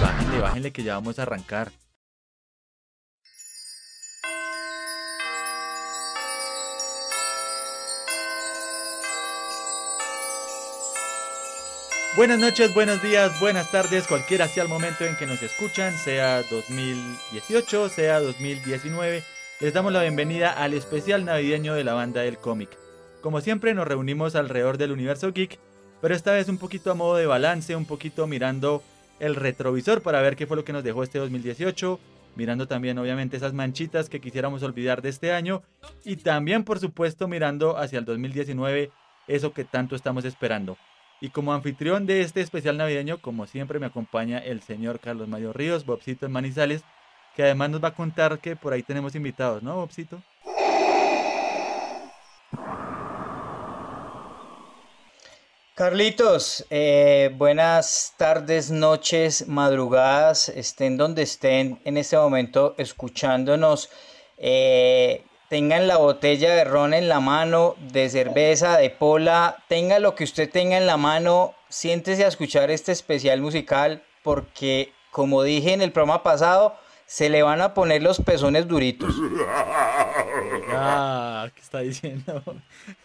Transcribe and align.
bájenle, 0.00 0.38
bájenle 0.40 0.72
que 0.72 0.82
ya 0.82 0.94
vamos 0.94 1.18
a 1.18 1.22
arrancar. 1.22 1.72
Buenas 12.16 12.40
noches, 12.40 12.74
buenos 12.74 13.00
días, 13.02 13.38
buenas 13.38 13.70
tardes, 13.70 14.06
cualquiera 14.08 14.48
sea 14.48 14.64
el 14.64 14.68
momento 14.68 15.04
en 15.04 15.16
que 15.16 15.26
nos 15.26 15.40
escuchan, 15.42 15.96
sea 15.96 16.42
2018, 16.50 17.88
sea 17.88 18.18
2019, 18.18 19.22
les 19.60 19.72
damos 19.72 19.92
la 19.92 20.02
bienvenida 20.02 20.50
al 20.50 20.74
especial 20.74 21.24
navideño 21.24 21.72
de 21.74 21.84
la 21.84 21.94
banda 21.94 22.22
del 22.22 22.36
cómic. 22.36 22.68
Como 23.20 23.40
siempre 23.40 23.74
nos 23.74 23.86
reunimos 23.86 24.34
alrededor 24.34 24.76
del 24.76 24.90
universo 24.90 25.32
geek, 25.32 25.60
pero 26.00 26.14
esta 26.14 26.32
vez 26.32 26.48
un 26.48 26.58
poquito 26.58 26.90
a 26.90 26.94
modo 26.94 27.14
de 27.14 27.26
balance, 27.26 27.76
un 27.76 27.86
poquito 27.86 28.26
mirando 28.26 28.82
el 29.20 29.36
retrovisor 29.36 30.02
para 30.02 30.20
ver 30.20 30.34
qué 30.34 30.46
fue 30.46 30.56
lo 30.56 30.64
que 30.64 30.72
nos 30.72 30.82
dejó 30.82 31.02
este 31.02 31.18
2018, 31.18 32.00
mirando 32.34 32.66
también 32.66 32.98
obviamente 32.98 33.36
esas 33.36 33.52
manchitas 33.52 34.08
que 34.08 34.20
quisiéramos 34.20 34.62
olvidar 34.62 35.02
de 35.02 35.10
este 35.10 35.32
año 35.32 35.62
y 36.04 36.16
también 36.16 36.64
por 36.64 36.80
supuesto 36.80 37.28
mirando 37.28 37.76
hacia 37.76 37.98
el 37.98 38.04
2019, 38.04 38.90
eso 39.28 39.52
que 39.52 39.64
tanto 39.64 39.94
estamos 39.94 40.24
esperando. 40.24 40.76
Y 41.20 41.28
como 41.28 41.52
anfitrión 41.52 42.06
de 42.06 42.22
este 42.22 42.40
especial 42.40 42.78
navideño, 42.78 43.18
como 43.18 43.46
siempre 43.46 43.78
me 43.78 43.86
acompaña 43.86 44.38
el 44.38 44.62
señor 44.62 45.00
Carlos 45.00 45.28
Mayor 45.28 45.56
Ríos, 45.56 45.84
Bobcito 45.84 46.24
en 46.24 46.32
Manizales, 46.32 46.82
que 47.36 47.42
además 47.42 47.70
nos 47.70 47.84
va 47.84 47.88
a 47.88 47.94
contar 47.94 48.38
que 48.38 48.56
por 48.56 48.72
ahí 48.72 48.82
tenemos 48.82 49.14
invitados, 49.14 49.62
¿no, 49.62 49.76
Bobcito? 49.76 50.22
Carlitos, 55.80 56.66
eh, 56.68 57.30
buenas 57.38 58.12
tardes, 58.18 58.70
noches, 58.70 59.48
madrugadas, 59.48 60.50
estén 60.50 60.98
donde 60.98 61.22
estén 61.22 61.80
en 61.86 61.96
este 61.96 62.18
momento 62.18 62.74
escuchándonos. 62.76 63.88
Eh, 64.36 65.24
tengan 65.48 65.88
la 65.88 65.96
botella 65.96 66.54
de 66.54 66.64
ron 66.64 66.92
en 66.92 67.08
la 67.08 67.20
mano, 67.20 67.76
de 67.92 68.10
cerveza, 68.10 68.76
de 68.76 68.90
pola, 68.90 69.64
tenga 69.68 70.00
lo 70.00 70.14
que 70.14 70.24
usted 70.24 70.50
tenga 70.50 70.76
en 70.76 70.86
la 70.86 70.98
mano, 70.98 71.54
siéntese 71.70 72.26
a 72.26 72.28
escuchar 72.28 72.70
este 72.70 72.92
especial 72.92 73.40
musical 73.40 74.02
porque, 74.22 74.92
como 75.10 75.42
dije 75.42 75.72
en 75.72 75.80
el 75.80 75.92
programa 75.92 76.22
pasado, 76.22 76.76
se 77.06 77.30
le 77.30 77.42
van 77.42 77.62
a 77.62 77.72
poner 77.72 78.02
los 78.02 78.20
pezones 78.20 78.68
duritos. 78.68 79.14
Ah, 80.72 81.50
¿qué 81.52 81.60
está 81.60 81.80
diciendo? 81.80 82.44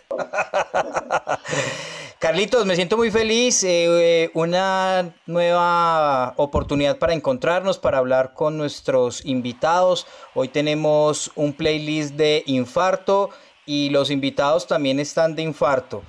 Carlitos, 2.25 2.65
me 2.65 2.75
siento 2.75 2.97
muy 2.97 3.11
feliz. 3.11 3.63
Eh, 3.63 4.31
una 4.33 5.13
nueva 5.27 6.33
oportunidad 6.37 6.97
para 6.97 7.13
encontrarnos, 7.13 7.77
para 7.77 7.99
hablar 7.99 8.33
con 8.33 8.57
nuestros 8.57 9.23
invitados. 9.25 10.07
Hoy 10.33 10.47
tenemos 10.47 11.31
un 11.35 11.53
playlist 11.53 12.15
de 12.15 12.41
infarto 12.47 13.29
y 13.67 13.91
los 13.91 14.09
invitados 14.09 14.65
también 14.65 14.99
están 14.99 15.35
de 15.35 15.43
infarto. 15.43 16.01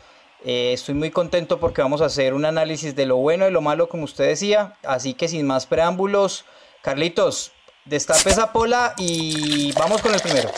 Eh, 0.42 0.72
estoy 0.72 0.94
muy 0.94 1.10
contento 1.10 1.60
porque 1.60 1.82
vamos 1.82 2.00
a 2.00 2.06
hacer 2.06 2.32
un 2.32 2.46
análisis 2.46 2.96
de 2.96 3.04
lo 3.04 3.16
bueno 3.16 3.46
y 3.46 3.50
lo 3.50 3.60
malo, 3.60 3.90
como 3.90 4.04
usted 4.04 4.26
decía. 4.26 4.72
Así 4.84 5.12
que 5.12 5.28
sin 5.28 5.46
más 5.46 5.66
preámbulos, 5.66 6.46
Carlitos, 6.80 7.52
destape 7.84 8.30
esa 8.30 8.54
pola 8.54 8.94
y 8.96 9.70
vamos 9.72 10.00
con 10.00 10.14
el 10.14 10.20
primero. 10.22 10.48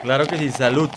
Claro 0.00 0.26
que 0.26 0.38
sí, 0.38 0.50
salud. 0.50 0.88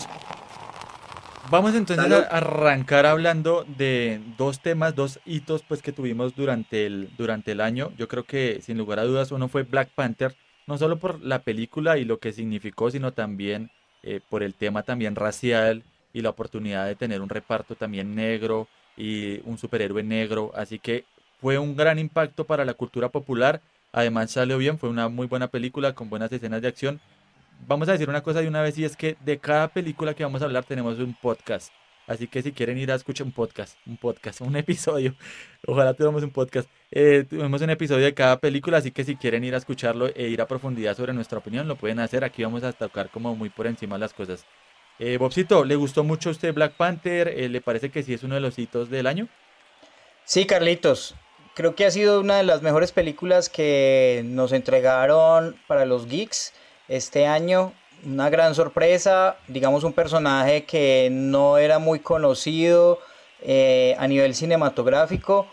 Vamos 1.50 1.74
entonces 1.74 2.12
a 2.12 2.18
arrancar 2.36 3.06
hablando 3.06 3.64
de 3.76 4.20
dos 4.36 4.60
temas, 4.60 4.94
dos 4.94 5.20
hitos 5.24 5.62
pues 5.62 5.80
que 5.80 5.92
tuvimos 5.92 6.34
durante 6.34 6.86
el, 6.86 7.10
durante 7.16 7.52
el 7.52 7.60
año. 7.60 7.92
Yo 7.96 8.08
creo 8.08 8.24
que 8.24 8.60
sin 8.62 8.78
lugar 8.78 8.98
a 8.98 9.04
dudas 9.04 9.30
uno 9.30 9.48
fue 9.48 9.62
Black 9.62 9.90
Panther, 9.94 10.34
no 10.66 10.76
solo 10.76 10.98
por 10.98 11.22
la 11.22 11.40
película 11.40 11.98
y 11.98 12.04
lo 12.04 12.18
que 12.18 12.32
significó, 12.32 12.90
sino 12.90 13.12
también 13.12 13.70
eh, 14.02 14.20
por 14.28 14.42
el 14.42 14.54
tema 14.54 14.82
también 14.82 15.14
racial 15.14 15.84
y 16.12 16.22
la 16.22 16.30
oportunidad 16.30 16.86
de 16.86 16.96
tener 16.96 17.20
un 17.20 17.28
reparto 17.28 17.76
también 17.76 18.14
negro 18.14 18.66
y 18.96 19.40
un 19.44 19.58
superhéroe 19.58 20.02
negro. 20.02 20.50
Así 20.54 20.78
que 20.78 21.04
fue 21.40 21.58
un 21.58 21.76
gran 21.76 21.98
impacto 21.98 22.44
para 22.44 22.64
la 22.64 22.74
cultura 22.74 23.10
popular. 23.10 23.60
Además 23.92 24.32
salió 24.32 24.58
bien, 24.58 24.78
fue 24.78 24.88
una 24.88 25.08
muy 25.08 25.26
buena 25.26 25.48
película 25.48 25.94
con 25.94 26.10
buenas 26.10 26.32
escenas 26.32 26.60
de 26.60 26.68
acción 26.68 27.00
vamos 27.66 27.88
a 27.88 27.92
decir 27.92 28.08
una 28.08 28.22
cosa 28.22 28.40
de 28.40 28.48
una 28.48 28.62
vez 28.62 28.76
y 28.78 28.84
es 28.84 28.96
que 28.96 29.16
de 29.24 29.38
cada 29.38 29.68
película 29.68 30.14
que 30.14 30.24
vamos 30.24 30.42
a 30.42 30.46
hablar 30.46 30.64
tenemos 30.64 30.98
un 30.98 31.14
podcast. 31.14 31.72
Así 32.06 32.28
que 32.28 32.40
si 32.40 32.52
quieren 32.52 32.78
ir 32.78 32.92
a 32.92 32.94
escuchar 32.94 33.26
un 33.26 33.32
podcast, 33.32 33.76
un 33.84 33.96
podcast, 33.96 34.40
un 34.40 34.54
episodio, 34.56 35.14
ojalá 35.66 35.94
tengamos 35.94 36.22
un 36.22 36.30
podcast. 36.30 36.68
Eh, 36.92 37.24
tuvimos 37.28 37.60
un 37.62 37.70
episodio 37.70 38.04
de 38.04 38.14
cada 38.14 38.38
película, 38.38 38.78
así 38.78 38.92
que 38.92 39.04
si 39.04 39.16
quieren 39.16 39.42
ir 39.42 39.54
a 39.54 39.58
escucharlo 39.58 40.06
e 40.14 40.28
ir 40.28 40.40
a 40.40 40.46
profundidad 40.46 40.96
sobre 40.96 41.12
nuestra 41.12 41.38
opinión, 41.38 41.66
lo 41.66 41.76
pueden 41.76 41.98
hacer. 41.98 42.22
Aquí 42.22 42.44
vamos 42.44 42.62
a 42.62 42.72
tocar 42.72 43.10
como 43.10 43.34
muy 43.34 43.50
por 43.50 43.66
encima 43.66 43.98
las 43.98 44.12
cosas. 44.12 44.46
Eh, 44.98 45.18
Bobcito, 45.18 45.64
¿le 45.64 45.76
gustó 45.76 46.04
mucho 46.04 46.28
a 46.28 46.32
usted 46.32 46.54
Black 46.54 46.74
Panther? 46.74 47.28
Eh, 47.28 47.48
¿Le 47.48 47.60
parece 47.60 47.90
que 47.90 48.02
sí 48.02 48.14
es 48.14 48.22
uno 48.22 48.36
de 48.36 48.40
los 48.40 48.58
hitos 48.58 48.88
del 48.88 49.06
año? 49.06 49.28
Sí, 50.24 50.46
Carlitos. 50.46 51.14
Creo 51.54 51.74
que 51.74 51.86
ha 51.86 51.90
sido 51.90 52.20
una 52.20 52.36
de 52.36 52.44
las 52.44 52.62
mejores 52.62 52.92
películas 52.92 53.48
que 53.48 54.22
nos 54.26 54.52
entregaron 54.52 55.56
para 55.66 55.86
los 55.86 56.06
geeks 56.06 56.52
este 56.88 57.26
año. 57.26 57.72
Una 58.04 58.30
gran 58.30 58.54
sorpresa, 58.54 59.36
digamos 59.48 59.82
un 59.84 59.92
personaje 59.92 60.64
que 60.64 61.08
no 61.10 61.58
era 61.58 61.78
muy 61.78 62.00
conocido 62.00 62.98
eh, 63.42 63.96
a 63.98 64.06
nivel 64.06 64.34
cinematográfico 64.34 65.46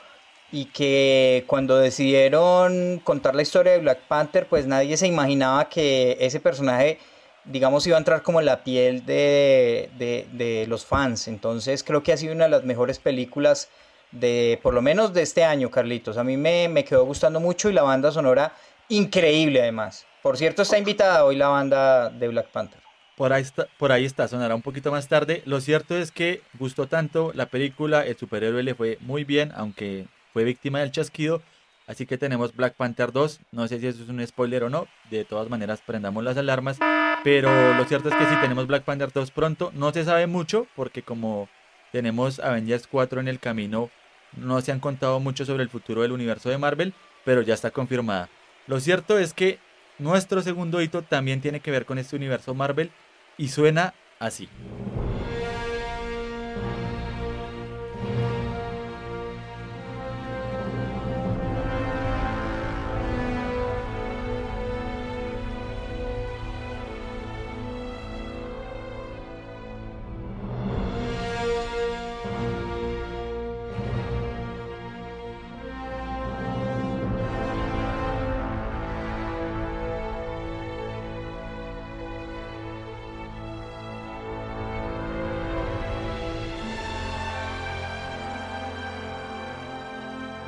y 0.53 0.65
que 0.65 1.45
cuando 1.47 1.77
decidieron 1.77 2.99
contar 3.03 3.33
la 3.33 3.41
historia 3.41 3.73
de 3.73 3.79
Black 3.79 4.01
Panther, 4.07 4.45
pues 4.47 4.67
nadie 4.67 4.97
se 4.97 5.07
imaginaba 5.07 5.67
que 5.67 6.15
ese 6.19 6.39
personaje, 6.39 6.99
digamos, 7.43 7.87
iba 7.87 7.97
a 7.97 7.99
entrar 7.99 8.21
como 8.21 8.39
en 8.39 8.45
la 8.45 8.63
piel 8.63 9.03
de, 9.03 9.89
de, 9.97 10.65
los 10.67 10.85
fans. 10.85 11.27
Entonces 11.27 11.83
creo 11.83 12.03
que 12.03 12.13
ha 12.13 12.17
sido 12.17 12.35
una 12.35 12.43
de 12.43 12.51
las 12.51 12.63
mejores 12.65 12.99
películas 12.99 13.69
de, 14.11 14.59
por 14.61 14.75
lo 14.75 14.83
menos 14.83 15.11
de 15.11 15.23
este 15.23 15.43
año, 15.43 15.71
Carlitos. 15.71 16.17
A 16.17 16.23
mí 16.23 16.37
me, 16.37 16.69
me 16.69 16.85
quedó 16.85 17.03
gustando 17.03 17.39
mucho 17.39 17.69
y 17.69 17.73
la 17.73 17.81
banda 17.81 18.11
sonora 18.11 18.53
increíble 18.89 19.59
además. 19.59 20.05
Por 20.23 20.37
cierto, 20.37 20.61
está 20.61 20.77
invitada 20.77 21.25
hoy 21.25 21.35
la 21.35 21.49
banda 21.49 22.09
de 22.09 22.29
Black 22.29 22.47
Panther. 22.47 22.79
Por 23.17 23.33
ahí, 23.33 23.41
está, 23.41 23.67
por 23.77 23.91
ahí 23.91 24.05
está, 24.05 24.25
sonará 24.29 24.55
un 24.55 24.61
poquito 24.61 24.89
más 24.89 25.09
tarde. 25.09 25.43
Lo 25.45 25.59
cierto 25.59 25.97
es 25.97 26.11
que 26.11 26.41
gustó 26.57 26.87
tanto 26.87 27.33
la 27.35 27.47
película, 27.47 28.05
el 28.05 28.15
superhéroe 28.15 28.63
le 28.63 28.73
fue 28.73 28.97
muy 29.01 29.25
bien, 29.25 29.51
aunque 29.53 30.07
fue 30.31 30.45
víctima 30.45 30.79
del 30.79 30.91
chasquido. 30.91 31.41
Así 31.87 32.05
que 32.05 32.17
tenemos 32.17 32.55
Black 32.55 32.75
Panther 32.75 33.11
2. 33.11 33.41
No 33.51 33.67
sé 33.67 33.81
si 33.81 33.87
eso 33.87 34.01
es 34.01 34.07
un 34.07 34.25
spoiler 34.25 34.63
o 34.63 34.69
no. 34.69 34.87
De 35.11 35.25
todas 35.25 35.49
maneras, 35.49 35.83
prendamos 35.85 36.23
las 36.23 36.37
alarmas. 36.37 36.79
Pero 37.25 37.73
lo 37.73 37.83
cierto 37.83 38.07
es 38.07 38.15
que 38.15 38.25
si 38.25 38.35
tenemos 38.37 38.65
Black 38.65 38.83
Panther 38.83 39.11
2 39.11 39.29
pronto. 39.31 39.71
No 39.75 39.91
se 39.91 40.05
sabe 40.05 40.25
mucho 40.25 40.67
porque 40.77 41.03
como 41.03 41.49
tenemos 41.91 42.39
Avengers 42.39 42.87
4 42.87 43.19
en 43.19 43.27
el 43.27 43.41
camino, 43.41 43.89
no 44.37 44.61
se 44.61 44.71
han 44.71 44.79
contado 44.79 45.19
mucho 45.19 45.43
sobre 45.43 45.63
el 45.63 45.69
futuro 45.69 46.01
del 46.01 46.13
universo 46.13 46.49
de 46.49 46.57
Marvel, 46.57 46.93
pero 47.25 47.41
ya 47.41 47.55
está 47.55 47.71
confirmada. 47.71 48.29
Lo 48.67 48.79
cierto 48.79 49.19
es 49.19 49.33
que 49.33 49.59
nuestro 49.99 50.41
segundo 50.41 50.81
hito 50.81 51.01
también 51.01 51.41
tiene 51.41 51.59
que 51.59 51.71
ver 51.71 51.85
con 51.85 51.97
este 51.97 52.15
universo 52.15 52.53
Marvel 52.53 52.91
y 53.37 53.49
suena 53.49 53.93
así. 54.19 54.49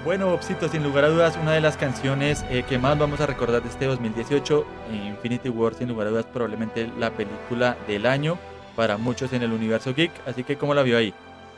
Bueno, 0.06 0.28
Bobcito, 0.28 0.70
sin 0.70 0.84
lugar 0.84 1.06
a 1.06 1.10
dudas, 1.10 1.36
una 1.36 1.54
de 1.54 1.62
las 1.62 1.78
canciones 1.78 2.46
eh, 2.52 2.62
que 2.70 2.78
más 2.78 2.96
vamos 2.96 3.20
a 3.22 3.26
recordar 3.26 3.64
de 3.64 3.70
este 3.70 3.86
2018, 3.86 4.64
Infinity 4.92 5.50
War, 5.50 5.74
sin 5.74 5.88
lugar 5.88 6.06
a 6.06 6.10
dudas, 6.12 6.26
probablemente 6.32 6.92
la 7.00 7.10
película 7.10 7.76
del 7.88 8.06
año 8.06 8.38
para 8.76 8.98
muchos 8.98 9.34
en 9.34 9.42
el 9.42 9.52
universo 9.52 9.96
geek. 9.96 10.12
Así 10.28 10.44
que, 10.44 10.58
¿cómo 10.58 10.76
la 10.76 10.84
vio 10.84 11.00
ahí? 11.00 11.12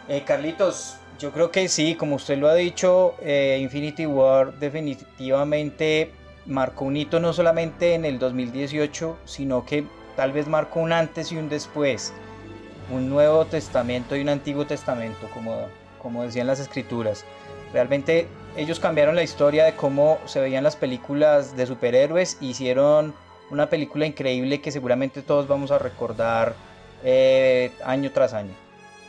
Eh, 0.08 0.24
Carlitos, 0.26 0.96
yo 1.20 1.34
creo 1.34 1.52
que 1.52 1.68
sí, 1.68 1.96
como 1.96 2.16
usted 2.16 2.38
lo 2.38 2.48
ha 2.48 2.56
dicho, 2.56 3.16
eh, 3.22 3.60
Infinity 3.62 4.06
War 4.06 4.54
definitivamente 4.54 6.14
marcó 6.46 6.86
un 6.86 6.96
hito 6.96 7.20
no 7.20 7.34
solamente 7.34 7.96
en 7.96 8.06
el 8.06 8.18
2018, 8.18 9.18
sino 9.26 9.66
que 9.66 9.84
tal 10.16 10.32
vez 10.32 10.48
marcó 10.48 10.80
un 10.80 10.94
antes 10.94 11.34
y 11.34 11.36
un 11.36 11.50
después, 11.50 12.14
un 12.94 13.10
nuevo 13.10 13.44
testamento 13.44 14.16
y 14.16 14.22
un 14.22 14.30
antiguo 14.30 14.66
testamento, 14.66 15.28
como, 15.34 15.68
como 16.02 16.24
decían 16.24 16.48
las 16.48 16.62
escrituras. 16.62 17.26
Realmente 17.74 18.28
ellos 18.56 18.80
cambiaron 18.80 19.16
la 19.16 19.24
historia 19.24 19.66
de 19.66 19.76
cómo 19.76 20.20
se 20.26 20.40
veían 20.40 20.64
las 20.64 20.76
películas 20.76 21.56
de 21.56 21.66
superhéroes, 21.66 22.38
hicieron 22.42 23.14
una 23.50 23.70
película 23.70 24.06
increíble 24.06 24.62
que 24.62 24.72
seguramente 24.72 25.22
todos 25.22 25.48
vamos 25.48 25.72
a 25.72 25.80
recordar 25.80 26.56
eh, 27.04 27.72
año 27.86 28.12
tras 28.12 28.34
año. 28.34 28.54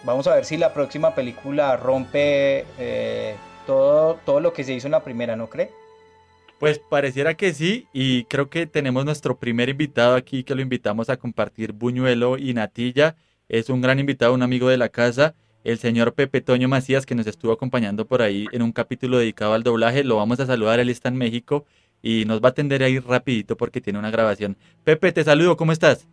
Vamos 0.05 0.26
a 0.26 0.34
ver 0.34 0.44
si 0.44 0.56
la 0.56 0.72
próxima 0.75 1.14
película 1.14 1.76
rompe 1.76 2.64
eh, 2.78 3.34
todo, 3.66 4.19
todo 4.25 4.40
lo 4.40 4.52
que 4.52 4.64
se 4.64 4.75
hizo 4.75 4.87
en 4.87 4.93
la 4.93 5.02
primera, 5.02 5.34
¿no 5.34 5.49
cree? 5.49 5.70
Pues 6.58 6.78
pareciera 6.78 7.34
que 7.34 7.52
sí, 7.55 7.87
y 7.93 8.25
creo 8.25 8.50
que 8.50 8.66
tenemos 8.66 9.05
nuestro 9.05 9.38
primer 9.38 9.69
invitado 9.69 10.16
aquí 10.16 10.43
que 10.43 10.55
lo 10.55 10.62
invitamos 10.62 11.08
a 11.08 11.16
compartir 11.16 11.72
buñuelo 11.72 12.37
y 12.37 12.52
natilla. 12.52 13.16
Es 13.49 13.70
un 13.70 13.81
gran 13.81 13.99
invitado, 13.99 14.34
un 14.34 14.43
amigo 14.43 14.69
de 14.69 14.76
la 14.76 14.88
casa, 14.88 15.34
el 15.64 15.78
señor 15.78 16.14
Pepe 16.14 16.40
Toño 16.40 16.69
Macías, 16.69 17.06
que 17.06 17.14
nos 17.14 17.26
estuvo 17.26 17.52
acompañando 17.52 18.06
por 18.06 18.22
ahí 18.22 18.46
en 18.52 18.62
un 18.62 18.72
capítulo 18.72 19.19
dedicado 19.19 19.55
al 19.55 19.62
doblaje. 19.62 20.05
Lo 20.05 20.16
vamos 20.16 20.40
a 20.40 20.46
saludar, 20.46 20.81
él 20.81 20.88
está 20.88 21.08
en 21.08 21.16
México 21.16 21.66
y 22.02 22.25
nos 22.26 22.40
va 22.40 22.49
a 22.49 22.50
atender 22.50 22.82
ahí 22.82 22.99
rapidito 22.99 23.56
porque 23.56 23.81
tiene 23.81 23.99
una 23.99 24.10
grabación. 24.10 24.56
Pepe, 24.84 25.12
te 25.12 25.25
saludo, 25.25 25.56
¿cómo 25.56 25.72
estás? 25.72 26.08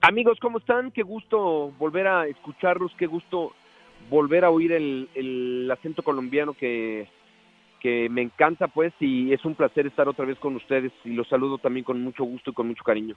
Amigos, 0.00 0.38
¿cómo 0.40 0.58
están? 0.58 0.92
Qué 0.92 1.02
gusto 1.02 1.72
volver 1.78 2.06
a 2.06 2.26
escucharlos, 2.28 2.92
qué 2.98 3.06
gusto 3.06 3.52
volver 4.10 4.44
a 4.44 4.50
oír 4.50 4.72
el, 4.72 5.68
acento 5.72 6.02
colombiano 6.02 6.54
que, 6.54 7.08
que 7.80 8.08
me 8.08 8.22
encanta, 8.22 8.68
pues, 8.68 8.92
y 9.00 9.32
es 9.32 9.44
un 9.44 9.56
placer 9.56 9.86
estar 9.86 10.08
otra 10.08 10.24
vez 10.24 10.38
con 10.38 10.54
ustedes 10.54 10.92
y 11.04 11.10
los 11.10 11.28
saludo 11.28 11.58
también 11.58 11.84
con 11.84 12.00
mucho 12.00 12.24
gusto 12.24 12.50
y 12.50 12.54
con 12.54 12.68
mucho 12.68 12.84
cariño. 12.84 13.16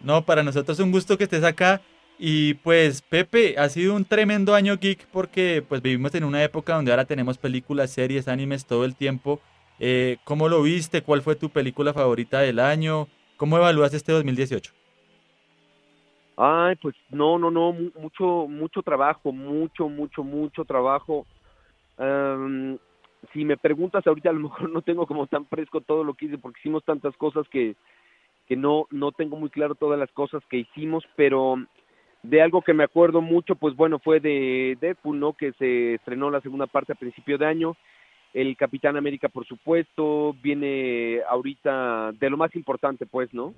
No, 0.00 0.24
para 0.24 0.42
nosotros 0.42 0.78
es 0.78 0.84
un 0.84 0.92
gusto 0.92 1.16
que 1.16 1.24
estés 1.24 1.44
acá. 1.44 1.80
Y 2.18 2.54
pues 2.54 3.02
Pepe, 3.02 3.56
ha 3.58 3.68
sido 3.68 3.94
un 3.94 4.04
tremendo 4.04 4.54
año 4.54 4.76
geek 4.76 5.06
porque 5.08 5.64
pues 5.68 5.82
vivimos 5.82 6.14
en 6.14 6.24
una 6.24 6.42
época 6.44 6.74
donde 6.74 6.92
ahora 6.92 7.04
tenemos 7.04 7.38
películas, 7.38 7.90
series, 7.90 8.28
animes 8.28 8.66
todo 8.66 8.84
el 8.84 8.94
tiempo. 8.94 9.40
Eh, 9.80 10.18
¿Cómo 10.24 10.48
lo 10.48 10.62
viste? 10.62 11.02
¿Cuál 11.02 11.22
fue 11.22 11.34
tu 11.34 11.50
película 11.50 11.92
favorita 11.92 12.40
del 12.40 12.60
año? 12.60 13.08
¿Cómo 13.36 13.56
evalúas 13.56 13.92
este 13.94 14.12
2018? 14.12 14.72
Ay, 16.36 16.76
pues 16.76 16.94
no, 17.10 17.38
no, 17.38 17.50
no, 17.50 17.72
mucho, 17.72 18.46
mucho 18.48 18.82
trabajo, 18.82 19.32
mucho, 19.32 19.88
mucho, 19.88 20.22
mucho 20.22 20.64
trabajo. 20.64 21.26
si 23.32 23.44
me 23.44 23.56
preguntas 23.56 24.06
ahorita, 24.06 24.30
a 24.30 24.32
lo 24.32 24.40
mejor 24.40 24.70
no 24.70 24.82
tengo 24.82 25.06
como 25.06 25.26
tan 25.26 25.46
fresco 25.46 25.80
todo 25.80 26.04
lo 26.04 26.14
que 26.14 26.26
hice 26.26 26.38
porque 26.38 26.60
hicimos 26.60 26.84
tantas 26.84 27.16
cosas 27.16 27.48
que, 27.48 27.74
que 28.46 28.56
no, 28.56 28.86
no 28.90 29.12
tengo 29.12 29.36
muy 29.36 29.50
claro 29.50 29.74
todas 29.74 29.98
las 29.98 30.10
cosas 30.12 30.42
que 30.48 30.58
hicimos, 30.58 31.04
pero 31.16 31.56
de 32.24 32.40
algo 32.40 32.62
que 32.62 32.72
me 32.72 32.84
acuerdo 32.84 33.20
mucho, 33.20 33.54
pues 33.54 33.76
bueno, 33.76 33.98
fue 33.98 34.18
de 34.18 34.78
Deadpool, 34.80 35.20
¿no? 35.20 35.34
Que 35.34 35.52
se 35.52 35.94
estrenó 35.94 36.30
la 36.30 36.40
segunda 36.40 36.66
parte 36.66 36.92
a 36.92 36.96
principio 36.96 37.36
de 37.36 37.46
año. 37.46 37.76
El 38.32 38.56
Capitán 38.56 38.96
América, 38.96 39.28
por 39.28 39.46
supuesto, 39.46 40.34
viene 40.42 41.20
ahorita 41.28 42.12
de 42.12 42.30
lo 42.30 42.38
más 42.38 42.54
importante, 42.56 43.04
pues, 43.04 43.32
¿no? 43.34 43.54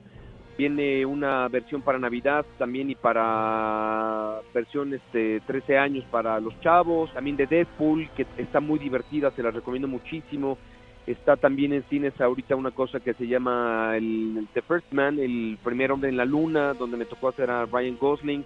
Viene 0.59 1.07
una 1.07 1.47
versión 1.49 1.83
para 1.83 1.99
Navidad 1.99 2.45
también 2.59 2.91
y 2.91 2.97
para 2.97 4.41
versión 4.53 4.93
este 4.95 5.41
13 5.47 5.79
años 5.79 6.05
para 6.11 6.41
los 6.41 6.59
chavos. 6.61 7.13
También 7.15 7.37
de 7.37 7.47
Deadpool, 7.47 8.11
que 8.17 8.27
está 8.37 8.59
muy 8.59 8.81
divertida, 8.81 9.31
se 9.31 9.43
la 9.45 9.53
recomiendo 9.53 9.87
muchísimo. 9.87 10.59
Está 11.07 11.37
también 11.37 11.73
en 11.73 11.85
cines 11.85 12.21
ahorita 12.21 12.57
una 12.57 12.73
cosa 12.73 12.99
que 12.99 13.15
se 13.15 13.29
llama 13.29 13.97
el, 13.97 14.49
The 14.55 14.63
First 14.63 14.93
Man, 14.93 15.19
el 15.19 15.57
primer 15.63 15.93
hombre 15.93 16.09
en 16.09 16.17
la 16.17 16.25
luna, 16.25 16.75
donde 16.75 16.97
me 16.97 17.05
tocó 17.05 17.29
hacer 17.29 17.51
a 17.51 17.65
Ryan 17.67 17.97
Gosling. 17.97 18.45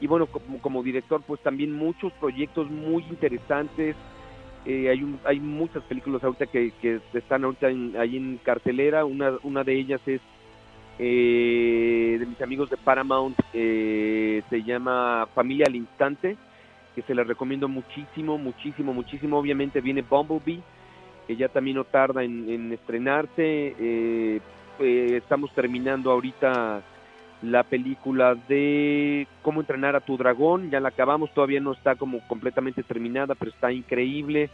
Y 0.00 0.06
bueno, 0.06 0.26
como, 0.26 0.60
como 0.60 0.82
director, 0.82 1.22
pues 1.26 1.40
también 1.40 1.72
muchos 1.72 2.12
proyectos 2.14 2.70
muy 2.70 3.04
interesantes. 3.04 3.96
Eh, 4.66 4.88
hay, 4.90 5.16
hay 5.24 5.40
muchas 5.40 5.82
películas 5.84 6.22
ahorita 6.22 6.46
que, 6.46 6.72
que 6.82 7.00
están 7.14 7.44
ahorita 7.44 7.68
ahí 7.68 8.16
en 8.16 8.38
cartelera. 8.42 9.04
Una, 9.04 9.38
una 9.42 9.64
de 9.64 9.74
ellas 9.74 10.00
es 10.06 10.20
eh, 10.98 12.16
de 12.20 12.26
mis 12.26 12.40
amigos 12.40 12.70
de 12.70 12.76
Paramount, 12.76 13.36
eh, 13.52 14.42
se 14.48 14.62
llama 14.62 15.26
Familia 15.34 15.66
al 15.66 15.74
Instante, 15.74 16.36
que 16.94 17.02
se 17.02 17.14
les 17.14 17.26
recomiendo 17.26 17.66
muchísimo, 17.66 18.38
muchísimo, 18.38 18.94
muchísimo. 18.94 19.38
Obviamente 19.38 19.80
viene 19.80 20.02
Bumblebee, 20.02 20.62
que 21.26 21.36
ya 21.36 21.48
también 21.48 21.76
no 21.76 21.84
tarda 21.84 22.22
en, 22.22 22.72
estrenarse. 22.72 23.74
Eh, 23.78 24.40
estamos 24.78 25.52
terminando 25.54 26.10
ahorita 26.10 26.82
la 27.42 27.62
película 27.62 28.34
de 28.34 29.26
Cómo 29.42 29.60
entrenar 29.60 29.94
a 29.94 30.00
tu 30.00 30.16
dragón, 30.16 30.70
ya 30.70 30.80
la 30.80 30.88
acabamos, 30.88 31.32
todavía 31.34 31.60
no 31.60 31.72
está 31.72 31.96
como 31.96 32.26
completamente 32.26 32.82
terminada, 32.82 33.34
pero 33.34 33.50
está 33.50 33.70
increíble. 33.70 34.48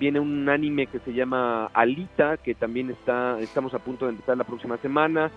Viene 0.00 0.20
un 0.20 0.48
anime 0.48 0.88
que 0.88 0.98
se 0.98 1.12
llama 1.12 1.66
Alita, 1.72 2.36
que 2.36 2.54
también 2.54 2.90
está, 2.90 3.38
estamos 3.40 3.72
a 3.72 3.78
punto 3.78 4.04
de 4.04 4.12
empezar 4.12 4.36
la 4.36 4.44
próxima 4.44 4.76
semana. 4.78 5.30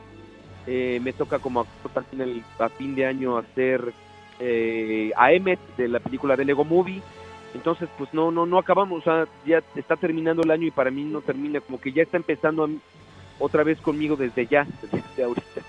Eh, 0.68 1.00
me 1.02 1.14
toca 1.14 1.40
como 1.40 1.62
a 1.62 2.70
fin 2.70 2.96
de 2.96 3.06
año 3.06 3.38
hacer 3.38 3.94
eh, 4.40 5.12
a 5.16 5.32
Emmet 5.32 5.60
de 5.78 5.88
la 5.88 6.00
película 6.00 6.36
de 6.36 6.46
Lego 6.46 6.66
Movie. 6.66 7.02
Entonces, 7.54 7.90
pues 7.98 8.14
no, 8.14 8.32
no, 8.32 8.46
no 8.46 8.60
acabamos, 8.60 9.04
ya 9.46 9.64
está 9.76 9.96
terminando 9.96 10.44
el 10.44 10.52
año 10.52 10.68
y 10.68 10.72
para 10.72 10.92
mí 10.92 11.04
no 11.04 11.22
termina, 11.22 11.60
como 11.62 11.82
que 11.82 11.92
ya 11.92 12.04
está 12.04 12.18
empezando 12.18 12.70
otra 13.40 13.64
vez 13.64 13.80
conmigo 13.82 14.16
desde 14.16 14.46
ya, 14.46 14.68
desde 14.92 15.24
ahorita. 15.24 15.62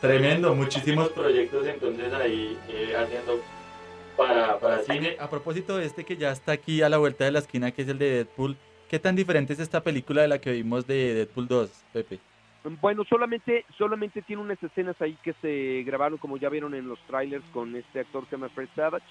Tremendo, 0.00 0.54
muchísimos 0.54 1.08
proyectos 1.08 1.66
entonces 1.66 2.12
ahí 2.12 2.56
eh, 2.68 2.94
haciendo 2.96 3.40
para, 4.16 4.58
para 4.58 4.78
cine. 4.82 5.16
A 5.18 5.28
propósito 5.28 5.76
de 5.76 5.86
este 5.86 6.04
que 6.04 6.16
ya 6.16 6.30
está 6.30 6.52
aquí 6.52 6.82
a 6.82 6.88
la 6.88 6.98
vuelta 6.98 7.24
de 7.24 7.32
la 7.32 7.40
esquina, 7.40 7.72
que 7.72 7.82
es 7.82 7.88
el 7.88 7.98
de 7.98 8.10
Deadpool, 8.10 8.56
¿qué 8.88 8.98
tan 8.98 9.16
diferente 9.16 9.54
es 9.54 9.58
esta 9.58 9.82
película 9.82 10.22
de 10.22 10.28
la 10.28 10.38
que 10.38 10.52
vimos 10.52 10.86
de 10.86 11.14
Deadpool 11.14 11.48
2, 11.48 11.70
Pepe? 11.92 12.20
Bueno, 12.80 13.04
solamente, 13.04 13.64
solamente 13.78 14.22
tiene 14.22 14.42
unas 14.42 14.60
escenas 14.62 15.00
ahí 15.00 15.16
que 15.22 15.34
se 15.40 15.84
grabaron, 15.84 16.18
como 16.18 16.36
ya 16.36 16.48
vieron 16.48 16.74
en 16.74 16.88
los 16.88 16.98
trailers, 17.06 17.44
con 17.52 17.74
este 17.76 18.00
actor 18.00 18.24
que 18.24 18.30
se 18.30 18.36
llama 18.36 18.48
Fred 18.48 18.68
Savage. 18.74 19.06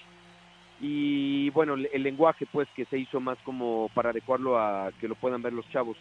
Y 0.80 1.48
bueno, 1.50 1.74
el, 1.74 2.02
lenguaje, 2.02 2.46
pues, 2.50 2.68
que 2.76 2.84
se 2.86 2.98
hizo 2.98 3.18
más 3.18 3.38
como 3.44 3.90
para 3.94 4.10
adecuarlo 4.10 4.58
a 4.58 4.90
que 5.00 5.08
lo 5.08 5.14
puedan 5.14 5.40
ver 5.40 5.52
los 5.52 5.68
chavos, 5.70 5.96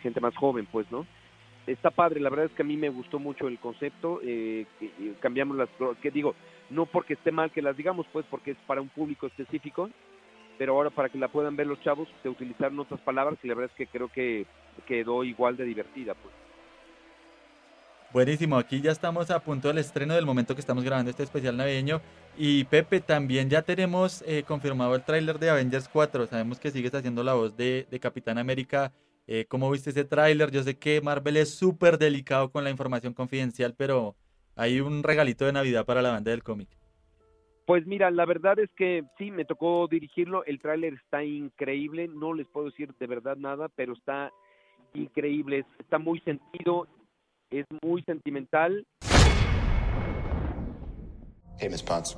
gente 0.00 0.20
más 0.20 0.34
joven, 0.34 0.66
pues, 0.70 0.90
¿no? 0.90 1.06
Está 1.66 1.90
padre, 1.90 2.18
la 2.18 2.30
verdad 2.30 2.46
es 2.46 2.52
que 2.52 2.62
a 2.62 2.66
mí 2.66 2.76
me 2.76 2.88
gustó 2.88 3.18
mucho 3.18 3.46
el 3.48 3.58
concepto. 3.58 4.20
Eh, 4.24 4.66
cambiamos 5.20 5.56
las, 5.56 5.68
que 6.00 6.10
digo, 6.10 6.34
no 6.70 6.86
porque 6.86 7.14
esté 7.14 7.30
mal 7.30 7.50
que 7.52 7.62
las 7.62 7.76
digamos, 7.76 8.06
pues, 8.12 8.24
porque 8.30 8.52
es 8.52 8.56
para 8.66 8.80
un 8.80 8.88
público 8.88 9.26
específico, 9.26 9.90
pero 10.58 10.74
ahora 10.74 10.90
para 10.90 11.08
que 11.08 11.18
la 11.18 11.28
puedan 11.28 11.54
ver 11.54 11.66
los 11.66 11.80
chavos, 11.82 12.08
se 12.22 12.28
utilizaron 12.28 12.80
otras 12.80 13.00
palabras 13.00 13.38
y 13.42 13.48
la 13.48 13.54
verdad 13.54 13.70
es 13.70 13.76
que 13.76 13.86
creo 13.86 14.08
que 14.08 14.46
quedó 14.86 15.22
igual 15.22 15.56
de 15.56 15.64
divertida, 15.64 16.14
pues. 16.14 16.41
Buenísimo, 18.12 18.58
aquí 18.58 18.82
ya 18.82 18.90
estamos 18.90 19.30
a 19.30 19.40
punto 19.40 19.68
del 19.68 19.78
estreno 19.78 20.14
del 20.14 20.26
momento 20.26 20.54
que 20.54 20.60
estamos 20.60 20.84
grabando 20.84 21.10
este 21.10 21.22
especial 21.22 21.56
navideño. 21.56 22.02
Y 22.36 22.64
Pepe, 22.64 23.00
también 23.00 23.48
ya 23.48 23.62
tenemos 23.62 24.22
eh, 24.26 24.42
confirmado 24.46 24.94
el 24.94 25.02
tráiler 25.02 25.38
de 25.38 25.48
Avengers 25.48 25.88
4. 25.88 26.26
Sabemos 26.26 26.60
que 26.60 26.70
sigues 26.70 26.94
haciendo 26.94 27.24
la 27.24 27.32
voz 27.32 27.56
de, 27.56 27.86
Capitán 28.02 28.36
América. 28.36 28.92
Eh, 29.26 29.46
¿Cómo 29.48 29.70
viste 29.70 29.90
ese 29.90 30.04
tráiler? 30.04 30.50
Yo 30.50 30.62
sé 30.62 30.78
que 30.78 31.00
Marvel 31.00 31.38
es 31.38 31.54
súper 31.54 31.96
delicado 31.96 32.50
con 32.50 32.64
la 32.64 32.70
información 32.70 33.14
confidencial, 33.14 33.74
pero 33.78 34.14
hay 34.56 34.80
un 34.80 35.02
regalito 35.02 35.46
de 35.46 35.54
Navidad 35.54 35.86
para 35.86 36.02
la 36.02 36.10
banda 36.10 36.32
del 36.32 36.42
cómic. 36.42 36.68
Pues 37.64 37.86
mira, 37.86 38.10
la 38.10 38.26
verdad 38.26 38.58
es 38.58 38.70
que 38.76 39.04
sí, 39.16 39.30
me 39.30 39.46
tocó 39.46 39.88
dirigirlo. 39.88 40.44
El 40.44 40.60
tráiler 40.60 40.94
está 41.02 41.24
increíble. 41.24 42.08
No 42.08 42.34
les 42.34 42.46
puedo 42.46 42.66
decir 42.66 42.92
de 43.00 43.06
verdad 43.06 43.36
nada, 43.38 43.70
pero 43.70 43.94
está 43.94 44.30
increíble. 44.92 45.64
Está 45.78 45.98
muy 45.98 46.20
sentido 46.20 46.86
es 47.52 47.66
muy 47.82 48.02
sentimental. 48.06 48.84
Hey, 51.58 51.68
Miss 51.68 51.82
Potts. 51.82 52.16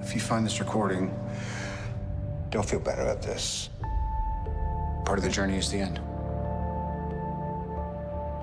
If 0.00 0.14
you 0.14 0.20
find 0.20 0.44
this 0.44 0.58
recording, 0.58 1.14
don't 2.50 2.68
feel 2.68 2.80
bad 2.80 2.98
about 2.98 3.22
this. 3.22 3.68
Part 5.04 5.18
of 5.18 5.24
the 5.24 5.30
journey 5.30 5.58
is 5.58 5.70
the 5.70 5.78
end. 5.78 6.00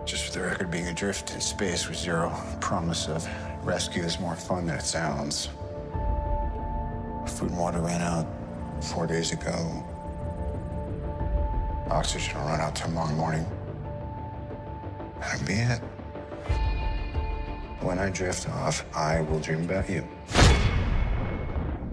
Just 0.06 0.26
for 0.26 0.32
the 0.32 0.46
record, 0.46 0.72
being 0.72 0.88
adrift 0.88 1.34
in 1.34 1.42
space 1.42 1.88
with 1.90 1.98
zero 1.98 2.32
promise 2.62 3.08
of 3.08 3.28
rescue 3.64 4.04
is 4.04 4.20
more 4.20 4.36
fun 4.36 4.68
than 4.68 4.78
it 4.78 4.84
sounds. 4.84 5.50
Food 7.28 7.50
and 7.50 7.58
water 7.60 7.80
ran 7.80 8.02
out 8.02 8.26
four 8.82 9.06
days 9.06 9.32
ago. 9.32 9.84
Oxygen 11.90 12.40
will 12.40 12.48
run 12.48 12.62
out 12.62 12.76
tomorrow 12.76 13.14
morning. 13.16 13.46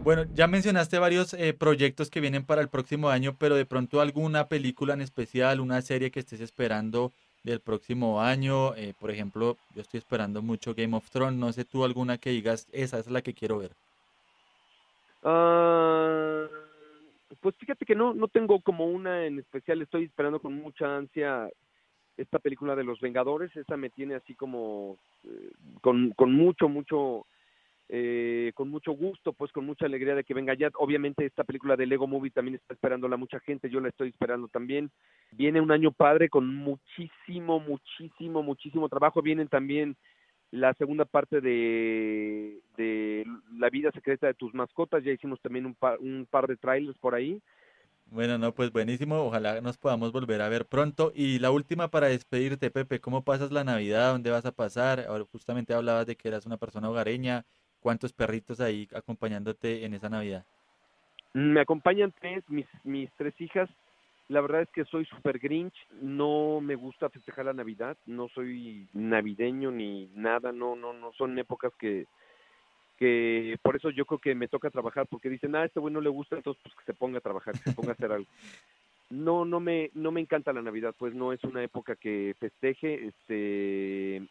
Bueno, 0.05 0.25
ya 0.35 0.47
mencionaste 0.47 0.99
varios 0.99 1.35
eh, 1.35 1.53
proyectos 1.53 2.11
que 2.11 2.21
vienen 2.21 2.45
para 2.45 2.63
el 2.63 2.69
próximo 2.69 3.09
año, 3.09 3.35
pero 3.39 3.57
de 3.57 3.67
pronto 3.67 4.01
alguna 4.01 4.47
película 4.47 4.95
en 4.95 5.01
especial, 5.01 5.59
una 5.61 5.83
serie 5.83 6.13
que 6.13 6.21
estés 6.21 6.41
esperando 6.41 7.13
del 7.43 7.61
próximo 7.61 8.21
año. 8.21 8.75
Eh, 8.77 8.95
por 9.01 9.11
ejemplo, 9.11 9.57
yo 9.75 9.83
estoy 9.83 9.99
esperando 9.99 10.43
mucho 10.43 10.75
Game 10.75 10.97
of 10.97 11.11
Thrones. 11.11 11.39
No 11.39 11.53
sé 11.53 11.65
tú 11.65 11.85
alguna 11.85 12.19
que 12.19 12.31
digas, 12.31 12.69
esa 12.73 13.01
es 13.01 13.09
la 13.09 13.23
que 13.23 13.35
quiero 13.35 13.59
ver. 13.59 13.73
Ah, 15.25 16.47
pues 17.41 17.57
fíjate 17.57 17.85
que 17.85 17.97
no, 17.97 18.15
no 18.15 18.29
tengo 18.29 18.61
como 18.61 18.87
una 18.87 19.27
en 19.27 19.41
especial, 19.41 19.83
estoy 19.83 20.05
esperando 20.05 20.41
con 20.41 20.55
mucha 20.55 20.97
ansia 20.97 21.49
esta 22.17 22.39
película 22.39 22.75
de 22.75 22.85
los 22.85 23.01
Vengadores, 23.01 23.55
esa 23.57 23.77
me 23.77 23.91
tiene 23.91 24.15
así 24.15 24.35
como 24.35 24.99
eh, 25.25 25.51
con, 25.81 26.11
con 26.11 26.33
mucho, 26.33 26.69
mucho, 26.69 27.27
eh, 27.89 28.53
con 28.55 28.71
mucho 28.71 28.93
gusto, 28.93 29.33
pues 29.33 29.53
con 29.53 29.67
mucha 29.67 29.87
alegría 29.87 30.15
de 30.15 30.25
que 30.25 30.35
venga 30.35 30.55
ya. 30.55 30.71
Obviamente 30.79 31.27
esta 31.27 31.45
película 31.45 31.77
de 31.77 31.87
Lego 31.87 32.07
Movie 32.07 32.31
también 32.31 32.55
está 32.57 32.75
esperándola 32.75 33.17
mucha 33.17 33.41
gente, 33.41 33.71
yo 33.71 33.81
la 33.81 33.89
estoy 33.89 34.09
esperando 34.09 34.49
también. 34.49 34.91
Viene 35.33 35.61
un 35.61 35.73
año 35.73 35.93
padre 35.93 36.29
con 36.29 36.55
muchísimo, 36.55 37.61
muchísimo, 37.61 38.43
muchísimo 38.43 38.89
trabajo. 38.89 39.23
Vienen 39.23 39.49
también 39.49 39.97
la 40.51 40.73
segunda 40.75 41.05
parte 41.05 41.41
de, 41.41 42.61
de 42.77 43.27
La 43.59 43.69
vida 43.69 43.91
secreta 43.91 44.27
de 44.27 44.35
tus 44.35 44.55
mascotas, 44.55 45.05
ya 45.05 45.13
hicimos 45.13 45.41
también 45.41 45.67
un 45.67 45.75
par, 45.75 45.99
un 45.99 46.27
par 46.31 46.47
de 46.47 46.57
trailers 46.57 46.99
por 46.99 47.15
ahí. 47.15 47.43
Bueno, 48.11 48.39
no, 48.39 48.53
pues 48.53 48.71
buenísimo, 48.71 49.17
ojalá 49.17 49.61
nos 49.61 49.79
podamos 49.79 50.13
volver 50.13 50.41
a 50.41 50.49
ver 50.49 50.67
pronto. 50.67 51.13
Y 51.15 51.39
la 51.41 51.51
última 51.51 51.89
para 51.89 52.07
despedirte, 52.07 52.71
Pepe, 52.71 53.01
¿cómo 53.01 53.25
pasas 53.25 53.51
la 53.51 53.65
Navidad? 53.65 54.13
¿Dónde 54.13 54.31
vas 54.31 54.47
a 54.47 54.53
pasar? 54.53 55.01
Ahora 55.09 55.25
justamente 55.31 55.75
hablabas 55.75 56.07
de 56.07 56.17
que 56.17 56.29
eras 56.29 56.47
una 56.47 56.57
persona 56.57 56.89
hogareña, 56.89 57.45
¿cuántos 57.81 58.13
perritos 58.13 58.61
ahí 58.61 58.89
acompañándote 58.95 59.85
en 59.85 59.95
esa 59.95 60.09
Navidad? 60.09 60.45
Me 61.35 61.61
acompañan 61.61 62.15
tres, 62.19 62.45
mis, 62.49 62.67
mis 62.85 63.11
tres 63.19 63.39
hijas, 63.41 63.69
la 64.29 64.41
verdad 64.41 64.63
es 64.63 64.71
que 64.71 64.85
soy 64.87 65.05
super 65.05 65.39
grinch, 65.39 65.75
no 66.01 66.61
me 66.61 66.77
gusta 66.77 67.11
festejar 67.11 67.45
la 67.45 67.53
Navidad, 67.53 67.97
no 68.07 68.29
soy 68.29 68.89
navideño 68.93 69.71
ni 69.71 70.09
nada, 70.15 70.53
no, 70.53 70.75
no, 70.75 70.93
no, 70.93 71.13
son 71.13 71.39
épocas 71.39 71.73
que, 71.79 72.07
que 72.97 73.59
por 73.63 73.77
eso 73.77 73.91
yo 73.91 74.07
creo 74.07 74.19
que 74.19 74.35
me 74.35 74.49
toca 74.49 74.71
trabajar, 74.71 75.07
porque 75.07 75.29
dicen, 75.29 75.55
ah, 75.55 75.65
este 75.65 75.81
güey 75.81 75.93
no 75.93 76.01
le 76.01 76.09
gusta, 76.09 76.37
entonces 76.37 76.63
pues 76.63 76.75
que 76.77 76.85
se 76.85 76.95
ponga 76.95 77.19
a 77.19 77.23
trabajar, 77.23 77.55
que 77.55 77.71
se 77.71 77.77
ponga 77.77 77.91
a 77.91 77.93
hacer 77.93 78.13
algo. 78.13 78.29
No, 79.11 79.45
no 79.45 79.61
me, 79.61 79.91
no 79.95 80.11
me 80.11 80.21
encanta 80.21 80.53
la 80.53 80.63
Navidad, 80.63 80.95
pues 80.99 81.15
no 81.15 81.33
es 81.33 81.43
una 81.45 81.63
época 81.63 81.95
que 81.95 82.35
festeje, 82.41 83.07
este, 83.07 84.27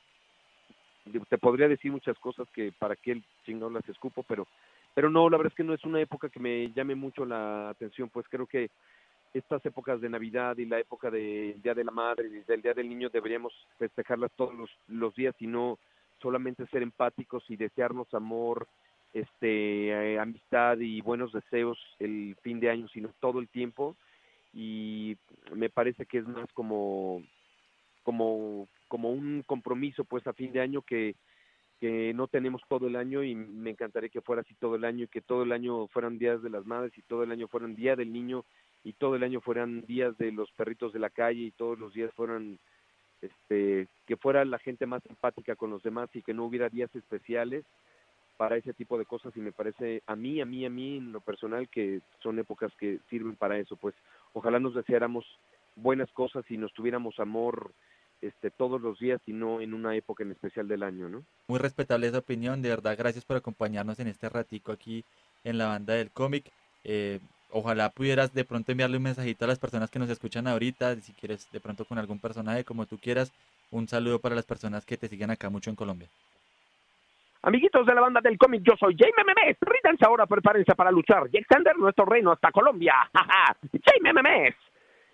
te 1.29 1.37
podría 1.37 1.67
decir 1.67 1.91
muchas 1.91 2.17
cosas 2.19 2.47
que 2.51 2.73
para 2.77 2.95
qué 2.95 3.21
chingado 3.45 3.69
las 3.69 3.87
escupo, 3.87 4.23
pero, 4.23 4.47
pero 4.93 5.09
no, 5.09 5.29
la 5.29 5.37
verdad 5.37 5.53
es 5.53 5.57
que 5.57 5.63
no 5.63 5.73
es 5.73 5.83
una 5.85 6.01
época 6.01 6.29
que 6.29 6.39
me 6.39 6.71
llame 6.73 6.95
mucho 6.95 7.25
la 7.25 7.69
atención, 7.69 8.09
pues 8.09 8.25
creo 8.29 8.47
que 8.47 8.69
estas 9.33 9.65
épocas 9.65 10.01
de 10.01 10.09
Navidad 10.09 10.57
y 10.57 10.65
la 10.65 10.79
época 10.79 11.11
del 11.11 11.61
Día 11.61 11.73
de 11.73 11.83
la 11.83 11.91
Madre 11.91 12.27
y 12.27 12.39
del 12.47 12.61
Día 12.61 12.73
del 12.73 12.89
Niño 12.89 13.09
deberíamos 13.09 13.53
festejarlas 13.77 14.31
todos 14.35 14.55
los, 14.55 14.69
los 14.87 15.13
días 15.13 15.35
y 15.39 15.47
no 15.47 15.77
solamente 16.21 16.65
ser 16.67 16.81
empáticos 16.81 17.43
y 17.49 17.55
desearnos 17.55 18.13
amor, 18.13 18.67
este, 19.13 19.89
eh, 19.89 20.19
amistad 20.19 20.77
y 20.79 21.01
buenos 21.01 21.31
deseos 21.31 21.79
el 21.99 22.35
fin 22.41 22.59
de 22.59 22.69
año, 22.69 22.87
sino 22.89 23.09
todo 23.19 23.39
el 23.39 23.47
tiempo. 23.47 23.95
Y 24.53 25.17
me 25.53 25.69
parece 25.69 26.05
que 26.05 26.19
es 26.19 26.27
más 26.27 26.51
como, 26.53 27.23
como, 28.03 28.67
como 28.87 29.11
un 29.11 29.43
compromiso 29.45 30.03
pues 30.03 30.25
a 30.27 30.33
fin 30.33 30.51
de 30.51 30.61
año 30.61 30.81
que, 30.81 31.15
que 31.79 32.13
no 32.13 32.27
tenemos 32.27 32.61
todo 32.67 32.87
el 32.87 32.95
año 32.95 33.23
y 33.23 33.35
me 33.35 33.71
encantaría 33.71 34.09
que 34.09 34.21
fuera 34.21 34.41
así 34.41 34.53
todo 34.55 34.75
el 34.75 34.85
año 34.85 35.05
y 35.05 35.07
que 35.07 35.21
todo 35.21 35.43
el 35.43 35.51
año 35.51 35.87
fueran 35.87 36.17
días 36.17 36.41
de 36.41 36.49
las 36.49 36.65
madres 36.65 36.97
y 36.97 37.01
todo 37.01 37.23
el 37.23 37.31
año 37.31 37.47
fueran 37.47 37.75
día 37.75 37.95
del 37.95 38.13
niño 38.13 38.45
y 38.83 38.93
todo 38.93 39.15
el 39.15 39.23
año 39.23 39.41
fueran 39.41 39.81
días 39.81 40.17
de 40.17 40.31
los 40.31 40.51
perritos 40.53 40.93
de 40.93 40.99
la 40.99 41.09
calle 41.09 41.41
y 41.41 41.51
todos 41.51 41.77
los 41.77 41.93
días 41.93 42.13
fueran 42.13 42.59
este 43.25 43.87
que 44.05 44.17
fuera 44.17 44.45
la 44.45 44.59
gente 44.59 44.85
más 44.85 45.05
empática 45.07 45.55
con 45.55 45.69
los 45.71 45.83
demás 45.83 46.09
y 46.13 46.21
que 46.21 46.33
no 46.33 46.45
hubiera 46.45 46.69
días 46.69 46.93
especiales 46.95 47.65
para 48.37 48.57
ese 48.57 48.73
tipo 48.73 48.97
de 48.97 49.05
cosas 49.05 49.35
y 49.35 49.39
me 49.39 49.51
parece 49.51 50.03
a 50.07 50.15
mí, 50.15 50.41
a 50.41 50.45
mí, 50.45 50.65
a 50.65 50.69
mí 50.69 50.97
en 50.97 51.11
lo 51.11 51.21
personal 51.21 51.69
que 51.69 52.01
son 52.21 52.37
épocas 52.39 52.71
que 52.77 52.99
sirven 53.09 53.35
para 53.35 53.57
eso, 53.57 53.75
pues 53.75 53.95
ojalá 54.33 54.59
nos 54.59 54.75
deseáramos 54.75 55.25
buenas 55.75 56.11
cosas 56.11 56.43
y 56.49 56.57
nos 56.57 56.73
tuviéramos 56.73 57.19
amor 57.19 57.71
este 58.21 58.49
todos 58.49 58.81
los 58.81 58.99
días 58.99 59.21
y 59.25 59.33
no 59.33 59.61
en 59.61 59.73
una 59.73 59.95
época 59.95 60.23
en 60.23 60.31
especial 60.31 60.67
del 60.67 60.83
año, 60.83 61.09
¿no? 61.09 61.23
Muy 61.47 61.59
respetable 61.59 62.07
esa 62.07 62.19
opinión, 62.19 62.61
de 62.61 62.69
verdad, 62.69 62.95
gracias 62.97 63.25
por 63.25 63.37
acompañarnos 63.37 63.99
en 63.99 64.07
este 64.07 64.29
ratico 64.29 64.71
aquí 64.71 65.03
en 65.43 65.57
la 65.57 65.67
banda 65.67 65.93
del 65.93 66.11
cómic. 66.11 66.51
Eh, 66.83 67.19
ojalá 67.49 67.89
pudieras 67.89 68.33
de 68.33 68.45
pronto 68.45 68.71
enviarle 68.71 68.97
un 68.97 69.03
mensajito 69.03 69.45
a 69.45 69.47
las 69.47 69.59
personas 69.59 69.89
que 69.89 69.99
nos 69.99 70.09
escuchan 70.09 70.47
ahorita, 70.47 70.95
si 70.97 71.13
quieres 71.13 71.51
de 71.51 71.59
pronto 71.59 71.85
con 71.85 71.97
algún 71.97 72.19
personaje 72.19 72.63
como 72.63 72.85
tú 72.85 72.97
quieras, 72.97 73.31
un 73.71 73.87
saludo 73.87 74.19
para 74.19 74.35
las 74.35 74.45
personas 74.45 74.85
que 74.85 74.97
te 74.97 75.07
siguen 75.07 75.31
acá 75.31 75.49
mucho 75.49 75.69
en 75.69 75.75
Colombia. 75.75 76.07
Amiguitos 77.41 77.85
de 77.85 77.93
la 77.93 78.01
banda 78.01 78.21
del 78.21 78.39
cómic, 78.39 78.63
yo 78.63 78.73
soy 78.79 78.95
Jaime 78.97 79.23
Memes. 79.23 79.57
Rídanse 79.61 80.03
ahora, 80.03 80.25
prepárense 80.25 80.73
para 80.73 80.89
luchar 80.89 81.29
y 81.31 81.37
extender 81.37 81.77
nuestro 81.77 82.03
reino 82.03 82.31
hasta 82.31 82.51
Colombia. 82.51 82.95
Jaime 83.85 84.13
Memes. 84.13 84.55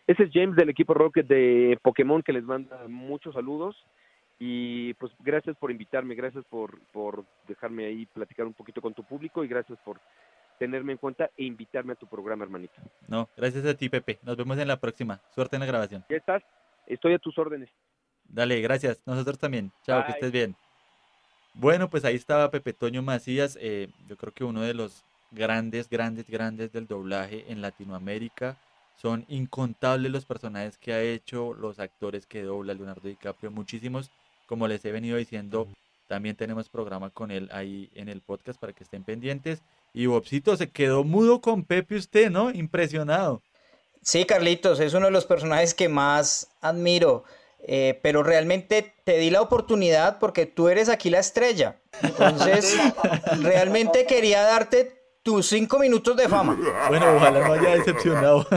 Ese 0.07 0.23
es 0.23 0.29
James 0.33 0.55
del 0.55 0.69
equipo 0.69 0.93
Rocket 0.93 1.27
de 1.27 1.77
Pokémon 1.81 2.23
que 2.23 2.31
les 2.31 2.43
manda 2.43 2.87
muchos 2.87 3.33
saludos. 3.33 3.75
Y 4.39 4.93
pues 4.95 5.11
gracias 5.19 5.57
por 5.57 5.71
invitarme, 5.71 6.15
gracias 6.15 6.45
por, 6.45 6.79
por 6.93 7.25
dejarme 7.47 7.85
ahí 7.85 8.05
platicar 8.07 8.45
un 8.45 8.53
poquito 8.53 8.81
con 8.81 8.93
tu 8.93 9.03
público 9.03 9.43
y 9.43 9.47
gracias 9.47 9.77
por 9.85 9.99
tenerme 10.61 10.91
en 10.91 10.99
cuenta 10.99 11.31
e 11.35 11.43
invitarme 11.43 11.93
a 11.93 11.95
tu 11.95 12.05
programa, 12.05 12.43
hermanito. 12.43 12.75
No, 13.07 13.27
gracias 13.35 13.65
a 13.65 13.73
ti, 13.73 13.89
Pepe. 13.89 14.19
Nos 14.21 14.37
vemos 14.37 14.59
en 14.59 14.67
la 14.67 14.79
próxima. 14.79 15.19
Suerte 15.33 15.55
en 15.55 15.61
la 15.61 15.65
grabación. 15.65 16.05
Ya 16.07 16.17
estás. 16.17 16.43
Estoy 16.85 17.15
a 17.15 17.17
tus 17.17 17.35
órdenes. 17.39 17.67
Dale, 18.25 18.61
gracias. 18.61 19.01
Nosotros 19.07 19.39
también. 19.39 19.71
Chao, 19.83 20.05
que 20.05 20.11
estés 20.11 20.31
bien. 20.31 20.55
Bueno, 21.55 21.89
pues 21.89 22.05
ahí 22.05 22.13
estaba 22.13 22.51
Pepe 22.51 22.73
Toño 22.73 23.01
Macías. 23.01 23.57
Eh, 23.59 23.89
yo 24.07 24.15
creo 24.17 24.33
que 24.33 24.43
uno 24.43 24.61
de 24.61 24.75
los 24.75 25.03
grandes, 25.31 25.89
grandes, 25.89 26.29
grandes 26.29 26.71
del 26.71 26.85
doblaje 26.85 27.45
en 27.47 27.63
Latinoamérica. 27.63 28.55
Son 28.97 29.25
incontables 29.29 30.11
los 30.11 30.25
personajes 30.25 30.77
que 30.77 30.93
ha 30.93 31.01
hecho, 31.01 31.55
los 31.55 31.79
actores 31.79 32.27
que 32.27 32.43
dobla 32.43 32.75
Leonardo 32.75 33.09
DiCaprio, 33.09 33.49
muchísimos. 33.49 34.11
Como 34.45 34.67
les 34.67 34.85
he 34.85 34.91
venido 34.91 35.17
diciendo, 35.17 35.67
también 36.07 36.35
tenemos 36.35 36.69
programa 36.69 37.09
con 37.09 37.31
él 37.31 37.49
ahí 37.51 37.89
en 37.95 38.09
el 38.09 38.21
podcast 38.21 38.59
para 38.59 38.73
que 38.73 38.83
estén 38.83 39.03
pendientes. 39.03 39.63
Y 39.93 40.05
Bobcito 40.05 40.55
se 40.55 40.69
quedó 40.69 41.03
mudo 41.03 41.41
con 41.41 41.63
Pepe 41.63 41.95
usted, 41.95 42.29
¿no? 42.29 42.51
Impresionado. 42.51 43.41
Sí, 44.01 44.25
Carlitos, 44.25 44.79
es 44.79 44.93
uno 44.93 45.07
de 45.07 45.11
los 45.11 45.25
personajes 45.25 45.73
que 45.73 45.89
más 45.89 46.49
admiro. 46.61 47.23
Eh, 47.63 47.99
pero 48.01 48.23
realmente 48.23 48.95
te 49.03 49.19
di 49.19 49.29
la 49.29 49.41
oportunidad 49.41 50.17
porque 50.17 50.47
tú 50.47 50.69
eres 50.69 50.89
aquí 50.89 51.09
la 51.09 51.19
estrella. 51.19 51.79
Entonces, 52.01 52.75
realmente 53.41 54.05
quería 54.07 54.41
darte 54.41 54.99
tus 55.21 55.47
cinco 55.47 55.77
minutos 55.77 56.17
de 56.17 56.27
fama. 56.27 56.57
Bueno, 56.89 57.15
ojalá 57.15 57.47
no 57.47 57.53
haya 57.53 57.75
decepcionado. 57.75 58.47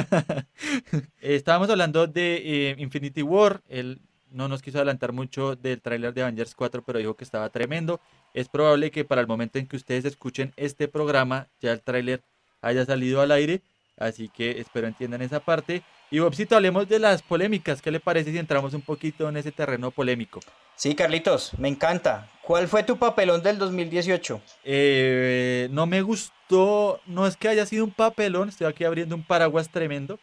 Estábamos 1.21 1.69
hablando 1.69 2.07
de 2.07 2.37
eh, 2.71 2.77
Infinity 2.79 3.23
War. 3.23 3.63
Él 3.69 4.01
no 4.31 4.49
nos 4.49 4.63
quiso 4.63 4.79
adelantar 4.79 5.13
mucho 5.13 5.55
del 5.55 5.83
tráiler 5.83 6.15
de 6.15 6.23
Avengers 6.23 6.55
4, 6.55 6.83
pero 6.83 6.99
dijo 6.99 7.15
que 7.15 7.25
estaba 7.25 7.51
tremendo. 7.51 8.01
Es 8.35 8.49
probable 8.49 8.91
que 8.91 9.05
para 9.05 9.21
el 9.21 9.29
momento 9.29 9.59
en 9.59 9.67
que 9.69 9.77
ustedes 9.77 10.05
escuchen 10.05 10.53
este 10.57 10.89
programa, 10.89 11.47
ya 11.61 11.73
el 11.73 11.81
tráiler 11.81 12.21
haya 12.61 12.85
salido 12.85 13.21
al 13.21 13.31
aire. 13.31 13.63
Así 13.97 14.29
que 14.29 14.61
espero 14.61 14.89
entiendan 14.89 15.23
esa 15.23 15.39
parte. 15.39 15.83
Y 16.11 16.19
Bobcito, 16.19 16.57
hablemos 16.57 16.89
de 16.89 16.99
las 16.99 17.23
polémicas. 17.23 17.81
¿Qué 17.81 17.93
le 17.93 18.01
parece 18.01 18.33
si 18.33 18.39
entramos 18.39 18.75
un 18.75 18.83
poquito 18.83 19.29
en 19.29 19.37
ese 19.37 19.53
terreno 19.53 19.93
polémico? 19.93 20.41
Sí, 20.75 20.97
Carlitos, 20.97 21.53
me 21.59 21.69
encanta. 21.69 22.29
¿Cuál 22.43 22.67
fue 22.67 22.83
tu 22.83 22.97
papelón 22.99 23.43
del 23.43 23.59
2018? 23.59 24.41
Eh, 24.65 25.69
no 25.71 25.87
me 25.87 26.03
gustó, 26.03 27.01
no 27.07 27.29
es 27.29 27.37
que 27.37 27.49
haya 27.49 27.65
sido 27.65 27.85
un 27.85 27.93
papelón, 27.93 28.49
estoy 28.49 28.67
aquí 28.67 28.83
abriendo 28.83 29.15
un 29.15 29.23
paraguas 29.23 29.71
tremendo, 29.71 30.19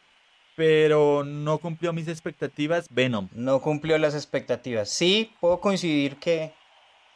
pero 0.54 1.24
no 1.24 1.56
cumplió 1.58 1.94
mis 1.94 2.08
expectativas 2.08 2.86
Venom. 2.90 3.28
No 3.32 3.60
cumplió 3.62 3.96
las 3.96 4.14
expectativas. 4.14 4.90
Sí, 4.90 5.32
puedo 5.40 5.60
coincidir 5.60 6.16
que 6.16 6.52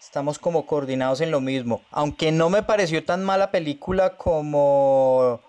Estamos 0.00 0.38
como 0.38 0.66
coordinados 0.66 1.20
en 1.20 1.30
lo 1.30 1.40
mismo. 1.40 1.82
Aunque 1.90 2.32
no 2.32 2.48
me 2.50 2.62
pareció 2.62 3.04
tan 3.04 3.24
mala 3.24 3.50
película 3.50 4.16
como 4.16 5.40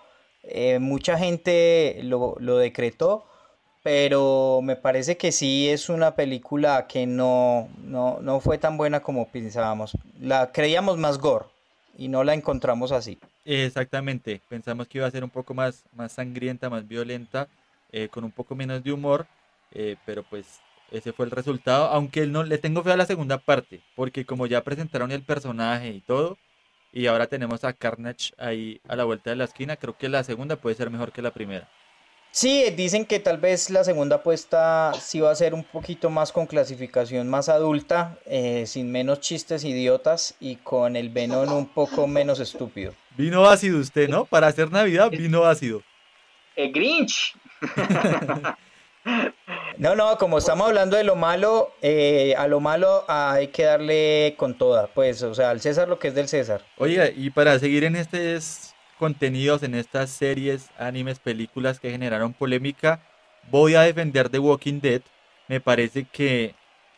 eh, 0.43 0.79
mucha 0.79 1.17
gente 1.17 1.99
lo, 2.03 2.35
decretó, 2.57 3.25
pero 3.83 4.61
me 4.63 4.75
parece 4.75 5.17
que 5.17 5.31
sí 5.31 5.69
es 5.69 5.89
una 5.89 6.15
película 6.15 6.87
que 6.87 7.05
no, 7.05 7.69
no, 7.79 8.39
fue 8.39 8.57
tan 8.57 8.77
buena 8.77 9.01
como 9.01 9.29
pensábamos. 9.29 9.97
La 10.19 10.51
creíamos 10.51 10.97
más 10.97 11.17
gore 11.17 11.45
y 11.97 12.07
no 12.07 12.23
la 12.23 12.33
encontramos 12.33 12.91
así. 12.91 13.19
Exactamente, 13.45 14.41
pensamos 14.49 14.87
que 14.87 14.97
iba 14.97 15.07
a 15.07 15.11
ser 15.11 15.23
un 15.23 15.29
poco 15.29 15.53
más, 15.53 15.83
más 15.93 16.13
sangrienta, 16.13 16.69
más 16.69 16.87
violenta, 16.87 17.47
eh, 17.91 18.09
con 18.09 18.23
un 18.23 18.31
poco 18.31 18.55
menos 18.55 18.83
de 18.83 18.91
humor, 18.91 19.27
eh, 19.71 19.95
pero 20.05 20.23
pues 20.23 20.59
ese 20.91 21.13
fue 21.13 21.25
el 21.25 21.31
resultado, 21.31 21.85
aunque 21.87 22.25
no 22.27 22.43
le 22.43 22.57
tengo 22.57 22.83
fe 22.83 22.91
a 22.91 22.97
la 22.97 23.05
segunda 23.05 23.37
parte, 23.37 23.81
porque 23.95 24.25
como 24.25 24.47
ya 24.47 24.63
presentaron 24.63 25.11
el 25.11 25.21
personaje 25.23 25.89
y 25.89 26.01
todo, 26.01 26.37
y 26.93 27.07
ahora 27.07 27.27
tenemos 27.27 27.63
a 27.63 27.73
Carnage 27.73 28.33
ahí 28.37 28.79
a 28.87 28.95
la 28.95 29.03
vuelta 29.03 29.29
de 29.29 29.35
la 29.35 29.43
esquina, 29.43 29.75
creo 29.75 29.97
que 29.97 30.09
la 30.09 30.23
segunda 30.23 30.55
puede 30.55 30.75
ser 30.75 30.89
mejor 30.89 31.11
que 31.11 31.21
la 31.21 31.31
primera. 31.31 31.69
Sí, 32.31 32.65
dicen 32.75 33.05
que 33.05 33.19
tal 33.19 33.37
vez 33.39 33.69
la 33.69 33.83
segunda 33.83 34.17
apuesta 34.17 34.91
sí 34.99 35.19
va 35.19 35.31
a 35.31 35.35
ser 35.35 35.53
un 35.53 35.63
poquito 35.63 36.09
más 36.09 36.31
con 36.31 36.45
clasificación 36.45 37.27
más 37.27 37.49
adulta, 37.49 38.17
eh, 38.25 38.65
sin 38.67 38.91
menos 38.91 39.21
chistes 39.21 39.63
idiotas 39.63 40.35
y 40.39 40.57
con 40.57 40.95
el 40.95 41.09
Venom 41.09 41.51
un 41.51 41.67
poco 41.67 42.05
menos 42.05 42.39
estúpido. 42.39 42.93
Vino 43.17 43.45
ácido 43.47 43.79
usted, 43.79 44.07
¿no? 44.07 44.25
Para 44.25 44.47
hacer 44.47 44.71
Navidad, 44.71 45.09
vino 45.09 45.45
ácido. 45.45 45.81
eh, 46.55 46.69
Grinch. 46.69 47.33
No, 49.77 49.95
no, 49.95 50.17
como 50.17 50.39
estamos 50.39 50.67
hablando 50.67 50.97
de 50.97 51.03
lo 51.03 51.15
malo, 51.15 51.71
eh, 51.81 52.33
a 52.37 52.47
lo 52.47 52.59
malo 52.59 53.05
hay 53.07 53.49
que 53.49 53.63
darle 53.63 54.33
con 54.37 54.57
toda, 54.57 54.87
pues, 54.87 55.21
o 55.21 55.35
sea, 55.35 55.51
al 55.51 55.61
César 55.61 55.87
lo 55.87 55.99
que 55.99 56.07
es 56.07 56.15
del 56.15 56.27
César. 56.27 56.65
Oiga, 56.77 57.09
y 57.15 57.29
para 57.29 57.59
seguir 57.59 57.83
en 57.83 57.95
estos 57.95 58.73
contenidos, 58.97 59.61
en 59.61 59.75
estas 59.75 60.09
series, 60.09 60.69
animes, 60.79 61.19
películas 61.19 61.79
que 61.79 61.91
generaron 61.91 62.33
polémica, 62.33 63.01
voy 63.51 63.75
a 63.75 63.81
defender 63.81 64.29
The 64.29 64.39
Walking 64.39 64.81
Dead. 64.81 65.01
Me 65.47 65.61
parece 65.61 66.05
que 66.05 66.55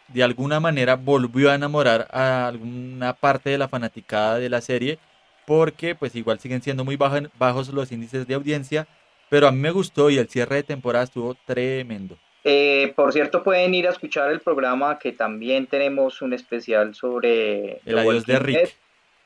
de 0.08 0.24
alguna 0.24 0.60
manera 0.60 0.96
volvió 0.96 1.51
a 1.51 1.56
enamorar 1.56 2.08
a 2.12 2.48
alguna 2.48 3.13
parte 3.13 3.50
de 3.50 3.58
la 3.58 3.68
fanaticada 3.68 4.39
de 4.39 4.50
la 4.50 4.62
serie, 4.62 5.00
porque 5.46 5.96
pues 5.96 6.16
igual 6.16 6.39
siguen 6.39 6.62
siendo 6.62 6.86
muy 6.86 6.96
bajos 6.96 7.70
los 7.70 7.92
índices 7.92 8.25
de 8.25 8.36
audiencia, 8.36 8.88
pero 9.30 9.48
a 9.48 9.52
mí 9.52 9.60
me 9.60 9.72
gustó 9.72 10.10
y 10.10 10.18
el 10.18 10.28
cierre 10.28 10.58
de 10.58 10.64
temporada 10.64 11.06
estuvo 11.06 11.36
tremendo. 11.46 12.18
Eh, 12.44 12.94
por 12.96 13.12
cierto, 13.14 13.44
pueden 13.44 13.74
ir 13.74 13.88
a 13.88 13.92
escuchar 13.92 14.32
el 14.32 14.40
programa 14.40 14.98
que 14.98 15.12
también 15.12 15.68
tenemos 15.68 16.22
un 16.22 16.34
especial 16.34 16.96
sobre 16.96 17.82
el 17.86 17.98
adiós 17.98 18.26
de 18.26 18.40
Rick. 18.40 18.76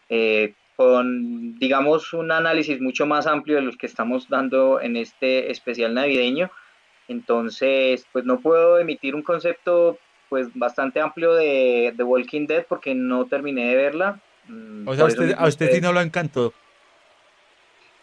Eh, 0.10 0.54
con, 0.76 1.56
digamos, 1.60 2.14
un 2.14 2.32
análisis 2.32 2.82
mucho 2.82 3.06
más 3.06 3.28
amplio 3.28 3.58
de 3.58 3.62
los 3.62 3.78
que 3.78 3.86
estamos 3.86 4.28
dando 4.28 4.82
en 4.82 4.98
este 4.98 5.52
especial 5.52 5.94
navideño. 5.94 6.50
Entonces, 7.08 8.06
pues 8.12 8.26
no 8.26 8.40
puedo 8.40 8.80
emitir 8.80 9.14
un 9.14 9.22
concepto 9.22 10.00
pues 10.30 10.48
bastante 10.56 11.00
amplio 11.00 11.34
de, 11.36 11.94
The 11.96 12.04
Walking 12.04 12.48
Dead 12.48 12.66
porque 12.68 12.96
no 12.96 13.26
terminé 13.26 13.68
de 13.68 13.76
verla. 13.76 14.20
Mm, 14.48 14.88
o 14.88 14.96
sea, 14.96 15.06
a 15.38 15.48
usted 15.48 15.72
sí 15.72 15.80
no 15.80 15.94
lo 15.94 16.02
encantó. 16.02 16.54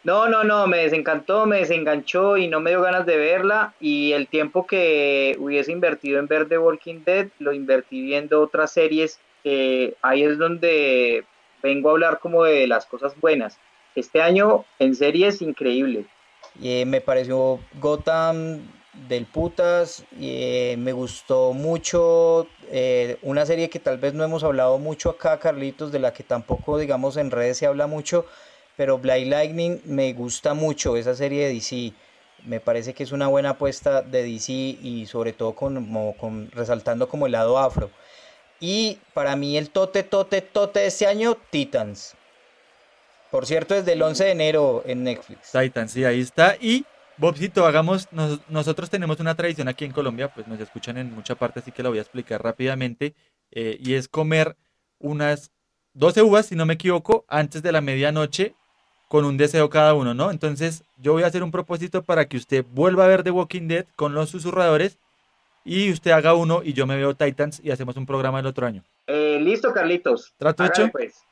No, 0.02 0.28
no, 0.28 0.44
no, 0.44 0.66
me 0.66 0.78
desencantó, 0.78 1.46
me 1.46 1.58
desenganchó 1.58 2.36
y 2.36 2.48
no 2.48 2.60
me 2.60 2.70
dio 2.70 2.80
ganas 2.80 3.06
de 3.06 3.16
verla. 3.16 3.74
Y 3.80 4.12
el 4.12 4.28
tiempo 4.28 4.66
que 4.66 5.36
hubiese 5.38 5.72
invertido 5.72 6.18
en 6.18 6.26
ver 6.26 6.48
The 6.48 6.58
Walking 6.58 7.04
Dead, 7.04 7.28
lo 7.38 7.52
invertí 7.52 8.02
viendo 8.02 8.40
otras 8.40 8.72
series. 8.72 9.18
ahí 10.02 10.22
es 10.22 10.38
donde 10.38 11.24
vengo 11.62 11.90
a 11.90 11.92
hablar 11.92 12.18
como 12.20 12.44
de 12.44 12.66
las 12.66 12.86
cosas 12.86 13.14
buenas. 13.20 13.58
Este 13.94 14.22
año 14.22 14.64
en 14.78 14.94
series 14.94 15.42
increíble. 15.42 16.06
Eh, 16.62 16.84
me 16.84 17.00
pareció 17.00 17.60
Gotham 17.74 18.60
del 19.08 19.26
putas, 19.26 20.04
eh, 20.20 20.74
me 20.78 20.92
gustó 20.92 21.52
mucho 21.52 22.48
eh, 22.68 23.18
una 23.22 23.46
serie 23.46 23.70
que 23.70 23.78
tal 23.78 23.98
vez 23.98 24.14
no 24.14 24.24
hemos 24.24 24.42
hablado 24.42 24.78
mucho 24.78 25.10
acá, 25.10 25.38
Carlitos, 25.38 25.92
de 25.92 26.00
la 26.00 26.12
que 26.12 26.24
tampoco 26.24 26.76
digamos 26.76 27.16
en 27.16 27.30
redes 27.30 27.58
se 27.58 27.66
habla 27.66 27.86
mucho, 27.86 28.26
pero 28.80 28.96
Blind 28.96 29.28
Lightning 29.28 29.78
me 29.84 30.14
gusta 30.14 30.54
mucho 30.54 30.96
esa 30.96 31.14
serie 31.14 31.46
de 31.46 31.52
DC. 31.52 31.92
Me 32.46 32.60
parece 32.60 32.94
que 32.94 33.02
es 33.02 33.12
una 33.12 33.26
buena 33.26 33.50
apuesta 33.50 34.00
de 34.00 34.22
DC 34.22 34.52
y 34.54 35.04
sobre 35.06 35.34
todo 35.34 35.54
con, 35.54 36.50
resaltando 36.52 37.06
como 37.06 37.26
el 37.26 37.32
lado 37.32 37.58
afro. 37.58 37.90
Y 38.58 38.96
para 39.12 39.36
mí 39.36 39.58
el 39.58 39.68
tote, 39.68 40.02
tote, 40.02 40.40
tote 40.40 40.80
de 40.80 40.86
este 40.86 41.06
año, 41.06 41.36
Titans. 41.50 42.14
Por 43.30 43.44
cierto, 43.44 43.74
desde 43.74 43.92
el 43.92 44.00
11 44.00 44.24
de 44.24 44.30
enero 44.30 44.82
en 44.86 45.04
Netflix. 45.04 45.52
Titans, 45.52 45.92
sí, 45.92 46.06
ahí 46.06 46.22
está. 46.22 46.56
Y 46.58 46.86
Bobcito, 47.18 47.66
hagamos, 47.66 48.08
nosotros 48.48 48.88
tenemos 48.88 49.20
una 49.20 49.34
tradición 49.34 49.68
aquí 49.68 49.84
en 49.84 49.92
Colombia, 49.92 50.32
pues 50.32 50.48
nos 50.48 50.58
escuchan 50.58 50.96
en 50.96 51.14
mucha 51.14 51.34
parte, 51.34 51.60
así 51.60 51.70
que 51.70 51.82
la 51.82 51.90
voy 51.90 51.98
a 51.98 52.00
explicar 52.00 52.42
rápidamente. 52.42 53.14
Eh, 53.50 53.76
y 53.78 53.92
es 53.92 54.08
comer 54.08 54.56
unas 54.98 55.50
12 55.92 56.22
uvas, 56.22 56.46
si 56.46 56.54
no 56.56 56.64
me 56.64 56.72
equivoco, 56.72 57.26
antes 57.28 57.62
de 57.62 57.72
la 57.72 57.82
medianoche 57.82 58.54
con 59.10 59.24
un 59.24 59.36
deseo 59.36 59.68
cada 59.70 59.92
uno, 59.94 60.14
¿no? 60.14 60.30
Entonces 60.30 60.84
yo 60.96 61.14
voy 61.14 61.24
a 61.24 61.26
hacer 61.26 61.42
un 61.42 61.50
propósito 61.50 62.04
para 62.04 62.28
que 62.28 62.36
usted 62.36 62.64
vuelva 62.70 63.06
a 63.06 63.08
ver 63.08 63.24
The 63.24 63.32
Walking 63.32 63.66
Dead 63.66 63.84
con 63.96 64.14
los 64.14 64.30
susurradores 64.30 64.98
y 65.64 65.90
usted 65.90 66.12
haga 66.12 66.34
uno 66.34 66.62
y 66.62 66.74
yo 66.74 66.86
me 66.86 66.96
veo 66.96 67.16
Titans 67.16 67.60
y 67.60 67.72
hacemos 67.72 67.96
un 67.96 68.06
programa 68.06 68.38
el 68.38 68.46
otro 68.46 68.68
año. 68.68 68.84
Eh, 69.08 69.40
listo, 69.40 69.72
Carlitos. 69.72 70.32
¿Trato 70.38 70.64
hecho? 70.64 70.88
Pues. 70.92 71.24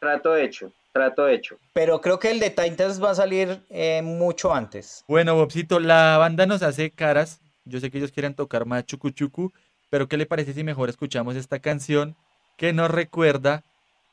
Trato 0.00 0.36
hecho, 0.36 0.72
trato 0.92 1.28
hecho. 1.28 1.56
Pero 1.72 2.00
creo 2.00 2.18
que 2.18 2.32
el 2.32 2.40
de 2.40 2.50
Titans 2.50 3.00
va 3.00 3.10
a 3.10 3.14
salir 3.14 3.62
eh, 3.70 4.02
mucho 4.02 4.52
antes. 4.52 5.04
Bueno, 5.06 5.36
Bobcito, 5.36 5.78
la 5.78 6.18
banda 6.18 6.46
nos 6.46 6.64
hace 6.64 6.90
caras. 6.90 7.40
Yo 7.64 7.78
sé 7.78 7.92
que 7.92 7.98
ellos 7.98 8.10
quieren 8.10 8.34
tocar 8.34 8.66
más 8.66 8.84
chucu 8.86 9.10
chucu, 9.10 9.52
pero 9.88 10.08
¿qué 10.08 10.16
le 10.16 10.26
parece 10.26 10.52
si 10.52 10.64
mejor 10.64 10.88
escuchamos 10.88 11.36
esta 11.36 11.60
canción 11.60 12.16
que 12.56 12.72
nos 12.72 12.90
recuerda 12.90 13.62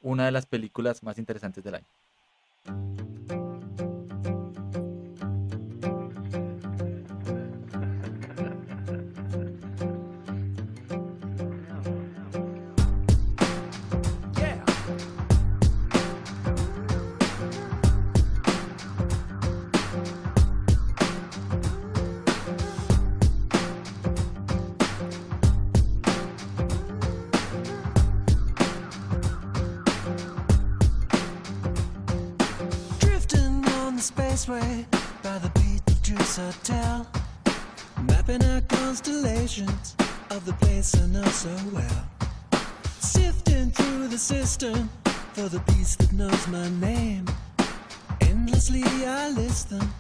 una 0.04 0.26
de 0.26 0.32
las 0.32 0.46
películas 0.46 1.02
más 1.02 1.18
interesantes 1.18 1.64
del 1.64 1.74
año? 1.74 1.88
Thank 2.66 3.32
you. 3.32 3.45
Way 34.48 34.86
by 35.24 35.38
the 35.40 35.50
Beetlejuice 35.50 36.38
Hotel. 36.38 37.08
Mapping 38.04 38.44
out 38.44 38.68
constellations 38.68 39.96
of 40.30 40.46
the 40.46 40.54
place 40.54 40.94
I 40.96 41.08
know 41.08 41.24
so 41.26 41.56
well. 41.74 42.08
Sifting 43.00 43.72
through 43.72 44.08
the 44.08 44.18
system 44.18 44.90
for 45.34 45.50
the 45.50 45.60
beast 45.68 46.00
that 46.00 46.12
knows 46.12 46.48
my 46.48 46.70
name. 46.80 47.26
Endlessly 48.22 48.84
I 49.06 49.30
list 49.30 49.70
them 49.70 49.94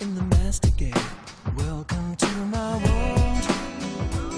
in 0.00 0.14
the 0.14 0.22
master 0.36 0.70
game. 0.70 1.04
Welcome 1.56 2.16
to 2.16 2.28
my 2.46 2.76
world. 2.84 4.31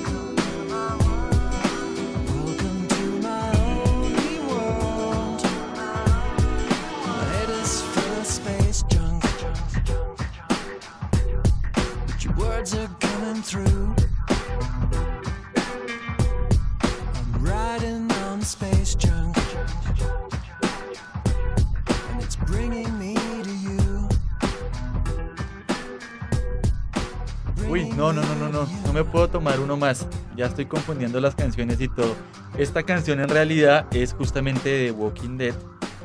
Uy, 27.68 27.90
no, 27.90 28.14
no, 28.14 28.22
no, 28.22 28.35
no, 28.37 28.48
no, 28.48 28.66
no 28.87 28.92
me 28.94 29.05
puedo 29.05 29.29
tomar 29.29 29.61
uno 29.61 29.77
más. 29.77 30.07
Ya 30.35 30.46
estoy 30.46 30.64
confundiendo 30.64 31.20
las 31.20 31.35
canciones 31.35 31.79
y 31.83 31.88
todo. 31.88 32.14
Esta 32.57 32.83
canción 32.83 33.20
en 33.20 33.29
realidad 33.29 33.87
es 33.90 34.14
justamente 34.14 34.70
de 34.70 34.90
Walking 34.90 35.37
Dead. 35.37 35.55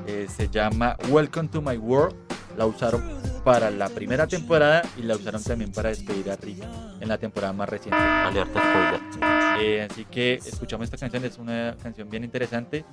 Eh, 0.07 0.27
se 0.35 0.49
llama 0.49 0.97
Welcome 1.07 1.47
to 1.47 1.61
My 1.61 1.77
World. 1.77 2.15
La 2.57 2.65
usaron 2.65 3.18
para 3.39 3.71
la 3.71 3.89
primera 3.89 4.27
temporada 4.27 4.81
y 4.97 5.03
la 5.03 5.15
usaron 5.15 5.43
también 5.43 5.71
para 5.71 5.89
despedir 5.89 6.29
a 6.29 6.35
Rick 6.35 6.63
en 6.99 7.07
la 7.07 7.17
temporada 7.17 7.53
más 7.53 7.69
reciente. 7.69 7.97
Alerta 7.97 8.59
spoiler. 8.59 9.61
Eh, 9.61 9.87
así 9.89 10.05
que 10.05 10.35
escuchamos 10.35 10.85
esta 10.85 10.97
canción, 10.97 11.25
es 11.25 11.37
una 11.37 11.75
canción 11.81 12.09
bien 12.09 12.23
interesante 12.23 12.85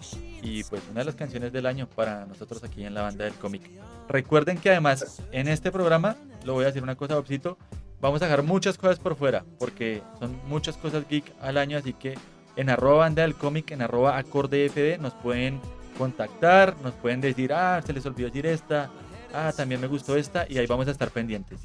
y 0.43 0.65
pues 0.65 0.83
una 0.91 1.01
de 1.01 1.05
las 1.07 1.15
canciones 1.15 1.53
del 1.53 1.67
año 1.67 1.89
para 1.89 2.27
nosotros 2.27 2.65
aquí 2.65 2.85
en 2.85 2.95
la 2.95 3.03
banda 3.03 3.25
del 3.25 3.35
cómic. 3.35 3.63
Recuerden 4.09 4.59
que 4.59 4.71
además 4.71 5.23
en 5.33 5.49
este 5.49 5.71
programa, 5.71 6.17
lo 6.45 6.55
voy 6.55 6.65
a 6.65 6.69
decir 6.69 6.83
una 6.83 6.97
cosa, 6.97 7.15
Bobcito, 7.15 7.57
vamos 8.01 8.21
a 8.23 8.27
dejar 8.27 8.43
muchas 8.43 8.79
cosas 8.79 8.99
por 8.99 9.17
fuera 9.17 9.45
porque 9.59 10.03
son 10.19 10.41
muchas 10.47 10.77
cosas 10.77 11.09
geek 11.09 11.33
al 11.41 11.57
año, 11.57 11.79
así 11.79 11.93
que 11.93 12.15
en 12.57 12.71
arroba 12.71 12.99
banda 12.99 13.23
del 13.23 13.37
cómic, 13.37 13.71
en 13.71 13.83
arroba 13.83 14.17
acorde 14.19 14.69
FD 14.69 14.99
nos 15.01 15.15
pueden 15.15 15.61
contactar, 15.97 16.77
nos 16.83 16.95
pueden 16.95 17.21
decir, 17.21 17.53
ah, 17.53 17.81
se 17.85 17.93
les 17.93 18.05
olvidó 18.07 18.29
decir 18.29 18.47
esta, 18.47 18.91
ah, 19.33 19.53
también 19.57 19.81
me 19.81 19.87
gustó 19.87 20.17
esta 20.17 20.47
y 20.49 20.59
ahí 20.59 20.67
vamos 20.67 20.89
a 20.89 20.91
estar 20.91 21.11
pendientes. 21.11 21.61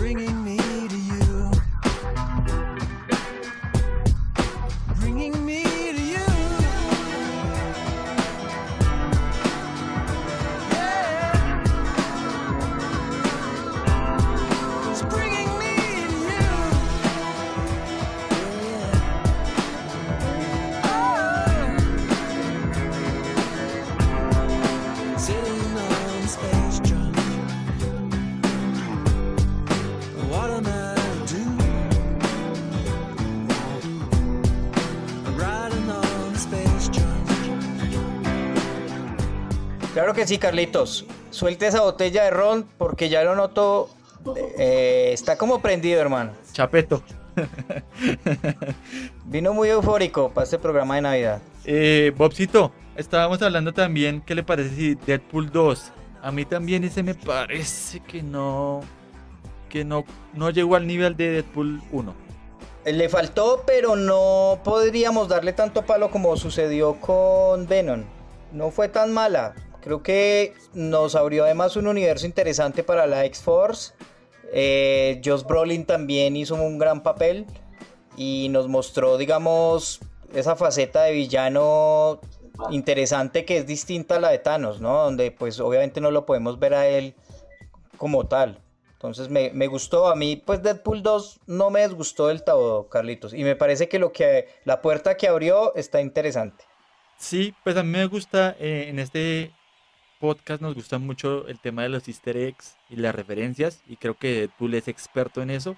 bringing 0.00 0.44
me 0.44 0.69
Claro 40.00 40.14
que 40.14 40.26
sí, 40.26 40.38
Carlitos. 40.38 41.04
Suelte 41.28 41.66
esa 41.66 41.82
botella 41.82 42.24
de 42.24 42.30
ron 42.30 42.66
porque 42.78 43.10
ya 43.10 43.22
lo 43.22 43.34
noto. 43.34 43.90
eh, 44.58 45.10
está 45.12 45.36
como 45.36 45.60
prendido, 45.60 46.00
hermano. 46.00 46.32
Chapeto. 46.52 47.02
Vino 49.26 49.52
muy 49.52 49.68
eufórico 49.68 50.30
para 50.30 50.44
este 50.46 50.58
programa 50.58 50.94
de 50.94 51.02
Navidad. 51.02 51.42
Eh, 51.66 52.14
Bobcito, 52.16 52.72
estábamos 52.96 53.42
hablando 53.42 53.74
también, 53.74 54.22
¿qué 54.22 54.34
le 54.34 54.42
parece 54.42 54.74
si 54.74 54.94
Deadpool 54.94 55.50
2? 55.52 55.92
A 56.22 56.32
mí 56.32 56.46
también 56.46 56.82
ese 56.82 57.02
me 57.02 57.14
parece 57.14 58.00
que 58.00 58.22
no, 58.22 58.80
que 59.68 59.84
no, 59.84 60.06
no 60.32 60.48
llegó 60.48 60.76
al 60.76 60.86
nivel 60.86 61.14
de 61.14 61.28
Deadpool 61.30 61.82
1. 61.92 62.14
Le 62.86 63.08
faltó, 63.10 63.64
pero 63.66 63.96
no 63.96 64.60
podríamos 64.64 65.28
darle 65.28 65.52
tanto 65.52 65.82
palo 65.82 66.10
como 66.10 66.38
sucedió 66.38 66.94
con 66.94 67.66
Venom. 67.66 68.04
No 68.54 68.70
fue 68.70 68.88
tan 68.88 69.12
mala. 69.12 69.54
Creo 69.82 70.02
que 70.02 70.54
nos 70.74 71.14
abrió 71.14 71.44
además 71.44 71.76
un 71.76 71.86
universo 71.86 72.26
interesante 72.26 72.82
para 72.82 73.06
la 73.06 73.24
X-Force. 73.24 73.94
Eh, 74.52 75.20
Josh 75.24 75.44
Brolin 75.44 75.86
también 75.86 76.36
hizo 76.36 76.54
un 76.54 76.78
gran 76.78 77.02
papel 77.02 77.46
y 78.16 78.48
nos 78.50 78.68
mostró, 78.68 79.16
digamos, 79.16 80.00
esa 80.34 80.56
faceta 80.56 81.02
de 81.04 81.12
villano 81.12 82.20
interesante 82.70 83.44
que 83.44 83.58
es 83.58 83.66
distinta 83.66 84.16
a 84.16 84.20
la 84.20 84.30
de 84.30 84.38
Thanos, 84.38 84.80
¿no? 84.80 85.04
Donde 85.04 85.30
pues 85.30 85.60
obviamente 85.60 86.00
no 86.00 86.10
lo 86.10 86.26
podemos 86.26 86.58
ver 86.58 86.74
a 86.74 86.86
él 86.86 87.14
como 87.96 88.26
tal. 88.26 88.60
Entonces 88.92 89.30
me, 89.30 89.50
me 89.54 89.66
gustó, 89.66 90.08
a 90.08 90.14
mí 90.14 90.36
pues 90.36 90.62
Deadpool 90.62 91.02
2 91.02 91.40
no 91.46 91.70
me 91.70 91.86
disgustó 91.86 92.26
del 92.26 92.44
todo, 92.44 92.88
Carlitos. 92.88 93.32
Y 93.32 93.44
me 93.44 93.56
parece 93.56 93.88
que 93.88 93.98
lo 93.98 94.12
que 94.12 94.48
la 94.64 94.82
puerta 94.82 95.16
que 95.16 95.28
abrió 95.28 95.74
está 95.74 96.02
interesante. 96.02 96.64
Sí, 97.16 97.54
pues 97.64 97.76
a 97.76 97.82
mí 97.82 97.90
me 97.90 98.06
gusta, 98.06 98.56
eh, 98.58 98.86
en 98.88 98.98
este 98.98 99.52
podcast 100.20 100.62
nos 100.62 100.74
gusta 100.74 100.98
mucho 100.98 101.48
el 101.48 101.58
tema 101.58 101.82
de 101.82 101.88
los 101.88 102.06
easter 102.06 102.36
eggs 102.36 102.76
y 102.90 102.96
las 102.96 103.14
referencias 103.14 103.82
y 103.88 103.96
creo 103.96 104.14
que 104.14 104.32
Deadpool 104.34 104.74
es 104.74 104.86
experto 104.86 105.42
en 105.42 105.50
eso. 105.50 105.76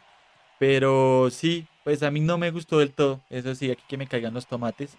Pero 0.59 1.29
sí, 1.31 1.67
pues 1.85 2.03
a 2.03 2.11
mí 2.11 2.21
no 2.21 2.39
me 2.39 2.51
gustó 2.51 2.79
del 2.81 2.93
todo. 2.93 3.21
Eso 3.31 3.55
sí, 3.55 3.71
aquí 3.71 3.83
que 3.89 3.97
me 3.97 4.07
caigan 4.07 4.35
los 4.35 4.47
tomates. 4.47 4.97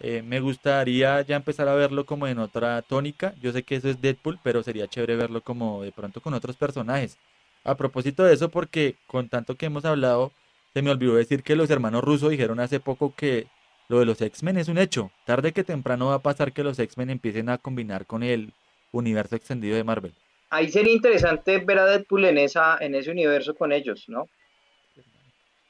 Eh, 0.00 0.22
me 0.22 0.40
gustaría 0.40 1.20
ya 1.22 1.36
empezar 1.36 1.68
a 1.68 1.74
verlo 1.74 2.06
como 2.06 2.26
en 2.26 2.38
otra 2.38 2.82
tónica. 2.82 3.34
Yo 3.40 3.52
sé 3.52 3.62
que 3.62 3.76
eso 3.76 3.88
es 3.88 4.00
Deadpool, 4.00 4.38
pero 4.42 4.62
sería 4.62 4.88
chévere 4.88 5.16
verlo 5.16 5.42
como 5.42 5.82
de 5.82 5.92
pronto 5.92 6.20
con 6.20 6.34
otros 6.34 6.56
personajes. 6.56 7.16
A 7.64 7.76
propósito 7.76 8.24
de 8.24 8.34
eso, 8.34 8.50
porque 8.50 8.96
con 9.06 9.28
tanto 9.28 9.56
que 9.56 9.66
hemos 9.66 9.84
hablado, 9.84 10.32
se 10.74 10.82
me 10.82 10.90
olvidó 10.90 11.14
decir 11.14 11.42
que 11.42 11.56
los 11.56 11.70
hermanos 11.70 12.02
rusos 12.02 12.30
dijeron 12.30 12.60
hace 12.60 12.80
poco 12.80 13.14
que 13.14 13.46
lo 13.88 13.98
de 13.98 14.06
los 14.06 14.20
X-Men 14.20 14.58
es 14.58 14.68
un 14.68 14.78
hecho. 14.78 15.10
Tarde 15.26 15.52
que 15.52 15.64
temprano 15.64 16.06
va 16.06 16.14
a 16.14 16.22
pasar 16.22 16.52
que 16.52 16.64
los 16.64 16.78
X-Men 16.78 17.10
empiecen 17.10 17.48
a 17.48 17.58
combinar 17.58 18.06
con 18.06 18.22
el 18.22 18.52
universo 18.92 19.36
extendido 19.36 19.76
de 19.76 19.84
Marvel. 19.84 20.14
Ahí 20.50 20.70
sería 20.70 20.92
interesante 20.92 21.58
ver 21.58 21.78
a 21.78 21.86
Deadpool 21.86 22.24
en, 22.24 22.38
esa, 22.38 22.76
en 22.80 22.94
ese 22.94 23.10
universo 23.10 23.54
con 23.54 23.72
ellos, 23.72 24.04
¿no? 24.08 24.28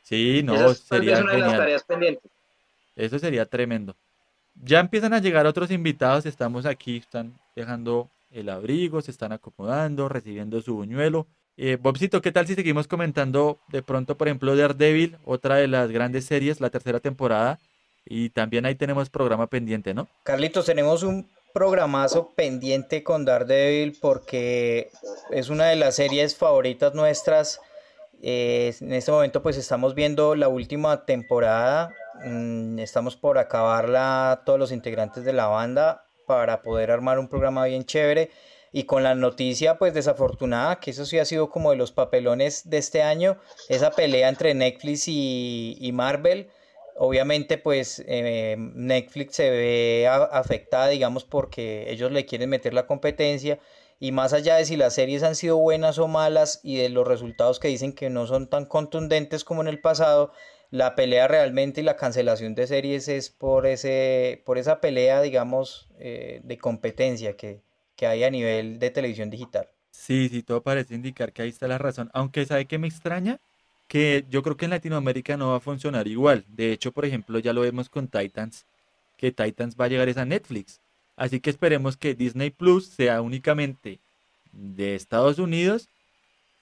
Sí, 0.03 0.43
no, 0.43 0.55
Esa 0.55 0.75
sería 0.75 1.21
una 1.21 1.33
de 1.35 1.39
las 1.39 1.57
tareas 1.57 1.85
pendientes. 1.85 2.31
Eso 2.97 3.19
sería 3.19 3.47
tremendo. 3.47 3.95
Ya 4.55 4.81
empiezan 4.81 5.13
a 5.13 5.21
llegar 5.21 5.47
otros 5.47 5.71
invitados, 5.71 6.27
estamos 6.27 6.67
aquí, 6.67 6.97
están 6.97 7.39
dejando 7.55 8.11
el 8.31 8.49
abrigo, 8.49 9.01
se 9.01 9.11
están 9.11 9.33
acomodando, 9.33 10.09
recibiendo 10.09 10.61
su 10.61 10.75
buñuelo. 10.75 11.27
Eh, 11.57 11.77
Bobcito, 11.81 12.23
¿qué 12.23 12.33
tal 12.33 12.47
si 12.47 12.55
seguimos 12.55 12.89
comentando 12.89 13.59
de 13.69 13.83
pronto, 13.83 14.17
por 14.17 14.29
ejemplo, 14.29 14.57
Daredevil, 14.57 15.19
otra 15.25 15.57
de 15.57 15.69
las 15.69 15.91
grandes 15.91 16.25
series, 16.25 16.61
la 16.61 16.71
tercera 16.71 17.01
temporada? 17.01 17.59
Y 18.05 18.31
también 18.31 18.65
ahí 18.65 18.75
tenemos 18.75 19.11
programa 19.11 19.47
pendiente, 19.47 19.93
¿no? 19.93 20.09
Carlitos, 20.23 20.67
tenemos 20.67 21.03
un 21.03 21.29
programazo 21.53 22.31
pendiente 22.35 23.03
con 23.03 23.25
Daredevil 23.25 23.97
porque 24.01 24.91
es 25.31 25.49
una 25.49 25.67
de 25.67 25.77
las 25.77 25.97
series 25.97 26.37
favoritas 26.37 26.95
nuestras. 26.95 27.61
Eh, 28.23 28.75
en 28.81 28.93
este 28.93 29.13
momento 29.13 29.43
pues 29.43 29.57
estamos 29.57 29.95
viendo 29.95 30.35
la 30.35 30.49
última 30.49 31.05
temporada. 31.05 31.95
Mm, 32.25 32.79
estamos 32.79 33.17
por 33.17 33.39
acabarla 33.39 34.43
todos 34.45 34.59
los 34.59 34.73
integrantes 34.73 35.25
de 35.25 35.33
la 35.33 35.47
banda 35.47 36.05
para 36.27 36.63
poder 36.63 36.91
armar 36.91 37.19
un 37.19 37.29
programa 37.29 37.65
bien 37.65 37.85
chévere. 37.85 38.31
Y 38.73 38.85
con 38.85 39.03
la 39.03 39.17
noticia 39.17 39.79
pues 39.79 39.95
desafortunada, 39.95 40.79
que 40.79 40.93
eso 40.93 41.05
sí 41.05 41.19
ha 41.19 41.25
sido 41.25 41.51
como 41.51 41.73
de 41.73 41.77
los 41.77 41.91
papelones 41.91 42.71
de 42.71 42.79
este 42.79 43.03
año, 43.03 43.37
esa 43.69 43.91
pelea 43.91 44.29
entre 44.29 44.55
Netflix 44.55 45.09
y, 45.09 45.77
y 45.81 45.91
Marvel. 45.91 46.51
Obviamente, 47.03 47.57
pues 47.57 48.05
eh, 48.07 48.57
Netflix 48.59 49.37
se 49.37 49.49
ve 49.49 50.07
afectada, 50.07 50.89
digamos, 50.89 51.25
porque 51.25 51.91
ellos 51.91 52.13
le 52.13 52.27
quieren 52.27 52.51
meter 52.51 52.75
la 52.75 52.87
competencia. 52.87 53.59
Y 53.99 54.13
más 54.13 54.35
allá 54.35 54.57
de 54.57 54.67
si 54.67 54.77
las 54.77 54.97
series 54.97 55.23
han 55.23 55.35
sido 55.35 55.57
buenas 55.57 55.99
o 55.99 56.09
malas 56.09 56.61
y 56.63 56.77
de 56.77 56.91
los 56.91 57.09
resultados 57.09 57.59
que 57.59 57.69
dicen 57.69 57.95
que 57.95 58.11
no 58.11 58.27
son 58.27 58.51
tan 58.51 58.67
contundentes 58.67 59.45
como 59.45 59.63
en 59.63 59.69
el 59.69 59.81
pasado, 59.81 60.35
la 60.69 60.95
pelea 60.95 61.27
realmente 61.27 61.81
y 61.81 61.85
la 61.85 61.97
cancelación 61.97 62.55
de 62.55 62.67
series 62.67 63.09
es 63.09 63.31
por 63.31 63.67
ese, 63.67 64.43
por 64.45 64.59
esa 64.59 64.83
pelea, 64.83 65.23
digamos, 65.23 65.89
eh, 65.99 66.43
de 66.45 66.59
competencia 66.59 67.35
que, 67.35 67.63
que 67.97 68.09
hay 68.09 68.25
a 68.25 68.31
nivel 68.31 68.79
de 68.79 68.91
televisión 68.91 69.31
digital. 69.31 69.71
Sí, 69.91 70.29
sí, 70.29 70.43
todo 70.43 70.63
parece 70.63 70.97
indicar 70.97 71.33
que 71.33 71.41
ahí 71.41 71.49
está 71.49 71.67
la 71.67 71.79
razón. 71.79 72.11
Aunque 72.13 72.45
sabe 72.45 72.67
que 72.67 72.77
me 72.77 72.89
extraña 72.89 73.41
que 73.91 74.25
yo 74.31 74.45
creo 74.45 74.57
que 74.57 74.67
en 74.67 74.71
Latinoamérica 74.71 75.37
no 75.37 75.49
va 75.49 75.57
a 75.57 75.61
funcionar 75.61 76.07
igual. 76.07 76.45
De 76.47 76.71
hecho, 76.71 76.93
por 76.93 77.05
ejemplo, 77.05 77.41
ya 77.41 77.53
lo 77.53 77.63
vemos 77.63 77.89
con 77.89 78.07
Titans, 78.07 78.65
que 79.17 79.33
Titans 79.33 79.75
va 79.75 79.87
a 79.87 79.89
llegar 79.89 80.09
es 80.09 80.17
a 80.17 80.25
Netflix. 80.25 80.79
Así 81.17 81.41
que 81.41 81.51
esperemos 81.51 81.97
que 81.97 82.15
Disney 82.15 82.51
Plus 82.51 82.87
sea 82.87 83.21
únicamente 83.21 83.99
de 84.53 84.95
Estados 84.95 85.41
Unidos 85.41 85.89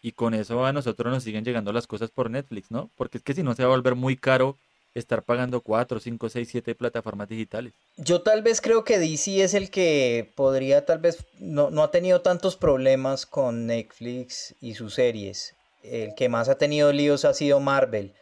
y 0.00 0.12
con 0.12 0.32
eso 0.32 0.64
a 0.64 0.72
nosotros 0.72 1.12
nos 1.12 1.22
siguen 1.22 1.44
llegando 1.44 1.70
las 1.70 1.86
cosas 1.86 2.10
por 2.10 2.30
Netflix, 2.30 2.70
¿no? 2.70 2.88
Porque 2.96 3.18
es 3.18 3.24
que 3.24 3.34
si 3.34 3.42
no 3.42 3.54
se 3.54 3.62
va 3.62 3.68
a 3.68 3.76
volver 3.76 3.94
muy 3.94 4.16
caro 4.16 4.56
estar 4.94 5.22
pagando 5.22 5.60
4, 5.60 6.00
5, 6.00 6.30
6, 6.30 6.48
7 6.50 6.74
plataformas 6.76 7.28
digitales. 7.28 7.74
Yo 7.98 8.22
tal 8.22 8.42
vez 8.42 8.62
creo 8.62 8.84
que 8.84 8.98
DC 8.98 9.42
es 9.44 9.52
el 9.52 9.70
que 9.70 10.32
podría, 10.34 10.86
tal 10.86 11.00
vez, 11.00 11.26
no, 11.38 11.68
no 11.68 11.82
ha 11.82 11.90
tenido 11.90 12.22
tantos 12.22 12.56
problemas 12.56 13.26
con 13.26 13.66
Netflix 13.66 14.54
y 14.62 14.76
sus 14.76 14.94
series. 14.94 15.57
El 15.82 16.14
que 16.14 16.28
más 16.28 16.48
ha 16.48 16.58
tenido 16.58 16.92
líos 16.92 17.24
ha 17.24 17.34
sido 17.34 17.60
Marvel. 17.60 18.14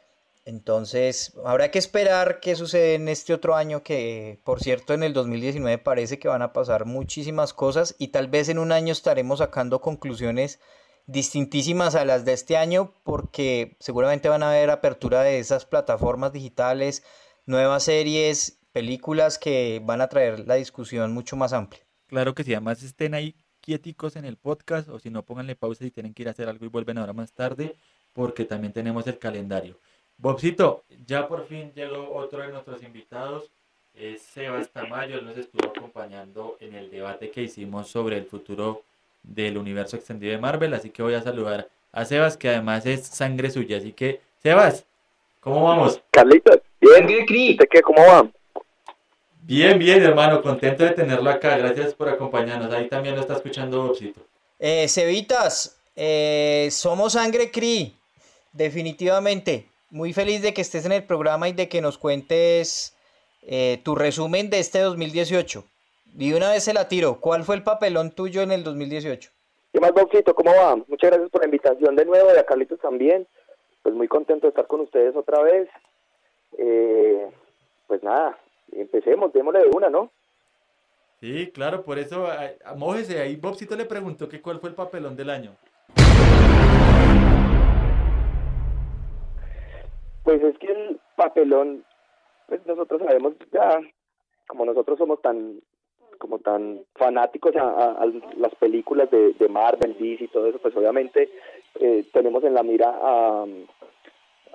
Entonces, 0.46 1.32
habrá 1.44 1.72
que 1.72 1.80
esperar 1.80 2.38
qué 2.38 2.54
sucede 2.54 2.94
en 2.94 3.08
este 3.08 3.34
otro 3.34 3.56
año 3.56 3.82
que, 3.82 4.38
por 4.44 4.62
cierto, 4.62 4.94
en 4.94 5.02
el 5.02 5.12
2019 5.12 5.78
parece 5.78 6.20
que 6.20 6.28
van 6.28 6.42
a 6.42 6.52
pasar 6.52 6.84
muchísimas 6.84 7.52
cosas 7.52 7.96
y 7.98 8.08
tal 8.08 8.28
vez 8.28 8.48
en 8.48 8.60
un 8.60 8.70
año 8.70 8.92
estaremos 8.92 9.40
sacando 9.40 9.80
conclusiones 9.80 10.60
distintísimas 11.06 11.96
a 11.96 12.04
las 12.04 12.24
de 12.24 12.32
este 12.32 12.56
año 12.56 12.92
porque 13.02 13.76
seguramente 13.80 14.28
van 14.28 14.44
a 14.44 14.50
haber 14.50 14.70
apertura 14.70 15.22
de 15.22 15.40
esas 15.40 15.64
plataformas 15.64 16.32
digitales, 16.32 17.02
nuevas 17.44 17.82
series, 17.82 18.60
películas 18.70 19.38
que 19.38 19.80
van 19.84 20.00
a 20.00 20.08
traer 20.08 20.46
la 20.46 20.54
discusión 20.54 21.12
mucho 21.12 21.34
más 21.34 21.52
amplia. 21.52 21.82
Claro 22.06 22.36
que 22.36 22.44
sí, 22.44 22.54
además 22.54 22.84
estén 22.84 23.14
ahí 23.14 23.34
quieticos 23.66 24.14
en 24.14 24.24
el 24.24 24.36
podcast 24.36 24.88
o 24.88 25.00
si 25.00 25.10
no 25.10 25.24
pónganle 25.24 25.56
pausa 25.56 25.82
si 25.82 25.90
tienen 25.90 26.14
que 26.14 26.22
ir 26.22 26.28
a 26.28 26.30
hacer 26.30 26.48
algo 26.48 26.64
y 26.64 26.68
vuelven 26.68 26.98
ahora 26.98 27.12
más 27.12 27.32
tarde 27.32 27.74
porque 28.12 28.44
también 28.44 28.72
tenemos 28.72 29.08
el 29.08 29.18
calendario. 29.18 29.76
Bobcito, 30.18 30.84
ya 31.04 31.26
por 31.26 31.48
fin 31.48 31.72
llegó 31.74 32.14
otro 32.14 32.42
de 32.42 32.48
nuestros 32.48 32.80
invitados, 32.84 33.50
es 33.94 34.22
Sebas 34.22 34.70
Tamayo, 34.70 35.18
él 35.18 35.26
nos 35.26 35.36
estuvo 35.36 35.68
acompañando 35.68 36.56
en 36.60 36.76
el 36.76 36.90
debate 36.90 37.30
que 37.30 37.42
hicimos 37.42 37.88
sobre 37.88 38.16
el 38.16 38.26
futuro 38.26 38.82
del 39.24 39.58
universo 39.58 39.96
extendido 39.96 40.30
de 40.30 40.38
Marvel, 40.38 40.72
así 40.72 40.90
que 40.90 41.02
voy 41.02 41.14
a 41.14 41.22
saludar 41.22 41.68
a 41.90 42.04
Sebas, 42.04 42.36
que 42.36 42.48
además 42.48 42.86
es 42.86 43.04
sangre 43.04 43.50
suya, 43.50 43.78
así 43.78 43.92
que 43.92 44.20
Sebas, 44.42 44.86
¿cómo 45.40 45.64
vamos? 45.64 46.00
Carlitos, 46.12 46.60
bien. 46.80 46.98
Sangre 46.98 47.26
Cri. 47.26 47.50
¿Usted 47.50 47.66
qué? 47.68 47.82
¿Cómo 47.82 48.00
va? 48.06 48.30
Bien, 49.46 49.78
bien 49.78 50.02
hermano, 50.02 50.42
contento 50.42 50.82
de 50.82 50.90
tenerlo 50.90 51.30
acá, 51.30 51.56
gracias 51.56 51.94
por 51.94 52.08
acompañarnos, 52.08 52.72
ahí 52.72 52.88
también 52.88 53.14
lo 53.14 53.20
está 53.20 53.34
escuchando 53.34 53.86
Bobcito. 53.86 54.20
Eh, 54.58 54.88
Cevitas, 54.88 55.80
eh, 55.94 56.66
somos 56.72 57.12
Sangre 57.12 57.52
Cri, 57.52 57.94
definitivamente. 58.52 59.68
Muy 59.90 60.12
feliz 60.12 60.42
de 60.42 60.52
que 60.52 60.62
estés 60.62 60.84
en 60.84 60.90
el 60.90 61.04
programa 61.04 61.48
y 61.48 61.52
de 61.52 61.68
que 61.68 61.80
nos 61.80 61.96
cuentes 61.96 62.96
eh, 63.42 63.78
tu 63.84 63.94
resumen 63.94 64.50
de 64.50 64.58
este 64.58 64.80
2018. 64.80 65.62
Y 66.18 66.32
una 66.32 66.50
vez 66.50 66.64
se 66.64 66.74
la 66.74 66.88
tiro. 66.88 67.20
¿Cuál 67.20 67.44
fue 67.44 67.54
el 67.54 67.62
papelón 67.62 68.10
tuyo 68.10 68.42
en 68.42 68.50
el 68.50 68.64
2018? 68.64 69.30
¿Qué 69.72 69.78
más, 69.78 69.92
Bobcito? 69.92 70.34
¿Cómo 70.34 70.52
va? 70.56 70.74
Muchas 70.74 71.10
gracias 71.10 71.30
por 71.30 71.42
la 71.42 71.46
invitación 71.46 71.94
de 71.94 72.04
nuevo 72.04 72.34
y 72.34 72.36
a 72.36 72.44
Carlitos 72.44 72.80
también. 72.80 73.28
Pues 73.84 73.94
muy 73.94 74.08
contento 74.08 74.48
de 74.48 74.48
estar 74.48 74.66
con 74.66 74.80
ustedes 74.80 75.14
otra 75.14 75.40
vez. 75.42 75.68
Eh, 76.58 77.28
pues 77.86 78.02
nada, 78.02 78.36
empecemos, 78.80 79.32
démosle 79.32 79.60
de 79.60 79.70
una, 79.74 79.90
¿no? 79.90 80.10
Sí, 81.20 81.50
claro, 81.52 81.82
por 81.82 81.98
eso, 81.98 82.26
a- 82.26 82.50
a- 82.64 82.74
mójese 82.74 83.20
ahí. 83.20 83.36
Bobcito 83.36 83.76
le 83.76 83.86
preguntó 83.86 84.28
que 84.28 84.42
cuál 84.42 84.60
fue 84.60 84.68
el 84.70 84.74
papelón 84.74 85.16
del 85.16 85.30
año. 85.30 85.56
Pues 90.24 90.42
es 90.42 90.58
que 90.58 90.66
el 90.66 91.00
papelón, 91.14 91.84
pues 92.48 92.64
nosotros 92.66 93.00
sabemos 93.00 93.34
ya, 93.52 93.80
como 94.46 94.64
nosotros 94.64 94.98
somos 94.98 95.20
tan 95.22 95.60
como 96.18 96.38
tan 96.38 96.80
fanáticos 96.94 97.54
a, 97.56 98.06
las 98.38 98.54
películas 98.54 99.10
de, 99.10 99.34
de, 99.34 99.48
Marvel, 99.50 99.96
DC 99.98 100.24
y 100.24 100.28
todo 100.28 100.46
eso, 100.46 100.58
pues 100.58 100.74
obviamente 100.74 101.28
eh, 101.78 102.04
tenemos 102.10 102.42
en 102.42 102.54
la 102.54 102.62
mira 102.62 102.88
a, 102.88 103.44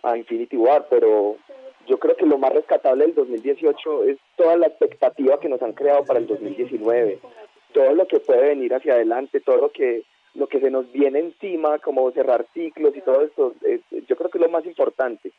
a 0.02 0.18
Infinity 0.18 0.58
War, 0.58 0.88
pero 0.90 1.38
yo 1.88 1.98
creo 2.00 2.16
que 2.16 2.26
lo 2.26 2.38
más 2.38 2.54
rescatable 2.54 3.06
del 3.06 3.16
2018 3.16 4.04
es 4.06 4.18
toda 4.36 4.58
la 4.58 4.68
expectativa 4.68 5.40
que 5.40 5.50
nos 5.50 5.62
han 5.62 5.74
creado 5.74 6.06
para 6.06 6.20
el 6.20 6.28
2019, 6.28 7.20
todo 7.74 7.94
lo 7.94 8.08
que 8.08 8.20
puede 8.20 8.50
venir 8.50 8.74
hacia 8.74 8.94
adelante, 8.94 9.40
todo 9.40 9.58
lo 9.58 9.72
que 9.72 10.04
lo 10.34 10.48
que 10.48 10.60
se 10.60 10.72
nos 10.72 10.92
viene 10.92 11.20
encima, 11.20 11.80
como 11.80 12.10
cerrar 12.12 12.46
ciclos 12.54 12.96
y 12.96 13.02
todo 13.02 13.22
esto, 13.22 13.54
yo 14.08 14.16
creo 14.16 14.30
que 14.30 14.38
es 14.38 14.44
lo 14.44 14.50
más 14.50 14.66
importante. 14.66 15.32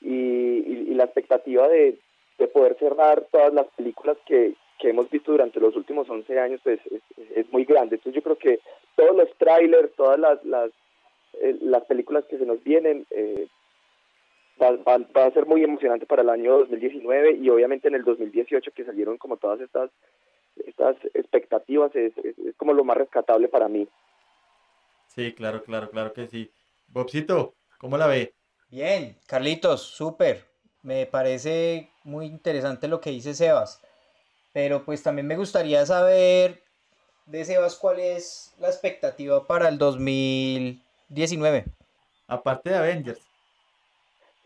Y, 0.00 0.94
la 0.94 1.04
expectativa 1.04 1.66
de, 1.68 1.98
poder 2.52 2.76
cerrar 2.78 3.26
todas 3.30 3.52
las 3.54 3.66
películas 3.68 4.16
que, 4.26 4.54
hemos 4.82 5.10
visto 5.10 5.32
durante 5.32 5.60
los 5.60 5.76
últimos 5.76 6.08
11 6.08 6.38
años 6.40 6.60
pues 6.62 6.80
es, 7.34 7.52
muy 7.52 7.64
grande. 7.64 7.96
Entonces 7.96 8.14
yo 8.14 8.22
creo 8.22 8.36
que 8.36 8.60
todos 8.96 9.14
los 9.14 9.28
trailers, 9.36 9.94
todas 9.94 10.18
las, 10.18 10.42
las, 10.44 10.70
eh, 11.40 11.56
las 11.60 11.84
películas 11.84 12.24
que 12.24 12.38
se 12.38 12.46
nos 12.46 12.62
vienen, 12.64 13.06
eh, 13.10 13.46
va, 14.60 15.24
a 15.26 15.30
ser 15.32 15.46
muy 15.46 15.64
emocionante 15.64 16.06
para 16.06 16.22
el 16.22 16.30
año 16.30 16.58
2019 16.58 17.36
y 17.36 17.48
obviamente 17.50 17.88
en 17.88 17.94
el 17.94 18.04
2018 18.04 18.72
que 18.72 18.84
salieron 18.84 19.18
como 19.18 19.36
todas 19.36 19.60
estas 19.60 19.90
estas 20.66 20.96
expectativas 21.14 21.94
es, 21.94 22.12
es, 22.18 22.34
como 22.56 22.72
lo 22.72 22.84
más 22.84 22.96
rescatable 22.96 23.48
para 23.48 23.68
mí. 23.68 23.88
Sí, 25.06 25.32
claro, 25.32 25.62
claro, 25.62 25.90
claro 25.90 26.12
que 26.12 26.26
sí. 26.26 26.50
Bobcito, 26.88 27.54
¿cómo 27.78 27.96
la 27.96 28.06
ve? 28.06 28.34
Bien, 28.68 29.16
Carlitos, 29.26 29.82
súper. 29.82 30.44
Me 30.82 31.06
parece 31.06 31.90
muy 32.04 32.26
interesante 32.26 32.88
lo 32.88 33.00
que 33.00 33.10
dice 33.10 33.34
Sebas. 33.34 33.82
Pero 34.52 34.84
pues 34.84 35.02
también 35.02 35.26
me 35.26 35.36
gustaría 35.36 35.84
saber 35.86 36.62
de 37.26 37.44
Sebas 37.44 37.76
cuál 37.76 38.00
es 38.00 38.54
la 38.58 38.68
expectativa 38.68 39.46
para 39.46 39.68
el 39.68 39.78
2019. 39.78 41.64
Aparte 42.26 42.70
de 42.70 42.76
Avengers. 42.76 43.29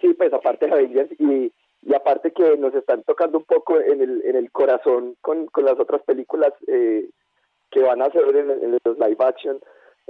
Sí, 0.05 0.13
pues 0.13 0.35
aparte 0.35 0.67
de 0.67 0.73
Avengers 0.73 1.11
y, 1.19 1.51
y 1.81 1.95
aparte 1.95 2.31
que 2.33 2.59
nos 2.59 2.75
están 2.75 3.03
tocando 3.05 3.39
un 3.39 3.45
poco 3.45 3.81
en 3.81 4.03
el, 4.03 4.23
en 4.27 4.37
el 4.37 4.53
corazón 4.53 5.17
con, 5.23 5.47
con 5.47 5.65
las 5.65 5.81
otras 5.81 6.03
películas 6.03 6.53
eh, 6.67 7.09
que 7.71 7.81
van 7.81 8.03
a 8.03 8.07
hacer 8.07 8.23
en, 8.37 8.79
los 8.85 8.99
live 8.99 9.17
action 9.21 9.59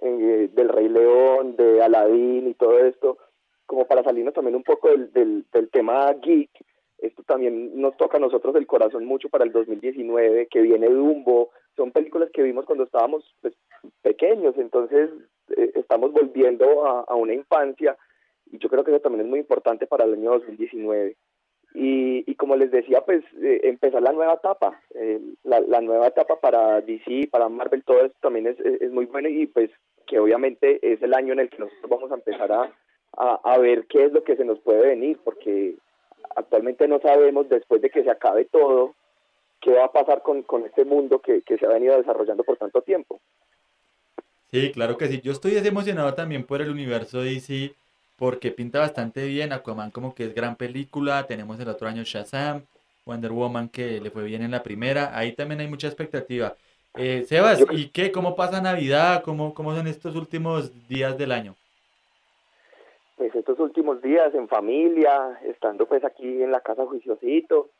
eh, 0.03 0.51
del 0.53 0.69
Rey 0.69 0.89
León, 0.89 1.55
de 1.55 1.81
Aladdin 1.81 2.49
y 2.49 2.55
todo 2.55 2.77
esto, 2.81 3.19
como 3.67 3.87
para 3.87 4.03
salirnos 4.03 4.35
también 4.35 4.57
un 4.57 4.65
poco 4.65 4.89
del, 4.89 5.45
del, 5.53 5.71
tema 5.71 6.13
geek, 6.15 6.51
esto 6.99 7.23
también 7.23 7.81
nos 7.81 7.97
toca 7.97 8.17
a 8.17 8.21
nosotros 8.21 8.57
el 8.57 8.67
corazón 8.67 9.05
mucho 9.05 9.29
para 9.29 9.45
el 9.45 9.53
2019, 9.53 10.49
que 10.49 10.61
viene 10.61 10.89
Dumbo, 10.89 11.51
son 11.77 11.93
películas 11.93 12.31
que 12.33 12.43
vimos 12.43 12.67
cuando 12.67 12.83
estábamos 12.83 13.33
pues, 13.41 13.55
pequeños, 14.03 14.57
entonces 14.59 15.11
eh, 15.57 15.71
estamos 15.77 16.11
volviendo 16.11 16.85
a, 16.85 17.15
una 17.15 17.35
infancia 17.35 17.97
y 18.51 18.59
yo 18.59 18.69
creo 18.69 18.85
que 18.85 18.91
eso 18.91 19.01
también 19.01 19.25
es 19.25 19.31
muy 19.31 19.41
importante 19.41 19.87
para 19.87 20.05
el 20.05 20.15
año 20.15 20.33
2019. 20.33 21.17
Y, 21.75 22.31
y 22.31 22.35
como 22.37 22.55
les 22.55 22.71
decía, 22.71 23.01
pues 23.01 23.25
eh, 23.43 23.63
empezar 23.65 24.01
la 24.01 24.13
nueva 24.13 24.35
etapa, 24.35 24.81
eh, 24.95 25.21
la, 25.43 25.61
la, 25.61 25.81
nueva 25.81 26.07
etapa 26.07 26.39
para 26.39 26.81
DC, 26.81 27.29
para 27.33 27.49
Marvel, 27.49 27.83
todo 27.83 28.05
esto 28.05 28.17
también 28.21 28.47
es, 28.47 28.61
es, 28.61 28.93
muy 28.93 29.07
bueno 29.07 29.29
y 29.29 29.49
pues 29.49 29.71
que 30.07 30.21
obviamente 30.21 30.79
es 30.93 31.03
el 31.03 31.15
año 31.15 31.33
en 31.33 31.41
el 31.41 31.51
que 31.51 31.59
nosotros 31.59 31.91
vamos 31.91 32.13
a 32.13 32.15
empezar 32.15 32.53
a, 32.53 32.71
a, 33.17 33.59
ver 33.59 33.87
qué 33.89 34.05
es 34.05 34.13
lo 34.13 34.23
que 34.23 34.37
se 34.37 34.45
nos 34.45 34.61
puede 34.61 34.87
venir, 34.87 35.19
porque 35.25 35.75
actualmente 36.37 36.87
no 36.87 37.01
sabemos 37.01 37.49
después 37.49 37.83
de 37.83 37.91
que 37.91 38.05
se 38.05 38.11
acabe 38.11 38.45
todo 38.45 38.95
qué 39.61 39.73
va 39.73 39.87
a 39.87 39.93
pasar 39.93 40.23
con, 40.23 40.43
con 40.43 40.65
este 40.67 40.85
mundo 40.85 41.21
que, 41.21 41.43
que 41.43 41.59
se 41.59 41.67
ha 41.67 41.71
venido 41.71 41.97
desarrollando 41.97 42.45
por 42.45 42.57
tanto 42.57 42.83
tiempo. 42.83 43.21
Sí, 44.53 44.71
claro 44.71 44.97
que 44.97 45.09
sí. 45.09 45.21
Yo 45.23 45.33
estoy 45.33 45.57
emocionado 45.57 46.15
también 46.15 46.45
por 46.45 46.63
el 46.63 46.71
universo 46.71 47.21
DC 47.21 47.75
porque 48.16 48.50
pinta 48.50 48.81
bastante 48.81 49.27
bien. 49.27 49.53
Aquaman 49.53 49.90
como 49.90 50.14
que 50.14 50.24
es 50.24 50.35
gran 50.35 50.57
película. 50.57 51.27
Tenemos 51.27 51.59
el 51.61 51.68
otro 51.68 51.88
año 51.88 52.03
Shazam, 52.05 52.62
Wonder 53.05 53.33
Woman 53.33 53.68
que 53.68 54.00
le 54.00 54.11
fue 54.11 54.24
bien 54.24 54.42
en 54.42 54.50
la 54.50 54.62
primera. 54.62 55.16
Ahí 55.16 55.33
también 55.33 55.61
hay 55.61 55.68
mucha 55.68 55.88
expectativa. 55.88 56.55
Eh, 56.96 57.24
Sebas, 57.27 57.64
¿y 57.72 57.88
qué? 57.88 58.12
¿Cómo 58.12 58.37
pasa 58.37 58.61
Navidad? 58.61 59.22
¿Cómo, 59.24 59.53
¿Cómo 59.53 59.74
son 59.74 59.88
estos 59.88 60.14
últimos 60.14 60.88
días 60.88 61.18
del 61.18 61.33
año? 61.33 61.57
Pues 63.16 63.35
estos 63.35 63.59
últimos 63.59 64.00
días 64.00 64.33
en 64.35 64.48
familia, 64.48 65.40
estando 65.44 65.87
pues 65.87 66.05
aquí 66.05 66.42
en 66.42 66.53
la 66.53 66.61
casa 66.61 66.87
juiciosito 66.87 67.70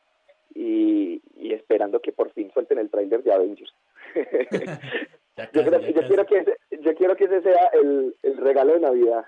y, 0.53 1.21
y 1.37 1.53
esperando 1.53 2.01
que 2.01 2.11
por 2.11 2.31
fin 2.31 2.51
suelten 2.53 2.77
el 2.77 2.89
trailer 2.89 3.23
de 3.23 3.33
Avengers. 3.33 3.73
yo, 5.53 5.63
quiero 6.07 6.25
que 6.25 6.37
ese, 6.37 6.57
yo 6.81 6.95
quiero 6.95 7.15
que 7.15 7.25
ese 7.25 7.41
sea 7.41 7.69
el, 7.73 8.15
el 8.21 8.37
regalo 8.37 8.73
de 8.73 8.79
Navidad. 8.81 9.25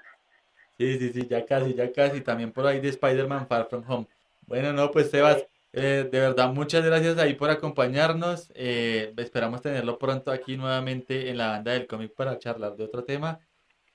Sí, 0.78 1.00
sí, 1.00 1.10
sí, 1.12 1.28
ya 1.28 1.46
casi, 1.46 1.74
ya 1.74 1.92
casi. 1.92 2.22
También 2.22 2.52
por 2.52 2.68
ahí 2.68 2.80
de 2.80 2.90
Spider-Man 2.90 3.48
Far 3.48 3.68
From 3.68 3.84
Home. 3.88 4.08
Bueno, 4.46 4.74
no, 4.74 4.92
pues 4.92 5.10
Sebas, 5.10 5.48
eh, 5.74 6.08
de 6.10 6.20
verdad, 6.20 6.54
muchas 6.54 6.86
gracias 6.86 7.18
ahí 7.18 7.34
por 7.34 7.50
acompañarnos. 7.50 8.52
Eh, 8.56 9.14
esperamos 9.18 9.62
tenerlo 9.62 9.98
pronto 9.98 10.32
aquí 10.32 10.56
nuevamente 10.56 11.30
en 11.30 11.38
la 11.38 11.48
banda 11.48 11.74
del 11.74 11.88
cómic 11.88 12.14
para 12.14 12.38
charlar 12.38 12.76
de 12.76 12.84
otro 12.84 13.04
tema. 13.04 13.40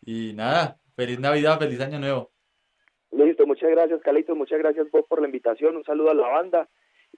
Y 0.05 0.33
nada, 0.35 0.79
feliz 0.97 1.21
Navidad, 1.21 1.59
feliz 1.59 1.81
Año 1.81 2.01
Nuevo. 2.01 2.31
Listo, 3.13 3.47
muchas 3.47 3.71
gracias, 3.71 4.01
Calito. 4.03 4.35
Muchas 4.35 4.59
gracias 4.59 4.91
vos 4.91 5.05
por 5.09 5.21
la 5.21 5.27
invitación. 5.27 5.77
Un 5.77 5.85
saludo 5.85 6.11
a 6.11 6.15
la 6.15 6.29
banda. 6.29 6.69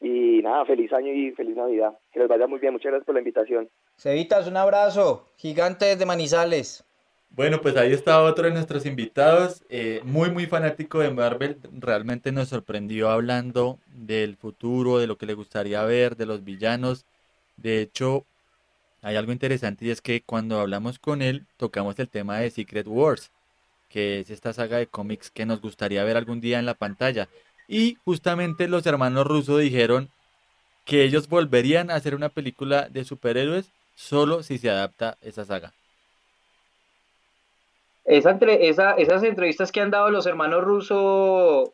Y 0.00 0.42
nada, 0.42 0.66
feliz 0.66 0.92
año 0.92 1.12
y 1.12 1.31
feliz 1.33 1.57
Navidad. 1.57 1.96
Que 2.12 2.20
les 2.20 2.29
vaya 2.29 2.46
muy 2.46 2.59
bien. 2.59 2.72
Muchas 2.72 2.90
gracias 2.90 3.07
por 3.07 3.14
la 3.14 3.20
invitación. 3.20 3.70
Cevitas, 3.96 4.46
un 4.48 4.57
abrazo. 4.57 5.29
Gigantes 5.37 5.98
de 5.98 6.05
Manizales. 6.05 6.85
Bueno, 7.37 7.61
pues 7.61 7.77
ahí 7.77 7.92
está 7.92 8.23
otro 8.23 8.44
de 8.44 8.53
nuestros 8.53 8.87
invitados, 8.87 9.64
eh, 9.68 10.01
muy 10.05 10.31
muy 10.31 10.47
fanático 10.47 11.01
de 11.01 11.11
Marvel, 11.11 11.59
realmente 11.73 12.31
nos 12.31 12.49
sorprendió 12.51 13.11
hablando 13.11 13.81
del 13.88 14.37
futuro, 14.37 14.99
de 14.99 15.09
lo 15.09 15.18
que 15.18 15.27
le 15.27 15.35
gustaría 15.35 15.83
ver, 15.83 16.16
de 16.16 16.27
los 16.27 16.44
villanos. 16.44 17.07
De 17.57 17.81
hecho, 17.83 18.25
hay 19.03 19.16
algo 19.16 19.33
interesante 19.33 19.87
y 19.87 19.90
es 19.90 20.01
que 20.01 20.23
cuando 20.23 20.61
hablamos 20.61 20.99
con 21.01 21.23
él 21.23 21.47
tocamos 21.57 21.99
el 21.99 22.09
tema 22.09 22.38
de 22.38 22.51
Secret 22.51 22.87
Wars, 22.88 23.33
que 23.90 24.20
es 24.20 24.31
esta 24.31 24.53
saga 24.53 24.79
de 24.79 24.87
cómics 24.88 25.31
que 25.31 25.47
nos 25.47 25.61
gustaría 25.61 26.05
ver 26.05 26.16
algún 26.16 26.40
día 26.40 26.59
en 26.61 26.66
la 26.66 26.75
pantalla. 26.75 27.29
Y 27.68 27.97
justamente 28.05 28.68
los 28.68 28.87
hermanos 28.87 29.27
rusos 29.27 29.61
dijeron 29.61 30.11
que 30.85 31.05
ellos 31.05 31.29
volverían 31.29 31.90
a 31.90 31.97
hacer 31.97 32.14
una 32.14 32.31
película 32.31 32.88
de 32.90 33.05
superhéroes 33.05 33.73
solo 33.97 34.42
si 34.42 34.59
se 34.59 34.70
adapta 34.70 35.18
esa 35.23 35.44
saga. 35.44 35.75
Esa 38.05 38.31
entre, 38.31 38.69
esa, 38.69 38.93
esas 38.93 39.23
entrevistas 39.23 39.73
que 39.73 39.81
han 39.81 39.90
dado 39.90 40.11
los 40.11 40.27
hermanos 40.27 40.62
rusos 40.62 41.73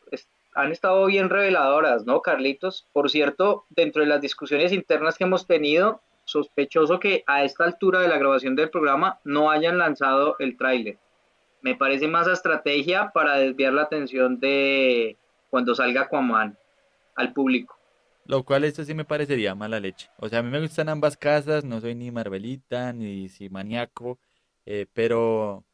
han 0.55 0.73
estado 0.73 1.07
bien 1.07 1.29
reveladoras, 1.29 2.05
¿no, 2.07 2.23
Carlitos? 2.23 2.87
Por 2.93 3.11
cierto, 3.11 3.65
dentro 3.71 4.03
de 4.03 4.09
las 4.09 4.21
discusiones 4.21 4.73
internas 4.73 5.17
que 5.17 5.25
hemos 5.25 5.47
tenido, 5.47 6.03
sospechoso 6.25 7.01
que 7.01 7.25
a 7.27 7.45
esta 7.45 7.65
altura 7.65 8.01
de 8.01 8.09
la 8.09 8.19
grabación 8.19 8.57
del 8.57 8.71
programa 8.71 9.21
no 9.25 9.51
hayan 9.51 9.79
lanzado 9.79 10.37
el 10.39 10.57
tráiler. 10.57 10.99
Me 11.63 11.75
parece 11.75 12.09
más 12.09 12.27
estrategia 12.29 13.11
para 13.13 13.37
desviar 13.37 13.73
la 13.73 13.83
atención 13.83 14.41
de 14.41 15.17
cuando 15.51 15.75
salga 15.75 16.03
Aquaman 16.03 16.57
al 17.17 17.33
público. 17.33 17.77
Lo 18.25 18.45
cual 18.45 18.65
esto 18.65 18.85
sí 18.85 18.95
me 18.95 19.05
parecería 19.05 19.55
mala 19.55 19.81
leche. 19.81 20.09
O 20.17 20.29
sea, 20.29 20.39
a 20.39 20.43
mí 20.43 20.51
me 20.51 20.61
gustan 20.61 20.89
ambas 20.89 21.17
casas, 21.17 21.65
no 21.65 21.81
soy 21.81 21.95
ni 21.95 22.11
Marvelita 22.11 22.93
ni 22.93 23.29
si 23.29 23.49
maníaco, 23.49 24.19
eh, 24.67 24.87
pero 24.93 25.65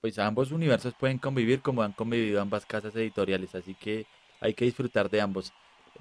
pues 0.00 0.18
ambos 0.18 0.52
universos 0.52 0.94
pueden 0.94 1.18
convivir 1.18 1.60
como 1.60 1.82
han 1.82 1.92
convivido 1.92 2.40
ambas 2.40 2.66
casas 2.66 2.94
editoriales, 2.96 3.54
así 3.54 3.74
que 3.74 4.06
hay 4.40 4.54
que 4.54 4.64
disfrutar 4.64 5.10
de 5.10 5.20
ambos. 5.20 5.52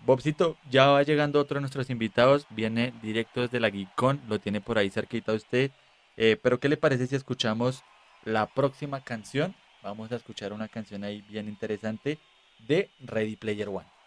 Bobcito, 0.06 0.58
ya 0.70 0.88
va 0.88 1.04
llegando 1.04 1.40
otro 1.40 1.56
de 1.56 1.62
nuestros 1.62 1.90
invitados, 1.90 2.46
viene 2.50 2.94
directo 3.02 3.42
desde 3.42 3.60
la 3.60 3.70
Geekon, 3.70 4.22
lo 4.30 4.40
tiene 4.40 4.62
por 4.62 4.78
ahí 4.78 4.90
cerquita 4.90 5.34
usted, 5.34 5.72
eh, 6.16 6.38
pero 6.42 6.60
¿qué 6.60 6.70
le 6.70 6.78
parece 6.78 7.08
si 7.08 7.16
escuchamos 7.16 7.84
la 8.24 8.46
próxima 8.46 9.02
canción? 9.02 9.56
Vamos 9.84 10.12
a 10.12 10.16
escuchar 10.16 10.54
una 10.54 10.68
canción 10.68 11.04
ahí 11.04 11.22
bien 11.30 11.48
interesante 11.48 12.18
de 12.68 12.90
Ready 13.02 13.36
Player 13.36 13.70
One. 13.70 13.99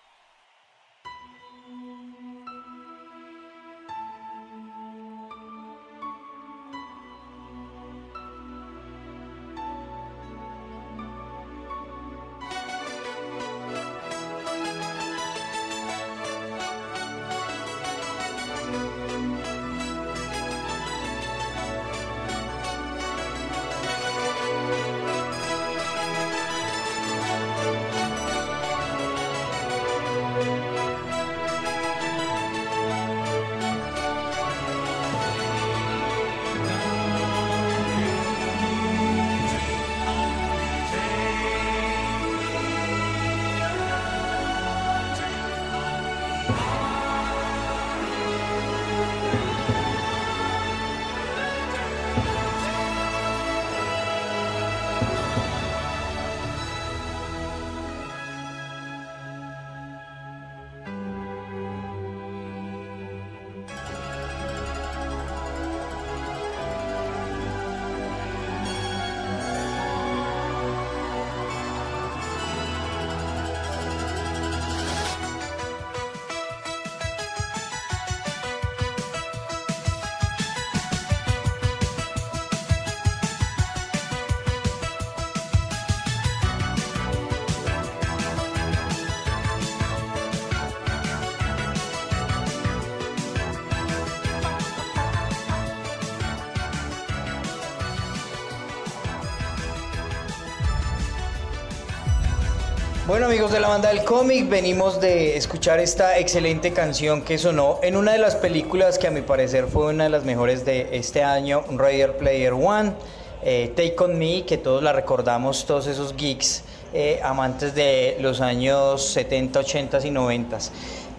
Bueno 103.12 103.26
amigos 103.26 103.52
de 103.52 103.60
la 103.60 103.68
banda 103.68 103.90
del 103.90 104.04
cómic, 104.04 104.48
venimos 104.48 104.98
de 104.98 105.36
escuchar 105.36 105.80
esta 105.80 106.18
excelente 106.18 106.72
canción 106.72 107.20
que 107.20 107.36
sonó 107.36 107.78
en 107.82 107.94
una 107.94 108.12
de 108.12 108.18
las 108.18 108.36
películas 108.36 108.98
que 108.98 109.06
a 109.06 109.10
mi 109.10 109.20
parecer 109.20 109.66
fue 109.66 109.88
una 109.88 110.04
de 110.04 110.08
las 110.08 110.24
mejores 110.24 110.64
de 110.64 110.96
este 110.96 111.22
año, 111.22 111.62
Raider 111.72 112.16
Player 112.16 112.54
One, 112.54 112.94
eh, 113.42 113.70
Take 113.76 113.96
On 113.98 114.18
Me, 114.18 114.46
que 114.46 114.56
todos 114.56 114.82
la 114.82 114.94
recordamos, 114.94 115.66
todos 115.66 115.88
esos 115.88 116.16
geeks 116.16 116.64
eh, 116.94 117.20
amantes 117.22 117.74
de 117.74 118.16
los 118.18 118.40
años 118.40 119.04
70, 119.08 119.60
80 119.60 120.06
y 120.06 120.10
90. 120.10 120.58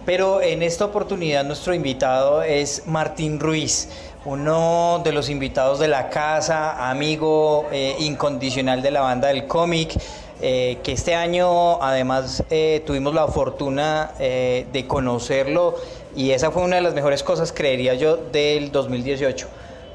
Pero 0.04 0.42
en 0.42 0.64
esta 0.64 0.86
oportunidad 0.86 1.44
nuestro 1.44 1.74
invitado 1.74 2.42
es 2.42 2.88
Martín 2.88 3.38
Ruiz, 3.38 3.88
uno 4.24 5.00
de 5.04 5.12
los 5.12 5.28
invitados 5.30 5.78
de 5.78 5.86
la 5.86 6.10
casa, 6.10 6.90
amigo 6.90 7.68
eh, 7.70 7.94
incondicional 8.00 8.82
de 8.82 8.90
la 8.90 9.02
banda 9.02 9.28
del 9.28 9.46
cómic. 9.46 9.96
Eh, 10.40 10.78
que 10.82 10.92
este 10.92 11.14
año 11.14 11.80
además 11.80 12.42
eh, 12.50 12.82
tuvimos 12.84 13.14
la 13.14 13.28
fortuna 13.28 14.12
eh, 14.18 14.66
de 14.72 14.86
conocerlo 14.86 15.76
y 16.16 16.32
esa 16.32 16.50
fue 16.50 16.62
una 16.62 16.76
de 16.76 16.82
las 16.82 16.94
mejores 16.94 17.22
cosas, 17.22 17.52
creería 17.52 17.94
yo, 17.94 18.16
del 18.16 18.72
2018. 18.72 19.46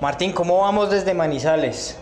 Martín, 0.02 0.32
¿cómo 0.32 0.60
vamos 0.60 0.90
desde 0.90 1.14
Manizales? 1.14 1.98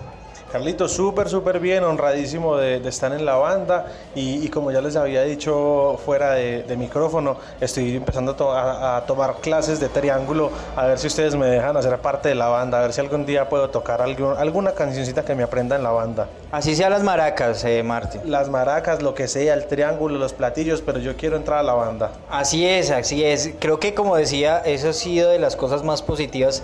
Carlito, 0.51 0.88
súper, 0.88 1.27
súper 1.27 1.60
bien, 1.60 1.83
honradísimo 1.83 2.55
de, 2.55 2.77
estar 2.88 3.12
en 3.12 3.25
la 3.25 3.36
banda 3.36 3.88
y, 4.15 4.47
como 4.47 4.71
ya 4.71 4.81
les 4.81 4.95
había 4.95 5.23
dicho 5.23 5.99
fuera 6.05 6.31
de, 6.31 6.77
micrófono, 6.77 7.38
estoy 7.60 7.97
empezando 7.97 8.36
a, 8.53 9.03
tomar 9.05 9.36
clases 9.41 9.79
de 9.81 9.89
triángulo, 9.89 10.49
a 10.75 10.86
ver 10.86 10.99
si 10.99 11.07
ustedes 11.07 11.36
me 11.36 11.47
dejan 11.47 11.75
hacer 11.75 11.97
parte 11.99 12.29
de 12.29 12.36
la 12.36 12.47
banda, 12.47 12.79
a 12.79 12.81
ver 12.81 12.93
si 12.93 13.01
algún 13.01 13.25
día 13.25 13.49
puedo 13.49 13.69
tocar 13.69 14.01
alguna 14.01 14.71
cancioncita 14.71 15.25
que 15.25 15.36
me 15.36 15.43
aprenda 15.43 15.75
en 15.75 15.83
la 15.83 15.91
banda. 15.91 16.27
Así 16.51 16.75
sea 16.75 16.89
las 16.89 17.03
maracas, 17.03 17.65
eh, 17.65 17.83
Martín. 17.83 18.21
Las 18.25 18.47
maracas, 18.49 19.01
lo 19.01 19.13
que 19.13 19.27
sea, 19.27 19.53
el 19.53 19.67
triángulo, 19.67 20.17
los 20.17 20.31
platillos, 20.31 20.81
pero 20.81 20.99
yo 20.99 21.17
quiero 21.17 21.36
entrar 21.36 21.60
a 21.60 21.63
la 21.63 21.73
banda. 21.73 22.12
Así 22.29 22.65
es, 22.65 22.89
así 22.89 23.23
es. 23.23 23.51
Creo 23.60 23.81
que 23.81 23.93
como 23.93 24.15
decía, 24.15 24.60
eso 24.60 24.89
ha 24.89 24.93
sido 24.93 25.29
de 25.29 25.39
las 25.39 25.57
cosas 25.57 25.83
más 25.83 26.01
positivas 26.01 26.63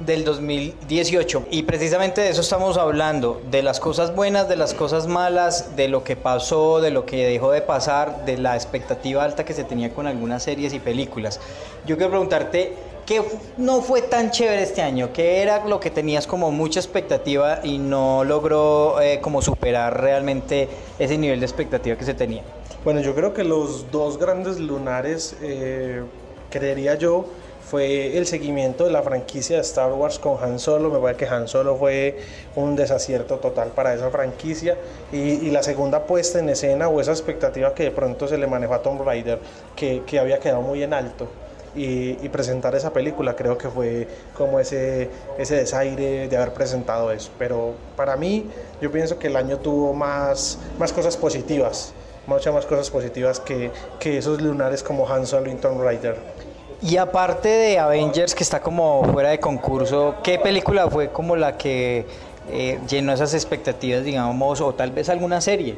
del 0.00 0.24
2018. 0.24 1.46
Y 1.50 1.62
precisamente 1.62 2.22
de 2.22 2.30
eso 2.30 2.40
estamos 2.40 2.76
hablando, 2.76 3.40
de 3.50 3.62
las 3.62 3.80
cosas 3.80 4.14
buenas, 4.14 4.48
de 4.48 4.56
las 4.56 4.74
cosas 4.74 5.06
malas, 5.06 5.76
de 5.76 5.88
lo 5.88 6.04
que 6.04 6.16
pasó, 6.16 6.80
de 6.80 6.90
lo 6.90 7.06
que 7.06 7.26
dejó 7.26 7.52
de 7.52 7.62
pasar, 7.62 8.24
de 8.24 8.38
la 8.38 8.56
expectativa 8.56 9.24
alta 9.24 9.44
que 9.44 9.52
se 9.52 9.64
tenía 9.64 9.92
con 9.92 10.06
algunas 10.06 10.42
series 10.42 10.72
y 10.72 10.80
películas. 10.80 11.40
Yo 11.86 11.96
quiero 11.96 12.10
preguntarte, 12.10 12.74
¿qué 13.06 13.22
no 13.56 13.82
fue 13.82 14.02
tan 14.02 14.30
chévere 14.30 14.62
este 14.62 14.82
año? 14.82 15.10
¿Qué 15.12 15.42
era 15.42 15.64
lo 15.66 15.80
que 15.80 15.90
tenías 15.90 16.26
como 16.26 16.50
mucha 16.50 16.80
expectativa 16.80 17.60
y 17.62 17.78
no 17.78 18.24
logró 18.24 19.00
eh, 19.00 19.20
como 19.20 19.42
superar 19.42 20.00
realmente 20.00 20.68
ese 20.98 21.18
nivel 21.18 21.40
de 21.40 21.46
expectativa 21.46 21.96
que 21.96 22.04
se 22.04 22.14
tenía? 22.14 22.42
Bueno, 22.84 23.00
yo 23.00 23.14
creo 23.14 23.34
que 23.34 23.44
los 23.44 23.90
dos 23.90 24.18
grandes 24.18 24.58
lunares, 24.58 25.36
eh, 25.42 26.02
creería 26.50 26.94
yo, 26.94 27.26
fue 27.70 28.18
el 28.18 28.26
seguimiento 28.26 28.84
de 28.84 28.90
la 28.90 29.00
franquicia 29.00 29.54
de 29.54 29.62
Star 29.62 29.92
Wars 29.92 30.18
con 30.18 30.42
Han 30.42 30.58
Solo. 30.58 30.90
Me 30.90 30.98
parece 30.98 31.24
que 31.24 31.32
Han 31.32 31.46
Solo 31.46 31.76
fue 31.76 32.18
un 32.56 32.74
desacierto 32.74 33.36
total 33.36 33.68
para 33.68 33.94
esa 33.94 34.10
franquicia. 34.10 34.76
Y, 35.12 35.50
la 35.50 35.62
segunda 35.62 36.04
puesta 36.04 36.40
en 36.40 36.48
escena 36.48 36.88
o 36.88 37.00
esa 37.00 37.12
expectativa 37.12 37.72
que 37.72 37.84
de 37.84 37.90
pronto 37.92 38.26
se 38.26 38.38
le 38.38 38.48
manejó 38.48 38.74
a 38.74 38.82
Tomb 38.82 39.02
Raider, 39.02 39.38
que, 39.76 40.02
que 40.04 40.18
había 40.18 40.40
quedado 40.40 40.62
muy 40.62 40.82
en 40.82 40.92
alto. 40.92 41.28
Y, 41.76 42.28
presentar 42.30 42.74
esa 42.74 42.92
película 42.92 43.36
creo 43.36 43.56
que 43.56 43.68
fue 43.68 44.08
como 44.36 44.58
ese, 44.58 45.08
ese 45.38 45.54
desaire 45.54 46.26
de 46.26 46.36
haber 46.36 46.52
presentado 46.52 47.12
eso. 47.12 47.30
Pero 47.38 47.74
para 47.96 48.16
mí 48.16 48.50
yo 48.82 48.90
pienso 48.90 49.16
que 49.16 49.28
el 49.28 49.36
año 49.36 49.58
tuvo 49.58 49.92
más, 49.92 50.58
más 50.76 50.92
cosas 50.92 51.16
positivas, 51.16 51.92
muchas 52.26 52.52
más 52.52 52.66
cosas 52.66 52.90
positivas 52.90 53.38
que, 53.38 53.70
que 54.00 54.18
esos 54.18 54.40
lunares 54.40 54.82
como 54.82 55.08
Han 55.08 55.24
Solo 55.24 55.48
y 55.48 55.54
Tomb 55.54 55.80
Raider. 55.80 56.49
Y 56.82 56.96
aparte 56.96 57.48
de 57.48 57.78
Avengers, 57.78 58.34
que 58.34 58.42
está 58.42 58.60
como 58.60 59.04
fuera 59.04 59.30
de 59.30 59.38
concurso, 59.38 60.14
¿qué 60.22 60.38
película 60.38 60.88
fue 60.88 61.10
como 61.10 61.36
la 61.36 61.58
que 61.58 62.06
eh, 62.50 62.78
llenó 62.88 63.12
esas 63.12 63.34
expectativas, 63.34 64.02
digamos, 64.02 64.62
o 64.62 64.72
tal 64.72 64.90
vez 64.90 65.10
alguna 65.10 65.42
serie? 65.42 65.76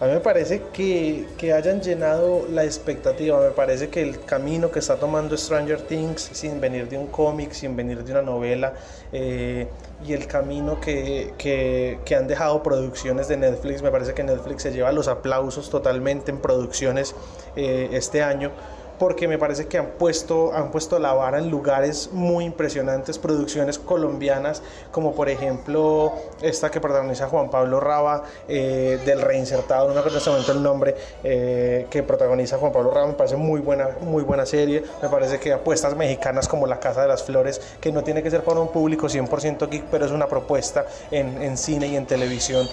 A 0.00 0.06
mí 0.06 0.12
me 0.14 0.20
parece 0.20 0.62
que, 0.72 1.26
que, 1.36 1.52
hayan 1.52 1.80
llenado 1.80 2.46
la 2.50 2.64
expectativa, 2.64 3.38
me 3.40 3.50
parece 3.50 3.88
que 3.88 4.02
el 4.02 4.24
camino 4.24 4.70
que 4.70 4.78
está 4.78 4.96
tomando 4.96 5.36
Stranger 5.36 5.82
Things, 5.82 6.30
sin 6.32 6.60
venir 6.60 6.88
de 6.88 6.96
un 6.96 7.06
cómic, 7.06 7.52
sin 7.52 7.76
venir 7.76 8.02
de 8.02 8.10
una 8.12 8.22
novela, 8.22 8.72
eh, 9.12 9.68
y 10.04 10.12
el 10.14 10.26
camino 10.26 10.80
que, 10.80 11.34
que, 11.38 12.16
han 12.16 12.26
dejado 12.26 12.62
producciones 12.64 13.28
de 13.28 13.36
Netflix, 13.36 13.82
me 13.82 13.92
parece 13.92 14.14
que 14.14 14.24
Netflix 14.24 14.62
se 14.62 14.72
lleva 14.72 14.90
los 14.90 15.06
aplausos 15.06 15.70
totalmente 15.70 16.32
en 16.32 16.38
producciones 16.38 17.14
eh, 17.54 17.90
este 17.92 18.22
año 18.22 18.50
porque 18.98 19.28
me 19.28 19.38
parece 19.38 19.66
que 19.66 19.78
han 19.78 19.86
puesto, 19.98 20.52
han 20.52 20.70
puesto 20.70 20.98
la 20.98 21.12
vara 21.12 21.38
en 21.38 21.50
lugares 21.50 22.10
muy 22.12 22.44
impresionantes, 22.44 23.18
producciones 23.18 23.78
colombianas, 23.78 24.62
como 24.90 25.14
por 25.14 25.28
ejemplo 25.28 26.12
esta 26.40 26.70
que 26.70 26.80
protagoniza 26.80 27.28
Juan 27.28 27.50
Pablo 27.50 27.80
Raba, 27.80 28.24
eh, 28.48 29.00
del 29.04 29.20
Reinsertado, 29.20 29.88
no 29.88 29.94
me 29.94 30.00
acuerdo 30.00 30.16
en 30.16 30.20
este 30.20 30.30
momento 30.30 30.52
el 30.52 30.62
nombre, 30.62 30.96
eh, 31.24 31.86
que 31.90 32.02
protagoniza 32.02 32.58
Juan 32.58 32.72
Pablo 32.72 32.90
Raba, 32.90 33.06
me 33.08 33.14
parece 33.14 33.36
muy 33.36 33.60
buena, 33.60 33.90
muy 34.00 34.22
buena 34.22 34.46
serie, 34.46 34.82
me 35.02 35.08
parece 35.08 35.38
que 35.38 35.52
apuestas 35.52 35.96
mexicanas 35.96 36.48
como 36.48 36.66
La 36.66 36.80
Casa 36.80 37.02
de 37.02 37.08
las 37.08 37.22
Flores, 37.22 37.60
que 37.80 37.92
no 37.92 38.02
tiene 38.04 38.22
que 38.22 38.30
ser 38.30 38.42
para 38.42 38.60
un 38.60 38.68
público 38.68 39.08
100% 39.08 39.68
geek, 39.68 39.84
pero 39.90 40.06
es 40.06 40.12
una 40.12 40.28
propuesta 40.28 40.86
en, 41.10 41.42
en 41.42 41.56
cine 41.56 41.86
y 41.88 41.96
en 41.96 42.06
televisión 42.06 42.68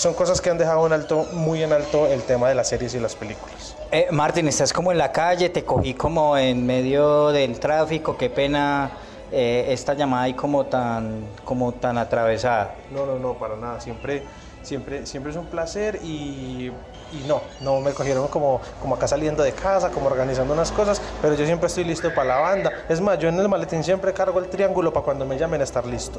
son 0.00 0.14
cosas 0.14 0.40
que 0.40 0.48
han 0.48 0.56
dejado 0.56 0.86
en 0.86 0.94
alto, 0.94 1.26
muy 1.32 1.62
en 1.62 1.74
alto 1.74 2.06
el 2.06 2.22
tema 2.22 2.48
de 2.48 2.54
las 2.54 2.68
series 2.68 2.94
y 2.94 3.00
las 3.00 3.14
películas. 3.14 3.76
Eh, 3.92 4.06
Martín, 4.12 4.46
estás 4.46 4.72
como 4.72 4.92
en 4.92 4.98
la 4.98 5.10
calle, 5.10 5.48
te 5.48 5.64
cogí 5.64 5.94
como 5.94 6.36
en 6.36 6.64
medio 6.64 7.32
del 7.32 7.58
tráfico, 7.58 8.16
qué 8.16 8.30
pena 8.30 8.92
eh, 9.32 9.66
esta 9.70 9.94
llamada 9.94 10.22
ahí 10.24 10.34
como 10.34 10.66
tan, 10.66 11.24
como 11.44 11.72
tan 11.72 11.98
atravesada. 11.98 12.76
No, 12.92 13.04
no, 13.04 13.18
no, 13.18 13.34
para 13.34 13.56
nada, 13.56 13.80
siempre, 13.80 14.22
siempre, 14.62 15.06
siempre 15.06 15.32
es 15.32 15.36
un 15.36 15.46
placer 15.46 15.98
y 16.04 16.70
y 17.12 17.26
no, 17.26 17.40
no 17.60 17.80
me 17.80 17.92
cogieron 17.92 18.28
como, 18.28 18.60
como 18.80 18.94
acá 18.94 19.08
saliendo 19.08 19.42
de 19.42 19.52
casa, 19.52 19.90
como 19.90 20.06
organizando 20.06 20.54
unas 20.54 20.70
cosas, 20.72 21.00
pero 21.20 21.34
yo 21.34 21.44
siempre 21.44 21.66
estoy 21.66 21.84
listo 21.84 22.12
para 22.14 22.28
la 22.28 22.40
banda. 22.40 22.72
Es 22.88 23.00
más, 23.00 23.18
yo 23.18 23.28
en 23.28 23.38
el 23.38 23.48
maletín 23.48 23.82
siempre 23.82 24.12
cargo 24.12 24.38
el 24.38 24.48
triángulo 24.48 24.92
para 24.92 25.04
cuando 25.04 25.26
me 25.26 25.38
llamen 25.38 25.60
a 25.60 25.64
estar 25.64 25.86
listo. 25.86 26.18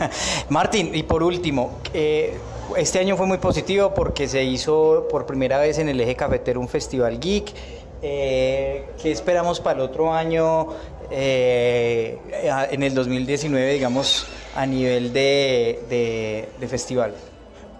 Martín, 0.48 0.94
y 0.94 1.02
por 1.02 1.22
último, 1.22 1.78
eh, 1.92 2.36
este 2.76 2.98
año 2.98 3.16
fue 3.16 3.26
muy 3.26 3.38
positivo 3.38 3.94
porque 3.94 4.28
se 4.28 4.42
hizo 4.42 5.06
por 5.10 5.26
primera 5.26 5.58
vez 5.58 5.78
en 5.78 5.88
el 5.88 6.00
eje 6.00 6.16
cafetero 6.16 6.60
un 6.60 6.68
festival 6.68 7.20
geek. 7.20 7.52
Eh, 8.02 8.86
¿Qué 9.00 9.12
esperamos 9.12 9.60
para 9.60 9.78
el 9.78 9.82
otro 9.82 10.12
año 10.12 10.68
eh, 11.10 12.18
en 12.70 12.82
el 12.82 12.94
2019, 12.94 13.74
digamos, 13.74 14.26
a 14.56 14.66
nivel 14.66 15.12
de, 15.12 16.48
de 16.58 16.68
festival? 16.68 17.14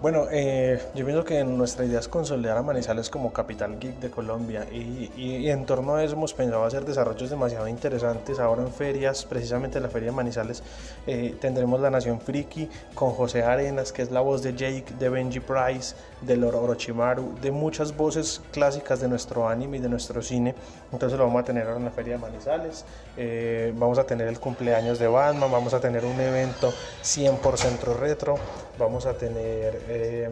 Bueno, 0.03 0.27
eh, 0.29 0.81
yo 0.95 1.05
pienso 1.05 1.23
que 1.23 1.45
nuestra 1.45 1.85
idea 1.85 2.01
es 2.01 2.09
consolidar 2.09 2.57
a 2.57 2.61
Manizales 2.61 3.09
como 3.09 3.31
capital 3.31 3.79
geek 3.79 4.01
de 4.01 4.09
Colombia 4.09 4.67
y, 4.69 5.47
en 5.47 5.65
torno 5.65 5.95
a 5.95 6.03
eso 6.03 6.15
hemos 6.15 6.33
pensado 6.33 6.65
hacer 6.65 6.83
desarrollos 6.83 7.29
demasiado 7.29 7.69
interesantes. 7.69 8.37
Ahora 8.37 8.63
en 8.63 8.73
ferias, 8.73 9.23
precisamente 9.23 9.77
en 9.77 9.83
la 9.83 9.89
feria 9.89 10.09
de 10.09 10.15
Manizales, 10.17 10.61
eh, 11.07 11.37
tendremos 11.39 11.79
la 11.79 11.89
Nación 11.89 12.19
Friki 12.19 12.67
con 12.93 13.11
José 13.11 13.43
Arenas, 13.43 13.93
que 13.93 14.01
es 14.01 14.11
la 14.11 14.19
voz 14.19 14.43
de 14.43 14.51
Jake, 14.51 14.93
de 14.99 15.07
Benji 15.07 15.39
Price, 15.39 15.95
de 16.25 16.37
Loro 16.37 16.61
Orochimaru, 16.61 17.35
de 17.41 17.51
muchas 17.51 17.95
voces 17.95 18.41
clásicas 18.51 18.99
de 19.01 19.07
nuestro 19.07 19.47
anime 19.47 19.77
y 19.77 19.79
de 19.79 19.89
nuestro 19.89 20.21
cine. 20.21 20.55
Entonces 20.91 21.17
lo 21.17 21.25
vamos 21.25 21.41
a 21.41 21.45
tener 21.45 21.63
ahora 21.63 21.77
en 21.77 21.85
la 21.85 21.91
feria 21.91 22.13
de 22.13 22.19
Manizales. 22.19 22.85
Eh, 23.17 23.73
vamos 23.75 23.97
a 23.97 24.05
tener 24.05 24.27
el 24.27 24.39
cumpleaños 24.39 24.99
de 24.99 25.07
Batman, 25.07 25.51
vamos 25.51 25.73
a 25.73 25.79
tener 25.79 26.05
un 26.05 26.19
evento 26.19 26.73
100% 27.03 27.95
retro, 27.97 28.35
vamos 28.77 29.05
a 29.05 29.13
tener 29.13 29.81
eh, 29.87 30.29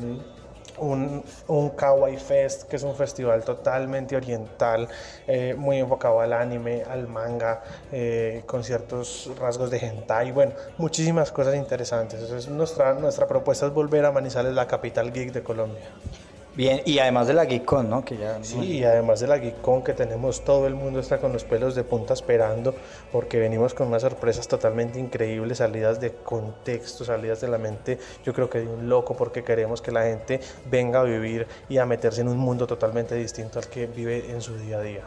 un, 0.81 1.23
un, 1.47 1.69
Kawaii 1.69 2.17
Fest, 2.17 2.63
que 2.63 2.75
es 2.75 2.83
un 2.83 2.95
festival 2.95 3.43
totalmente 3.43 4.15
oriental, 4.15 4.87
eh, 5.27 5.55
muy 5.57 5.77
enfocado 5.77 6.19
al 6.19 6.33
anime, 6.33 6.83
al 6.83 7.07
manga, 7.07 7.63
eh, 7.91 8.43
con 8.45 8.63
ciertos 8.63 9.31
rasgos 9.39 9.69
de 9.69 9.77
hentai, 9.77 10.31
bueno, 10.31 10.53
muchísimas 10.77 11.31
cosas 11.31 11.55
interesantes. 11.55 12.19
Entonces, 12.19 12.49
nuestra, 12.49 12.93
nuestra 12.93 13.27
propuesta 13.27 13.67
es 13.67 13.73
volver 13.73 14.05
a 14.05 14.11
Manizales, 14.11 14.53
la 14.53 14.67
capital 14.67 15.11
geek 15.11 15.31
de 15.31 15.43
Colombia. 15.43 15.83
Bien, 16.53 16.81
y 16.85 16.99
además 16.99 17.27
de 17.27 17.33
la 17.33 17.45
GeekCon, 17.45 17.89
¿no? 17.89 18.03
Que 18.03 18.17
ya, 18.17 18.39
sí, 18.41 18.59
y 18.59 18.83
además 18.83 19.21
de 19.21 19.27
la 19.27 19.39
GeekCon 19.39 19.83
que 19.83 19.93
tenemos, 19.93 20.43
todo 20.43 20.67
el 20.67 20.75
mundo 20.75 20.99
está 20.99 21.19
con 21.19 21.31
los 21.31 21.45
pelos 21.45 21.75
de 21.75 21.85
punta 21.85 22.13
esperando, 22.13 22.75
porque 23.11 23.39
venimos 23.39 23.73
con 23.73 23.87
unas 23.87 24.01
sorpresas 24.01 24.49
totalmente 24.49 24.99
increíbles, 24.99 25.59
salidas 25.59 26.01
de 26.01 26.11
contexto, 26.11 27.05
salidas 27.05 27.39
de 27.39 27.47
la 27.47 27.57
mente, 27.57 27.99
yo 28.25 28.33
creo 28.33 28.49
que 28.49 28.59
de 28.59 28.67
un 28.67 28.89
loco, 28.89 29.15
porque 29.15 29.45
queremos 29.45 29.81
que 29.81 29.91
la 29.91 30.03
gente 30.03 30.41
venga 30.69 30.99
a 30.99 31.03
vivir 31.03 31.47
y 31.69 31.77
a 31.77 31.85
meterse 31.85 32.19
en 32.19 32.27
un 32.27 32.37
mundo 32.37 32.67
totalmente 32.67 33.15
distinto 33.15 33.59
al 33.59 33.67
que 33.67 33.87
vive 33.87 34.29
en 34.29 34.41
su 34.41 34.57
día 34.57 34.79
a 34.79 34.81
día. 34.81 35.03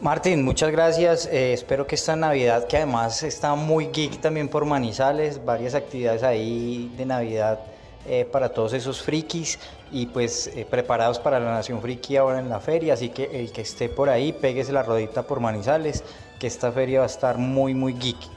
Martín, 0.00 0.42
muchas 0.42 0.70
gracias. 0.70 1.26
Eh, 1.26 1.52
espero 1.52 1.86
que 1.86 1.94
esta 1.94 2.16
Navidad, 2.16 2.66
que 2.66 2.78
además 2.78 3.22
está 3.22 3.54
muy 3.54 3.88
geek 3.88 4.18
también 4.22 4.48
por 4.48 4.64
Manizales, 4.64 5.44
varias 5.44 5.74
actividades 5.74 6.22
ahí 6.22 6.90
de 6.96 7.04
Navidad 7.04 7.60
eh, 8.06 8.26
para 8.30 8.48
todos 8.48 8.72
esos 8.72 9.02
frikis 9.02 9.58
y 9.92 10.06
pues 10.06 10.46
eh, 10.48 10.66
preparados 10.68 11.18
para 11.18 11.38
la 11.38 11.52
Nación 11.52 11.82
Friki 11.82 12.16
ahora 12.16 12.38
en 12.38 12.48
la 12.48 12.60
feria, 12.60 12.94
así 12.94 13.10
que 13.10 13.40
el 13.40 13.52
que 13.52 13.60
esté 13.60 13.88
por 13.88 14.08
ahí, 14.08 14.32
péguese 14.32 14.72
la 14.72 14.82
rodita 14.82 15.24
por 15.24 15.40
Manizales, 15.40 16.02
que 16.38 16.46
esta 16.46 16.72
feria 16.72 17.00
va 17.00 17.04
a 17.04 17.08
estar 17.08 17.38
muy 17.38 17.74
muy 17.74 17.92
geeky. 17.94 18.28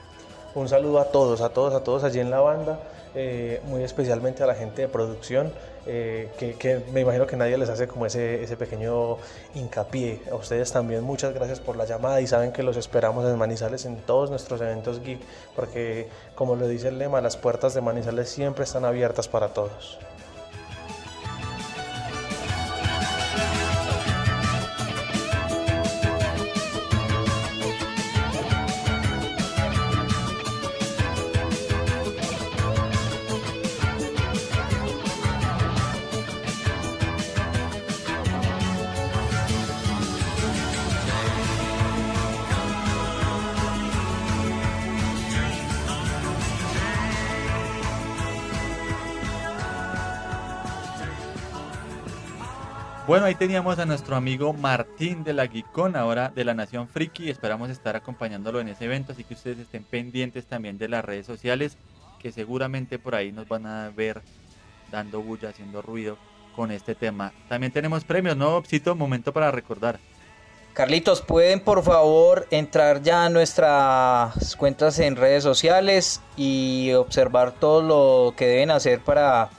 Un 0.55 0.68
saludo 0.68 0.99
a 0.99 1.05
todos, 1.05 1.41
a 1.41 1.49
todos, 1.49 1.74
a 1.74 1.84
todos 1.84 2.03
allí 2.03 2.20
en 2.20 2.30
la 2.30 2.39
banda, 2.39 2.80
eh, 3.16 3.61
muy 3.66 3.84
especialmente 3.84 4.43
a 4.43 4.47
la 4.47 4.55
gente 4.55 4.84
de 4.84 4.88
producción, 4.88 5.51
eh, 5.86 6.30
que, 6.38 6.54
que, 6.56 6.82
me 6.94 7.02
imagino 7.02 7.28
que 7.28 7.36
nadie 7.36 7.58
les 7.58 7.70
hace 7.70 7.88
como 7.88 8.06
ese, 8.06 8.44
ese 8.44 8.56
pequeño 8.58 9.18
hincapié. 9.56 10.22
A 10.32 10.36
ustedes 10.36 10.72
también 10.72 11.04
muchas 11.04 11.34
gracias 11.34 11.60
por 11.60 11.76
la 11.76 11.86
llamada 11.86 12.22
y 12.22 12.28
saben 12.28 12.52
que 12.52 12.64
los 12.64 12.78
esperamos 12.78 13.26
en 13.30 13.38
Manizales 13.38 13.86
en 13.86 13.98
todos 13.98 14.30
nuestros 14.30 14.62
eventos 14.62 15.02
geek, 15.02 15.20
porque 15.56 16.08
como 16.36 16.56
lo 16.56 16.68
dice 16.68 16.90
el 16.90 17.00
lema, 17.00 17.22
las 17.22 17.38
puertas 17.38 17.74
de 17.74 17.82
Manizales 17.82 18.30
siempre 18.30 18.64
están 18.64 18.86
abiertas 18.86 19.28
para 19.28 19.50
todos. 19.50 20.00
Bueno, 53.14 53.28
ahí 53.28 53.36
teníamos 53.36 53.78
a 53.78 53.86
nuestro 53.86 54.16
amigo 54.16 54.53
Martín 54.53 55.24
de 55.24 55.34
la 55.34 55.45
Geekon, 55.45 55.95
ahora 55.95 56.32
de 56.34 56.43
la 56.43 56.55
Nación 56.55 56.88
Friki. 56.88 57.30
Esperamos 57.30 57.70
estar 57.70 57.95
acompañándolo 57.95 58.59
en 58.59 58.70
ese 58.70 58.86
evento, 58.86 59.11
así 59.11 59.24
que 59.24 59.36
ustedes 59.36 59.59
estén 59.59 59.84
pendientes 59.84 60.47
también 60.47 60.80
de 60.80 60.88
las 60.88 61.05
redes 61.05 61.28
sociales, 61.28 61.78
que 62.18 62.32
seguramente 62.32 62.97
por 62.97 63.14
ahí 63.14 63.32
nos 63.32 63.47
van 63.47 63.68
a 63.68 63.91
ver 63.95 64.24
dando 64.91 65.22
bulla, 65.22 65.49
haciendo 65.49 65.84
ruido 65.84 66.18
con 66.55 66.72
este 66.72 66.95
tema. 66.95 67.34
También 67.49 67.72
tenemos 67.72 68.03
premios, 68.03 68.36
¿no, 68.36 68.55
Opsito? 68.55 68.95
Momento 68.95 69.32
para 69.32 69.51
recordar. 69.51 69.99
Carlitos, 70.74 71.22
¿pueden 71.22 71.59
por 71.59 71.84
favor 71.84 72.47
entrar 72.49 73.03
ya 73.03 73.26
a 73.26 73.30
nuestras 73.30 74.55
cuentas 74.55 74.97
en 74.97 75.18
redes 75.18 75.43
sociales 75.43 76.20
y 76.36 76.91
observar 76.93 77.51
todo 77.51 77.84
lo 77.84 78.36
que 78.36 78.47
deben 78.47 78.72
hacer 78.72 79.01
para 79.01 79.51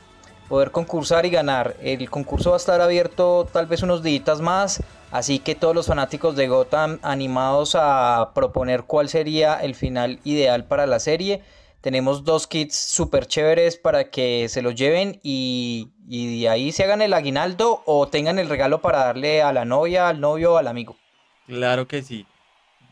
poder 0.49 0.70
concursar 0.70 1.26
y 1.26 1.30
ganar. 1.30 1.76
El 1.82 2.09
concurso 2.11 2.51
va 2.51 2.57
a 2.57 2.59
estar 2.59 2.80
abierto 2.80 3.49
tal 3.53 3.66
vez 3.66 3.82
unos 3.82 4.03
días 4.03 4.40
más, 4.40 4.82
así 5.11 5.38
que 5.38 5.55
todos 5.55 5.74
los 5.74 5.86
fanáticos 5.86 6.36
de 6.36 6.49
Gotham 6.49 6.99
animados 7.03 7.76
a 7.78 8.32
proponer 8.34 8.84
cuál 8.84 9.09
sería 9.09 9.57
el 9.57 9.74
final 9.74 10.20
ideal 10.24 10.64
para 10.64 10.86
la 10.86 11.01
serie. 11.01 11.42
Tenemos 11.80 12.24
dos 12.24 12.47
kits 12.47 12.76
súper 12.76 13.26
chéveres 13.26 13.76
para 13.76 14.11
que 14.11 14.49
se 14.49 14.62
los 14.62 14.74
lleven 14.74 15.20
y, 15.22 15.90
y 16.09 16.40
de 16.40 16.49
ahí 16.49 16.72
se 16.72 16.84
hagan 16.84 17.03
el 17.03 17.12
aguinaldo 17.12 17.82
o 17.84 18.09
tengan 18.09 18.38
el 18.38 18.49
regalo 18.49 18.80
para 18.80 19.01
darle 19.05 19.42
a 19.42 19.53
la 19.53 19.66
novia, 19.66 20.09
al 20.09 20.20
novio 20.20 20.55
o 20.55 20.57
al 20.57 20.68
amigo. 20.68 20.97
Claro 21.47 21.86
que 21.86 22.03
sí. 22.03 22.26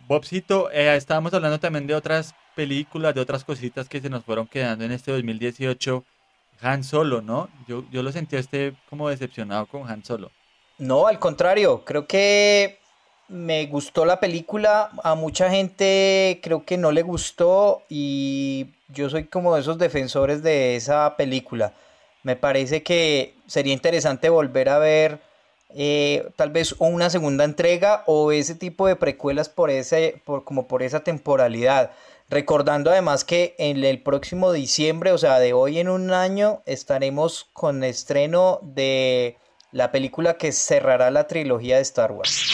Bobcito, 0.08 0.70
eh, 0.72 0.94
estábamos 0.94 1.32
hablando 1.32 1.58
también 1.58 1.86
de 1.86 1.94
otras 1.94 2.34
películas, 2.54 3.14
de 3.14 3.22
otras 3.22 3.44
cositas 3.44 3.88
que 3.88 4.00
se 4.00 4.10
nos 4.10 4.24
fueron 4.24 4.46
quedando 4.46 4.84
en 4.84 4.92
este 4.92 5.10
2018 5.10 6.04
Han 6.62 6.84
Solo, 6.84 7.22
¿no? 7.22 7.48
Yo, 7.66 7.84
yo 7.90 8.02
lo 8.02 8.12
sentí 8.12 8.36
este 8.36 8.74
como 8.88 9.08
decepcionado 9.08 9.66
con 9.66 9.88
Han 9.90 10.04
Solo. 10.04 10.30
No, 10.78 11.06
al 11.06 11.18
contrario, 11.18 11.84
creo 11.84 12.06
que 12.06 12.78
me 13.28 13.66
gustó 13.66 14.04
la 14.04 14.20
película, 14.20 14.90
a 15.02 15.14
mucha 15.14 15.50
gente 15.50 16.40
creo 16.42 16.64
que 16.64 16.76
no 16.76 16.92
le 16.92 17.02
gustó 17.02 17.82
y 17.88 18.66
yo 18.88 19.08
soy 19.08 19.24
como 19.24 19.54
de 19.54 19.62
esos 19.62 19.78
defensores 19.78 20.42
de 20.42 20.76
esa 20.76 21.16
película. 21.16 21.72
Me 22.22 22.36
parece 22.36 22.82
que 22.82 23.34
sería 23.46 23.72
interesante 23.72 24.28
volver 24.28 24.68
a 24.68 24.78
ver 24.78 25.20
eh, 25.74 26.28
tal 26.36 26.50
vez 26.50 26.74
una 26.78 27.08
segunda 27.08 27.44
entrega 27.44 28.02
o 28.06 28.32
ese 28.32 28.54
tipo 28.54 28.86
de 28.86 28.96
precuelas 28.96 29.48
por 29.48 29.70
ese, 29.70 30.20
por, 30.24 30.44
como 30.44 30.68
por 30.68 30.82
esa 30.82 31.00
temporalidad. 31.00 31.92
Recordando 32.32 32.90
además 32.90 33.26
que 33.26 33.54
en 33.58 33.84
el 33.84 34.02
próximo 34.02 34.54
diciembre, 34.54 35.12
o 35.12 35.18
sea, 35.18 35.38
de 35.38 35.52
hoy 35.52 35.78
en 35.80 35.90
un 35.90 36.12
año, 36.12 36.62
estaremos 36.64 37.50
con 37.52 37.84
estreno 37.84 38.58
de 38.62 39.36
la 39.70 39.92
película 39.92 40.38
que 40.38 40.50
cerrará 40.50 41.10
la 41.10 41.26
trilogía 41.26 41.76
de 41.76 41.82
Star 41.82 42.10
Wars. 42.10 42.50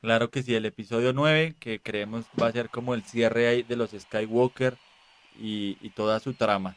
Claro 0.00 0.28
que 0.32 0.42
sí, 0.42 0.56
el 0.56 0.66
episodio 0.66 1.12
9, 1.12 1.54
que 1.60 1.80
creemos 1.80 2.24
va 2.42 2.48
a 2.48 2.52
ser 2.52 2.68
como 2.68 2.94
el 2.94 3.04
cierre 3.04 3.62
de 3.62 3.76
los 3.76 3.90
Skywalker 3.92 4.76
y, 5.38 5.78
y 5.80 5.90
toda 5.90 6.18
su 6.18 6.34
trama. 6.34 6.76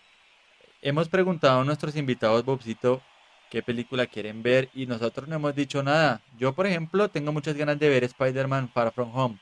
Hemos 0.83 1.09
preguntado 1.09 1.61
a 1.61 1.63
nuestros 1.63 1.95
invitados, 1.95 2.45
Bobcito, 2.45 3.01
qué 3.49 3.63
película 3.63 4.05
quieren 4.05 4.43
ver 4.43 4.69
y 4.75 4.85
nosotros 4.85 5.27
no 5.27 5.37
hemos 5.37 5.55
dicho 5.55 5.81
nada. 5.81 6.21
Yo, 6.37 6.53
por 6.53 6.67
ejemplo, 6.67 7.09
tengo 7.09 7.31
muchas 7.31 7.55
ganas 7.55 7.79
de 7.79 7.89
ver 7.89 8.03
Spider-Man 8.03 8.69
Far 8.69 8.91
From 8.93 9.17
Home. 9.17 9.39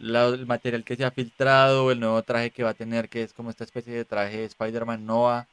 El 0.00 0.46
material 0.46 0.82
que 0.82 0.96
se 0.96 1.04
ha 1.04 1.10
filtrado, 1.10 1.90
el 1.90 2.00
nuevo 2.00 2.22
traje 2.22 2.50
que 2.50 2.62
va 2.62 2.70
a 2.70 2.74
tener, 2.74 3.08
que 3.08 3.22
es 3.22 3.34
como 3.34 3.50
esta 3.50 3.64
especie 3.64 3.92
de 3.92 4.04
traje 4.04 4.38
de 4.38 4.44
Spider-Man 4.44 5.04
Noah, 5.04 5.46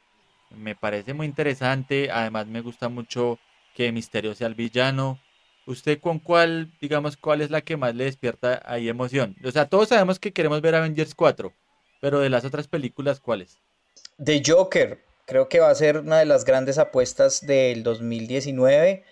me 0.51 0.75
parece 0.75 1.13
muy 1.13 1.27
interesante. 1.27 2.09
Además, 2.11 2.47
me 2.47 2.61
gusta 2.61 2.87
mucho 2.87 3.39
que 3.75 3.91
Misterio 3.91 4.33
sea 4.35 4.47
el 4.47 4.55
villano. 4.55 5.19
¿Usted 5.65 5.99
con 5.99 6.19
cuál, 6.19 6.71
digamos, 6.79 7.17
cuál 7.17 7.41
es 7.41 7.51
la 7.51 7.59
que 7.59 7.75
más 7.75 7.93
le 7.93 8.05
despierta 8.05 8.61
ahí 8.65 8.87
emoción? 8.87 9.35
O 9.43 9.51
sea, 9.51 9.67
todos 9.67 9.89
sabemos 9.89 10.17
que 10.17 10.31
queremos 10.31 10.61
ver 10.61 10.75
Avengers 10.75 11.13
4, 11.13 11.51
pero 11.99 12.21
de 12.21 12.29
las 12.29 12.45
otras 12.45 12.69
películas, 12.69 13.19
¿cuáles? 13.19 13.57
The 14.23 14.41
Joker, 14.45 15.03
creo 15.25 15.49
que 15.49 15.59
va 15.59 15.69
a 15.69 15.75
ser 15.75 15.97
una 15.97 16.19
de 16.19 16.25
las 16.25 16.45
grandes 16.45 16.77
apuestas 16.77 17.45
del 17.45 17.83
2019, 17.83 19.03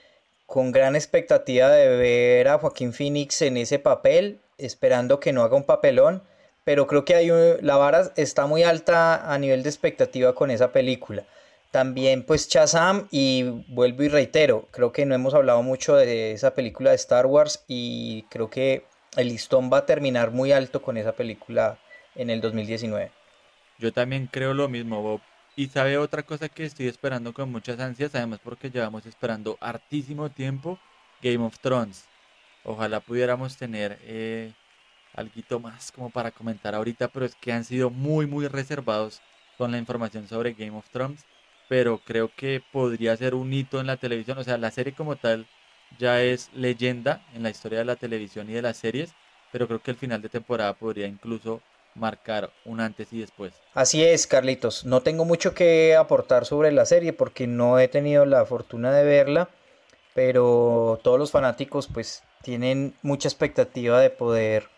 con 0.46 0.72
gran 0.72 0.96
expectativa 0.96 1.70
de 1.70 1.90
ver 1.98 2.48
a 2.48 2.58
Joaquín 2.58 2.94
Phoenix 2.94 3.42
en 3.42 3.58
ese 3.58 3.80
papel, 3.80 4.40
esperando 4.58 5.20
que 5.20 5.34
no 5.34 5.44
haga 5.44 5.56
un 5.56 5.64
papelón, 5.66 6.24
pero 6.64 6.88
creo 6.88 7.06
que 7.06 7.16
hay 7.16 7.32
un- 7.32 7.58
la 7.62 7.78
vara 7.78 8.12
está 8.16 8.48
muy 8.48 8.64
alta 8.64 9.32
a 9.32 9.38
nivel 9.38 9.64
de 9.64 9.70
expectativa 9.70 10.34
con 10.34 10.52
esa 10.52 10.72
película. 10.72 11.26
También 11.72 12.24
pues 12.24 12.48
Shazam 12.48 13.08
y 13.12 13.44
vuelvo 13.68 14.04
y 14.04 14.08
reitero, 14.08 14.68
creo 14.72 14.92
que 14.92 15.06
no 15.06 15.14
hemos 15.14 15.34
hablado 15.34 15.62
mucho 15.62 15.96
de 15.96 16.32
esa 16.32 16.54
película 16.54 16.92
de 16.92 16.96
Star 16.96 17.26
Wars 17.26 17.64
y 17.68 18.24
creo 18.30 18.50
que 18.50 18.86
el 19.18 19.28
listón 19.28 19.70
va 19.72 19.80
a 19.80 19.86
terminar 19.86 20.32
muy 20.32 20.52
alto 20.52 20.82
con 20.82 20.98
esa 20.98 21.12
película 21.14 21.78
en 22.16 22.30
el 22.30 22.42
2019. 22.42 23.12
Yo 23.78 23.92
también 23.92 24.28
creo 24.32 24.54
lo 24.54 24.70
mismo, 24.70 25.02
Bob. 25.02 25.22
Y 25.58 25.68
sabe 25.68 25.98
otra 25.98 26.24
cosa 26.24 26.50
que 26.50 26.66
estoy 26.66 26.88
esperando 26.88 27.34
con 27.34 27.52
muchas 27.52 27.80
ansias, 27.80 28.14
además 28.16 28.40
porque 28.44 28.70
llevamos 28.70 29.06
esperando 29.06 29.58
hartísimo 29.62 30.30
tiempo, 30.30 30.80
Game 31.22 31.44
of 31.46 31.60
Thrones. 31.60 32.06
Ojalá 32.66 33.00
pudiéramos 33.00 33.58
tener 33.58 34.00
eh, 34.04 34.52
algo 35.14 35.60
más 35.60 35.92
como 35.92 36.10
para 36.10 36.32
comentar 36.32 36.76
ahorita, 36.76 37.08
pero 37.08 37.26
es 37.26 37.36
que 37.36 37.54
han 37.54 37.64
sido 37.64 37.90
muy, 37.90 38.26
muy 38.26 38.48
reservados 38.48 39.22
con 39.58 39.72
la 39.72 39.78
información 39.78 40.28
sobre 40.28 40.54
Game 40.54 40.78
of 40.78 40.90
Thrones. 40.90 41.24
Pero 41.70 42.00
creo 42.06 42.30
que 42.36 42.62
podría 42.72 43.16
ser 43.18 43.34
un 43.34 43.52
hito 43.54 43.80
en 43.80 43.88
la 43.88 43.98
televisión. 43.98 44.38
O 44.38 44.44
sea, 44.44 44.58
la 44.58 44.72
serie 44.72 44.94
como 44.94 45.16
tal 45.16 45.48
ya 45.98 46.22
es 46.22 46.50
leyenda 46.54 47.22
en 47.34 47.44
la 47.44 47.50
historia 47.50 47.80
de 47.80 47.86
la 47.86 47.96
televisión 47.96 48.50
y 48.50 48.54
de 48.54 48.62
las 48.62 48.78
series, 48.78 49.14
pero 49.52 49.68
creo 49.68 49.82
que 49.82 49.92
el 49.92 49.98
final 49.98 50.22
de 50.22 50.30
temporada 50.30 50.74
podría 50.74 51.08
incluso 51.08 51.62
marcar 51.96 52.52
un 52.66 52.82
antes 52.82 53.12
y 53.14 53.20
después. 53.20 53.54
Así 53.74 54.04
es, 54.04 54.28
Carlitos. 54.28 54.86
No 54.86 55.02
tengo 55.02 55.26
mucho 55.26 55.54
que 55.54 55.96
aportar 55.96 56.46
sobre 56.46 56.72
la 56.72 56.86
serie 56.86 57.14
porque 57.14 57.48
no 57.48 57.80
he 57.80 57.88
tenido 57.88 58.26
la 58.26 58.46
fortuna 58.46 58.92
de 58.92 59.04
verla, 59.06 59.50
pero 60.16 60.98
todos 61.04 61.20
los 61.20 61.30
fanáticos 61.30 61.88
pues 61.94 62.24
tienen 62.42 62.96
mucha 63.02 63.28
expectativa 63.28 64.00
de 64.00 64.10
poder 64.10 64.70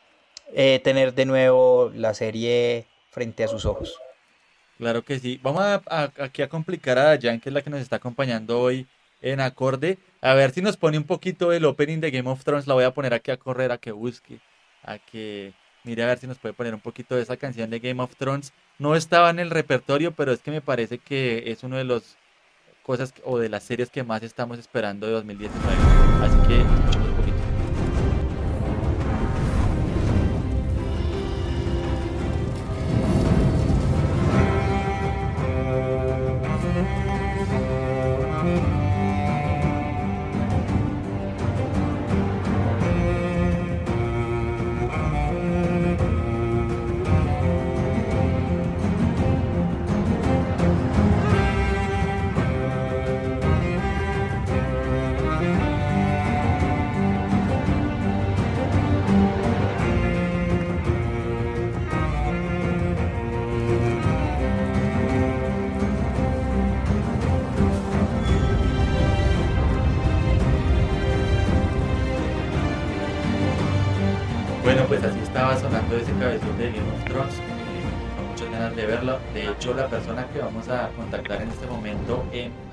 eh, 0.51 0.81
tener 0.83 1.13
de 1.13 1.25
nuevo 1.25 1.91
la 1.93 2.15
serie 2.15 2.87
frente 3.11 3.43
a 3.43 3.47
sus 3.47 3.65
ojos. 3.65 3.99
Claro 4.79 5.03
que 5.03 5.19
sí. 5.19 5.39
Vamos 5.43 5.63
aquí 6.17 6.41
a 6.41 6.49
complicar 6.49 6.97
a 6.97 7.19
Jan, 7.21 7.39
que 7.39 7.49
es 7.49 7.53
la 7.53 7.61
que 7.61 7.69
nos 7.69 7.81
está 7.81 7.97
acompañando 7.97 8.59
hoy 8.59 8.87
en 9.21 9.39
acorde. 9.39 9.99
A 10.21 10.33
ver 10.33 10.51
si 10.51 10.63
nos 10.63 10.75
pone 10.75 10.97
un 10.97 11.03
poquito 11.03 11.51
el 11.51 11.65
opening 11.65 11.99
de 11.99 12.09
Game 12.09 12.29
of 12.29 12.43
Thrones. 12.43 12.65
La 12.65 12.73
voy 12.73 12.85
a 12.85 12.93
poner 12.93 13.13
aquí 13.13 13.29
a 13.29 13.37
correr, 13.37 13.71
a 13.71 13.77
que 13.77 13.91
busque, 13.91 14.39
a 14.81 14.97
que 14.97 15.53
mire 15.83 16.01
a 16.01 16.07
ver 16.07 16.17
si 16.17 16.25
nos 16.25 16.39
puede 16.39 16.53
poner 16.53 16.73
un 16.73 16.81
poquito 16.81 17.15
de 17.15 17.21
esa 17.21 17.37
canción 17.37 17.69
de 17.69 17.79
Game 17.79 18.01
of 18.01 18.15
Thrones. 18.15 18.53
No 18.79 18.95
estaba 18.95 19.29
en 19.29 19.37
el 19.37 19.51
repertorio, 19.51 20.13
pero 20.13 20.31
es 20.31 20.39
que 20.39 20.49
me 20.49 20.61
parece 20.61 20.97
que 20.97 21.51
es 21.51 21.63
una 21.63 21.77
de 21.77 21.83
las 21.83 22.16
cosas 22.87 23.13
o 23.25 23.37
de 23.37 23.49
las 23.49 23.63
series 23.63 23.89
que 23.89 24.01
más 24.01 24.23
estamos 24.23 24.57
esperando 24.57 25.05
de 25.05 25.13
2019. 25.13 25.75
Así 26.23 26.47
que 26.47 27.06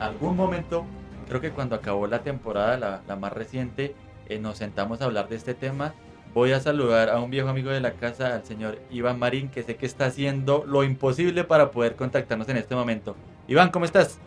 algún 0.05 0.37
momento, 0.37 0.85
creo 1.29 1.41
que 1.41 1.51
cuando 1.51 1.77
acabó 1.77 2.07
la 2.07 2.21
temporada, 2.21 3.03
la, 3.07 3.17
más 3.17 3.33
reciente, 3.33 3.95
eh, 4.29 4.39
nos 4.39 4.59
sentamos 4.59 5.01
a 5.01 5.07
hablar 5.07 5.29
de 5.29 5.37
este 5.37 5.55
tema. 5.55 5.95
Voy 6.33 6.53
a 6.53 6.61
saludar 6.61 7.11
a 7.11 7.21
un 7.21 7.31
viejo 7.31 7.49
amigo 7.49 7.71
de 7.71 7.81
la 7.81 7.93
casa, 7.93 8.35
al 8.35 8.45
señor 8.45 8.79
Iván 8.91 9.19
Marín, 9.19 9.51
que 9.51 9.63
sé 9.63 9.77
que 9.77 9.87
está 9.87 10.07
haciendo 10.07 10.65
lo 10.67 10.83
imposible 10.83 11.45
para 11.45 11.71
poder 11.71 11.97
contactarnos 11.97 12.49
en 12.49 12.57
este 12.57 12.75
momento. 12.75 13.15
Iván, 13.47 13.71
¿cómo 13.71 13.85
estás? 13.85 14.21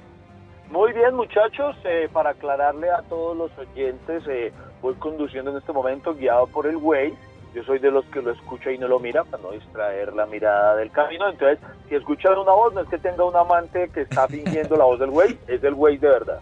Muy 0.71 0.93
bien, 0.93 1.15
muchachos, 1.15 1.75
eh, 1.85 2.09
para 2.11 2.31
aclararle 2.31 2.89
a 2.89 3.01
todos 3.03 3.37
los 3.37 3.51
oyentes, 3.57 4.23
eh, 4.27 4.51
voy 4.81 4.95
conduciendo 4.95 5.51
en 5.51 5.57
este 5.57 5.71
momento 5.71 6.13
guiado 6.13 6.47
por 6.47 6.67
el 6.67 6.77
Waze. 6.77 7.15
Yo 7.57 7.63
soy 7.63 7.79
de 7.79 7.89
los 7.89 8.05
que 8.05 8.21
lo 8.21 8.29
escucha 8.31 8.71
y 8.71 8.77
no 8.77 8.87
lo 8.87 8.99
mira 8.99 9.23
para 9.23 9.41
no 9.41 9.49
distraer 9.49 10.13
la 10.13 10.27
mirada 10.27 10.75
del 10.75 10.91
camino. 10.91 11.27
Entonces, 11.27 11.57
si 11.89 11.95
escuchan 11.95 12.37
una 12.37 12.51
voz, 12.51 12.71
no 12.75 12.81
es 12.81 12.87
que 12.87 12.99
tenga 12.99 13.25
un 13.25 13.35
amante 13.35 13.89
que 13.91 14.01
está 14.01 14.27
fingiendo 14.27 14.75
la 14.77 14.85
voz 14.85 14.99
del 14.99 15.09
Waze, 15.09 15.39
es 15.47 15.63
el 15.63 15.73
Waze 15.73 15.97
de 15.97 16.07
verdad. 16.07 16.39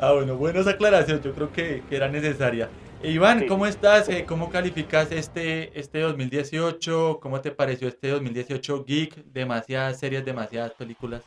Ah, 0.00 0.12
bueno, 0.12 0.34
buenas 0.34 0.66
aclaraciones, 0.66 1.22
yo 1.22 1.32
creo 1.32 1.52
que, 1.52 1.84
que 1.88 1.94
era 1.94 2.08
necesaria. 2.08 2.68
E 3.00 3.12
Iván, 3.12 3.38
Sí. 3.38 3.46
¿cómo 3.46 3.64
estás? 3.64 4.08
Eh, 4.08 4.24
¿Cómo 4.26 4.50
calificas 4.50 5.12
este, 5.12 5.78
este 5.78 6.00
2018? 6.00 7.20
¿Cómo 7.22 7.40
te 7.40 7.52
pareció 7.52 7.86
este 7.86 8.08
2018 8.08 8.84
Geek? 8.84 9.14
Demasiadas 9.26 10.00
series, 10.00 10.24
demasiadas 10.24 10.72
películas. 10.72 11.24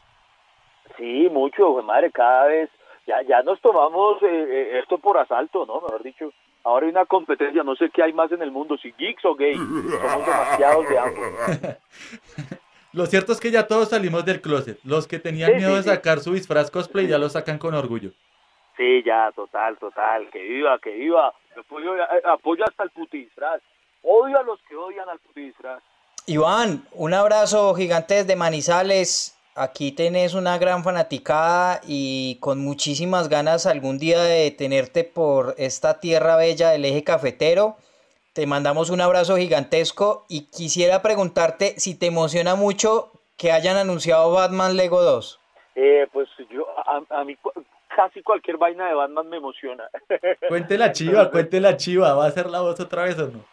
Sí, 0.97 1.29
mucho, 1.31 1.69
güey, 1.71 1.85
madre, 1.85 2.11
cada 2.11 2.47
vez 2.47 2.69
ya, 3.07 3.21
ya 3.25 3.41
nos 3.43 3.61
tomamos 3.61 4.21
eh, 4.21 4.25
eh, 4.27 4.79
esto 4.83 4.97
por 4.97 5.17
asalto, 5.17 5.65
¿no? 5.65 5.75
Mejor 5.75 6.03
dicho, 6.03 6.29
ahora 6.63 6.85
hay 6.85 6.91
una 6.91 7.05
competencia, 7.05 7.63
no 7.63 7.75
sé 7.75 7.89
qué 7.89 8.03
hay 8.03 8.13
más 8.13 8.31
en 8.31 8.41
el 8.41 8.51
mundo, 8.51 8.77
si 8.77 8.91
geeks 8.97 9.23
o 9.25 9.35
gays, 9.35 9.57
somos 9.57 10.25
demasiados 10.25 10.89
de 10.89 10.99
ambos. 10.99 11.23
Lo 12.93 13.07
cierto 13.07 13.31
es 13.31 13.39
que 13.39 13.49
ya 13.49 13.65
todos 13.67 13.89
salimos 13.89 14.23
del 14.23 14.39
closet. 14.39 14.77
Los 14.83 15.07
que 15.07 15.17
tenían 15.17 15.51
Sí, 15.51 15.55
miedo 15.57 15.71
sí, 15.71 15.75
de 15.77 15.83
sí. 15.83 15.89
sacar 15.89 16.19
su 16.19 16.33
disfraz 16.33 16.69
cosplay 16.69 17.07
ya 17.07 17.17
lo 17.17 17.27
sacan 17.27 17.57
con 17.57 17.73
orgullo. 17.73 18.11
Sí, 18.77 19.01
ya, 19.03 19.31
total, 19.35 19.77
total, 19.79 20.29
que 20.31 20.41
viva, 20.43 20.77
que 20.79 20.91
viva. 20.91 21.33
Apoyo, 21.59 21.95
eh, 21.95 22.01
apoyo 22.25 22.63
hasta 22.63 22.83
el 22.83 22.91
putidisfraz. 22.91 23.61
Odio 24.03 24.37
a 24.39 24.43
los 24.43 24.59
que 24.69 24.75
odian 24.75 25.09
al 25.09 25.17
putidisfraz. 25.19 25.81
Iván, 26.27 26.83
un 26.91 27.13
abrazo 27.15 27.73
gigante 27.73 28.13
desde 28.15 28.35
Manizales. 28.35 29.35
Aquí 29.55 29.91
tenés 29.91 30.33
una 30.33 30.57
gran 30.57 30.83
fanaticada 30.83 31.79
y 31.85 32.37
con 32.39 32.59
muchísimas 32.59 33.29
ganas 33.29 33.67
algún 33.67 33.99
día 33.99 34.19
de 34.23 34.49
tenerte 34.49 35.03
por 35.03 35.53
esta 35.59 35.99
tierra 35.99 36.35
bella 36.37 36.69
del 36.71 36.85
eje 36.85 37.03
cafetero. 37.03 37.75
Te 38.33 38.47
mandamos 38.47 38.89
un 38.89 38.99
abrazo 38.99 39.37
gigantesco 39.37 40.25
y 40.27 40.45
quisiera 40.47 41.03
preguntarte 41.03 41.79
si 41.79 41.93
te 41.93 42.07
emociona 42.07 42.55
mucho 42.55 43.11
que 43.37 43.51
hayan 43.51 43.77
anunciado 43.77 44.31
Batman 44.31 44.75
Lego 44.75 45.03
2. 45.03 45.39
Eh, 45.75 46.07
pues 46.11 46.27
yo, 46.49 46.65
a, 46.79 47.19
a 47.19 47.23
mí 47.23 47.37
casi 47.95 48.23
cualquier 48.23 48.57
vaina 48.57 48.87
de 48.87 48.95
Batman 48.95 49.29
me 49.29 49.37
emociona. 49.37 49.87
Cuente 50.47 50.79
la 50.79 50.91
chiva, 50.93 51.29
cuente 51.29 51.59
la 51.61 51.77
chiva. 51.77 52.13
¿Va 52.15 52.25
a 52.25 52.31
ser 52.31 52.49
la 52.49 52.61
voz 52.61 52.79
otra 52.79 53.03
vez 53.03 53.19
o 53.19 53.27
no? 53.27 53.45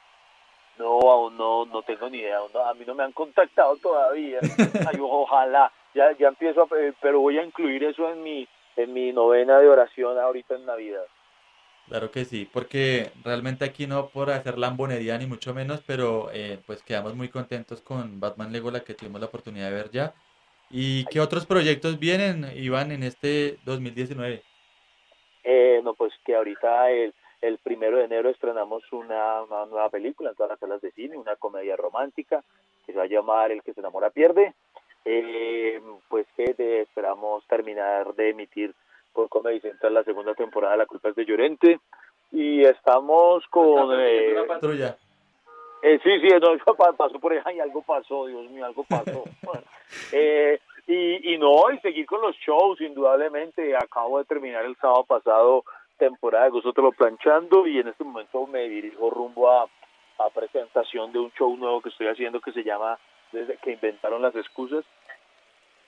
No, 0.79 0.99
aún 1.11 1.37
no, 1.37 1.67
no 1.67 1.83
tengo 1.83 2.09
ni 2.09 2.19
idea. 2.21 2.39
aún 2.39 2.51
no- 2.55 2.65
a 2.65 2.73
mí 2.73 2.85
no 2.87 2.95
me 2.95 3.05
han 3.05 3.13
contactado 3.13 3.77
todavía. 3.77 4.39
Ay, 4.89 4.99
ojalá. 4.99 5.71
Ya, 5.95 6.17
ya 6.19 6.29
empiezo, 6.29 6.63
a, 6.63 6.79
eh, 6.79 6.93
pero 7.01 7.21
voy 7.21 7.39
a 7.39 7.45
incluir 7.45 7.85
eso 7.85 8.11
en 8.11 8.23
mi, 8.23 8.49
en 8.77 8.93
mi 8.93 9.13
novena 9.13 9.59
de 9.59 9.69
oración 9.69 10.19
ahorita 10.19 10.55
en 10.55 10.67
Navidad. 10.67 11.05
Claro 11.89 12.11
que 12.13 12.25
sí, 12.25 12.49
porque 12.53 13.11
realmente 13.25 13.65
aquí 13.65 13.89
no 13.89 14.11
por 14.11 14.31
hacer 14.31 14.59
lambonería 14.59 15.19
ni 15.19 15.27
mucho 15.27 15.53
menos, 15.53 15.83
pero 15.85 16.31
eh, 16.33 16.59
pues 16.65 16.85
quedamos 16.85 17.17
muy 17.17 17.29
contentos 17.29 17.81
con 17.81 18.21
Batman 18.21 18.53
Lego, 18.53 18.71
la 18.71 18.85
que 18.85 18.95
tuvimos 18.95 19.21
la 19.21 19.27
oportunidad 19.27 19.71
de 19.71 19.75
ver 19.75 19.91
ya. 19.91 20.15
¿Y 20.71 21.05
qué 21.07 21.19
otros 21.19 21.47
proyectos 21.47 21.99
vienen, 21.99 22.47
Iván, 22.55 22.93
en 22.93 23.03
este 23.03 23.59
2019? 23.65 24.41
Eh, 25.43 25.81
no, 25.83 25.95
pues 25.95 26.13
que 26.25 26.37
ahorita 26.37 26.91
el, 26.93 27.13
el 27.41 27.59
primero 27.59 27.97
de 27.97 28.05
enero 28.05 28.31
estrenamos 28.31 28.85
una, 28.93 29.43
una 29.43 29.67
nueva 29.67 29.91
película 29.91 30.31
en 30.31 30.37
todas 30.37 30.51
las 30.51 30.61
salas 30.61 30.81
de 30.81 30.93
cine, 30.93 31.17
una 31.17 31.35
comedia 31.35 31.75
romántica 31.75 32.45
que 32.87 32.93
se 32.93 32.99
va 32.99 33.05
a 33.05 33.09
llamar 33.09 33.51
El 33.51 33.63
que 33.63 33.75
se 33.75 33.81
enamora 33.81 34.11
pierde. 34.11 34.55
Eh, 35.05 35.81
pues 36.09 36.27
que 36.37 36.53
de- 36.55 36.83
esperamos 36.83 37.45
terminar 37.47 38.15
de 38.15 38.31
emitir 38.31 38.75
por 39.13 39.29
Comedy 39.29 39.61
Central 39.61 39.95
la 39.95 40.05
segunda 40.05 40.35
temporada 40.35 40.73
de 40.73 40.79
La 40.79 40.87
culpa 40.87 41.09
es 41.09 41.15
de 41.17 41.25
Llorente. 41.25 41.81
Y 42.33 42.63
estamos 42.65 43.47
con... 43.49 43.99
eh, 44.01 44.33
Una 44.37 44.47
patrulla. 44.47 44.97
eh, 45.83 45.99
sí, 46.03 46.21
sí, 46.21 46.29
no, 46.41 46.75
pa- 46.77 46.93
pasó 46.93 47.19
por 47.19 47.33
ahí, 47.33 47.41
ay, 47.45 47.61
algo 47.61 47.83
pasó, 47.83 48.27
Dios 48.27 48.49
mío, 48.51 48.65
algo 48.67 48.85
pasó. 48.85 49.25
eh, 50.13 50.61
y, 50.87 51.35
y 51.35 51.39
no, 51.39 51.71
y 51.73 51.79
seguir 51.81 52.07
con 52.07 52.21
los 52.21 52.37
shows, 52.37 52.81
indudablemente. 52.81 53.75
Acabo 53.77 54.19
de 54.19 54.25
terminar 54.27 54.65
el 54.65 54.77
sábado 54.77 55.05
pasado 55.05 55.65
temporada 55.99 56.45
de 56.47 56.51
Gozótelo 56.53 56.93
Planchando 56.93 57.67
y 57.67 57.79
en 57.79 57.89
este 57.89 58.05
momento 58.05 58.47
me 58.47 58.69
dirijo 58.69 59.11
rumbo 59.11 59.51
a, 59.51 59.65
a 60.19 60.31
presentación 60.35 61.13
de 61.13 61.19
un 61.19 61.31
show 61.33 61.55
nuevo 61.57 61.81
que 61.83 61.91
estoy 61.91 62.07
haciendo 62.07 62.41
que 62.41 62.53
se 62.53 62.63
llama 62.65 62.99
Desde 63.33 63.57
que 63.59 63.73
inventaron 63.73 64.23
las 64.23 64.35
excusas. 64.35 64.85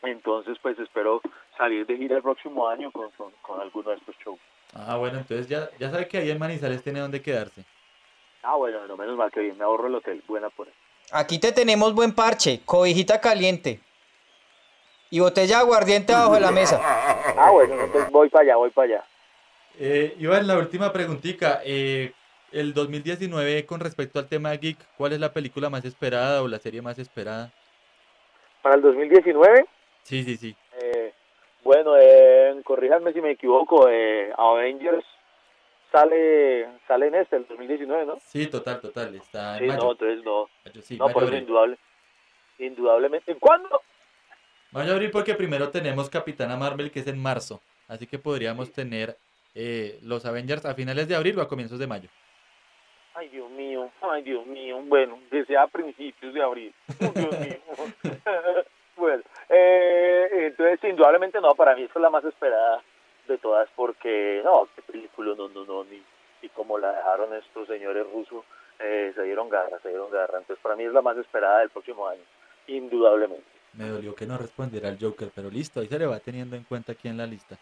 Entonces, 0.02 0.58
pues 0.60 0.78
espero 0.78 1.20
salir 1.56 1.86
de 1.86 1.96
gira 1.96 2.16
el 2.16 2.22
próximo 2.22 2.68
año 2.68 2.90
con, 2.90 3.10
con, 3.12 3.30
con 3.42 3.60
alguno 3.60 3.90
de 3.90 3.96
estos 3.96 4.16
shows. 4.24 4.40
Ah, 4.74 4.96
bueno, 4.96 5.18
entonces 5.18 5.48
ya, 5.48 5.68
ya 5.78 5.90
sabe 5.90 6.08
que 6.08 6.18
ahí 6.18 6.30
en 6.30 6.38
Manizales 6.38 6.82
tiene 6.82 7.00
donde 7.00 7.22
quedarse. 7.22 7.64
Ah, 8.42 8.56
bueno, 8.56 8.86
no 8.86 8.96
menos 8.96 9.16
mal 9.16 9.30
que 9.30 9.40
bien, 9.40 9.56
me 9.56 9.64
ahorro 9.64 9.86
el 9.86 9.94
hotel. 9.94 10.22
Buena 10.26 10.50
por 10.50 10.66
eso. 10.66 10.76
Aquí 11.12 11.38
te 11.38 11.52
tenemos 11.52 11.94
buen 11.94 12.14
parche, 12.14 12.62
cobijita 12.64 13.20
caliente 13.20 13.80
y 15.10 15.20
botella 15.20 15.56
de 15.56 15.62
aguardiente 15.62 16.12
bajo 16.12 16.34
de 16.34 16.40
la 16.40 16.50
mesa. 16.50 16.80
Ah, 17.36 17.50
bueno, 17.50 17.74
entonces 17.74 18.10
voy 18.10 18.28
para 18.30 18.44
allá, 18.44 18.56
voy 18.56 18.70
para 18.70 18.94
allá. 18.94 19.04
Eh, 19.78 20.16
Iván, 20.18 20.46
la 20.46 20.58
última 20.58 20.92
preguntita. 20.92 21.60
Eh, 21.64 22.12
el 22.52 22.74
2019 22.74 23.66
con 23.66 23.80
respecto 23.80 24.18
al 24.18 24.28
tema 24.28 24.52
geek, 24.52 24.78
¿cuál 24.96 25.12
es 25.12 25.20
la 25.20 25.32
película 25.32 25.70
más 25.70 25.84
esperada 25.84 26.42
o 26.42 26.48
la 26.48 26.58
serie 26.58 26.82
más 26.82 26.98
esperada? 26.98 27.50
Para 28.62 28.76
el 28.76 28.82
2019, 28.82 29.66
Sí, 30.02 30.22
sí, 30.24 30.36
sí. 30.36 30.56
eh, 30.80 31.12
bueno, 31.64 31.96
eh, 31.98 32.54
corríjanme 32.64 33.12
si 33.12 33.20
me 33.20 33.32
equivoco, 33.32 33.88
eh, 33.88 34.32
Avengers 34.36 35.04
sale 35.92 36.66
sale 36.88 37.08
en 37.08 37.14
este, 37.16 37.36
el 37.36 37.46
2019, 37.48 38.06
¿no? 38.06 38.18
Sí, 38.24 38.46
total, 38.46 38.80
total. 38.80 39.14
Está 39.14 39.54
en 39.58 39.64
Sí, 39.64 39.66
mayo. 39.68 39.82
no, 39.82 39.92
entonces 39.92 40.24
no, 40.24 40.48
Mayo, 40.64 40.82
sí, 40.82 40.96
no, 40.96 41.04
mayo, 41.06 41.14
por 41.14 41.24
eso 41.24 41.36
indudable, 41.36 41.78
indudablemente. 42.58 43.34
¿Cuándo? 43.36 43.80
Mayo, 44.70 44.92
abril, 44.94 45.10
porque 45.10 45.34
primero 45.34 45.68
tenemos 45.70 46.08
Capitana 46.08 46.56
Marvel, 46.56 46.90
que 46.90 47.00
es 47.00 47.06
en 47.06 47.18
marzo. 47.20 47.60
Así 47.88 48.06
que 48.06 48.18
podríamos 48.18 48.72
tener 48.72 49.16
eh, 49.54 49.98
los 50.02 50.24
Avengers 50.24 50.64
a 50.64 50.74
finales 50.74 51.08
de 51.08 51.14
abril 51.14 51.38
o 51.38 51.42
a 51.42 51.48
comienzos 51.48 51.78
de 51.78 51.86
mayo. 51.86 52.08
Ay, 53.14 53.28
Dios 53.28 53.50
mío, 53.50 53.90
ay, 54.00 54.22
Dios 54.22 54.46
mío, 54.46 54.80
bueno, 54.86 55.18
que 55.30 55.44
sea 55.44 55.62
a 55.62 55.66
principios 55.66 56.32
de 56.32 56.42
abril. 56.42 56.74
Oh, 57.00 57.12
Dios 57.14 57.40
mío. 57.40 57.56
bueno, 58.96 59.22
eh, 59.50 60.28
entonces 60.32 60.90
indudablemente 60.90 61.40
no, 61.40 61.54
para 61.54 61.74
mí 61.76 61.82
esta 61.82 61.98
es 61.98 62.02
la 62.02 62.10
más 62.10 62.24
esperada 62.24 62.82
de 63.28 63.38
todas 63.38 63.68
porque, 63.76 64.40
no, 64.44 64.66
qué 64.74 64.82
película, 64.82 65.34
no, 65.36 65.48
no, 65.48 65.64
no, 65.64 65.84
ni, 65.84 66.02
ni 66.42 66.48
como 66.50 66.78
la 66.78 66.92
dejaron 66.92 67.34
estos 67.34 67.68
señores 67.68 68.06
rusos, 68.12 68.44
eh, 68.78 69.12
se 69.14 69.22
dieron 69.24 69.48
garra, 69.48 69.78
se 69.82 69.90
dieron 69.90 70.10
garra. 70.10 70.38
Entonces 70.38 70.62
para 70.62 70.74
mí 70.76 70.84
es 70.84 70.92
la 70.92 71.02
más 71.02 71.16
esperada 71.18 71.60
del 71.60 71.70
próximo 71.70 72.08
año, 72.08 72.22
indudablemente. 72.66 73.44
Me 73.74 73.88
dolió 73.88 74.14
que 74.14 74.26
no 74.26 74.36
respondiera 74.38 74.88
el 74.88 74.98
Joker, 75.00 75.30
pero 75.34 75.50
listo, 75.50 75.80
ahí 75.80 75.86
se 75.86 75.98
le 75.98 76.06
va 76.06 76.18
teniendo 76.20 76.56
en 76.56 76.64
cuenta 76.64 76.92
aquí 76.92 77.08
en 77.08 77.16
la 77.16 77.26
lista. 77.26 77.56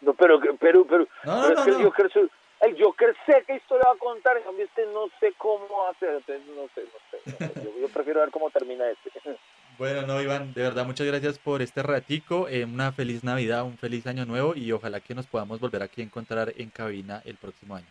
No, 0.00 0.14
pero, 0.14 0.40
pero, 0.58 0.84
pero, 0.86 1.06
No, 1.24 1.42
pero 1.42 1.54
no, 1.54 1.60
es 1.60 1.60
que 1.64 1.70
no, 1.70 1.76
el 1.76 1.82
no. 1.82 1.90
Joker, 1.90 2.30
el 2.60 2.82
Joker 2.82 3.16
sé 3.26 3.42
qué 3.46 3.56
historia 3.56 3.86
va 3.88 3.94
a 3.94 3.98
contar, 3.98 4.36
en 4.36 4.42
cambio 4.42 4.64
este 4.64 4.86
no 4.86 5.08
sé 5.18 5.32
cómo 5.38 5.86
hacer, 5.88 6.10
entonces 6.10 6.46
no 6.54 6.68
sé, 6.74 6.82
no 6.82 6.98
sé. 7.10 7.44
no 7.44 7.48
sé. 7.48 7.64
Yo, 7.64 7.80
yo 7.80 7.88
prefiero 7.88 8.20
ver 8.20 8.30
cómo 8.30 8.50
termina 8.50 8.88
este. 8.88 9.10
Bueno, 9.78 10.02
no, 10.02 10.20
Iván, 10.20 10.52
de 10.52 10.60
verdad, 10.60 10.84
muchas 10.84 11.06
gracias 11.06 11.38
por 11.38 11.62
este 11.62 11.82
ratico. 11.82 12.48
eh, 12.48 12.66
una 12.66 12.92
feliz 12.92 13.24
Navidad, 13.24 13.64
un 13.64 13.78
feliz 13.78 14.06
año 14.06 14.26
nuevo 14.26 14.54
y 14.54 14.70
ojalá 14.72 15.00
que 15.00 15.14
nos 15.14 15.26
podamos 15.26 15.58
volver 15.58 15.82
aquí 15.82 16.02
a 16.02 16.04
encontrar 16.04 16.52
en 16.58 16.68
cabina 16.68 17.22
el 17.24 17.38
próximo 17.38 17.76
año. 17.76 17.86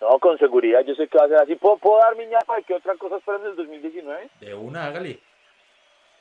No, 0.00 0.18
con 0.18 0.38
seguridad, 0.38 0.80
yo 0.86 0.94
sé 0.94 1.08
que 1.08 1.18
va 1.18 1.26
a 1.26 1.28
ser 1.28 1.36
así. 1.36 1.54
¿Puedo, 1.56 1.76
puedo 1.76 1.98
dar 1.98 2.16
mi 2.16 2.24
ñapa 2.24 2.56
de 2.56 2.62
qué 2.62 2.72
otra 2.72 2.96
cosa 2.96 3.18
esperan 3.18 3.42
del 3.42 3.56
2019? 3.56 4.30
De 4.40 4.54
una, 4.54 4.86
hágale. 4.86 5.20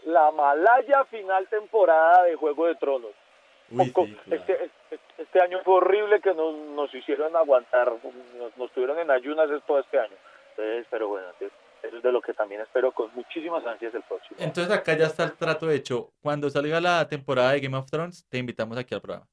La 0.03 0.29
Malaya 0.31 1.05
final 1.05 1.47
temporada 1.47 2.23
de 2.23 2.35
Juego 2.35 2.67
de 2.67 2.75
Tronos. 2.75 3.11
Uy, 3.71 3.89
Poco- 3.89 4.05
sí, 4.05 4.15
claro. 4.25 4.41
este, 4.41 4.63
este, 4.65 4.99
este 5.17 5.41
año 5.41 5.59
fue 5.63 5.75
horrible 5.75 6.19
que 6.21 6.33
nos, 6.33 6.53
nos 6.55 6.93
hicieron 6.93 7.35
aguantar, 7.35 7.91
nos, 8.37 8.57
nos 8.57 8.71
tuvieron 8.71 8.99
en 8.99 9.11
ayunas 9.11 9.49
todo 9.65 9.79
este 9.79 9.99
año. 9.99 10.15
Entonces, 10.51 10.85
pero 10.89 11.07
bueno, 11.07 11.27
entonces, 11.29 11.57
eso 11.83 11.97
es 11.97 12.03
de 12.03 12.11
lo 12.11 12.21
que 12.21 12.33
también 12.33 12.61
espero 12.61 12.91
con 12.91 13.09
muchísimas 13.15 13.65
ansias 13.65 13.93
el 13.95 14.03
próximo. 14.03 14.37
Entonces 14.39 14.71
acá 14.73 14.95
ya 14.95 15.05
está 15.07 15.23
el 15.23 15.33
trato 15.33 15.69
hecho. 15.71 16.09
Cuando 16.21 16.49
salga 16.49 16.79
la 16.81 17.07
temporada 17.07 17.53
de 17.53 17.59
Game 17.61 17.77
of 17.77 17.89
Thrones, 17.89 18.25
te 18.29 18.37
invitamos 18.37 18.77
aquí 18.77 18.93
al 18.93 19.01
programa. 19.01 19.27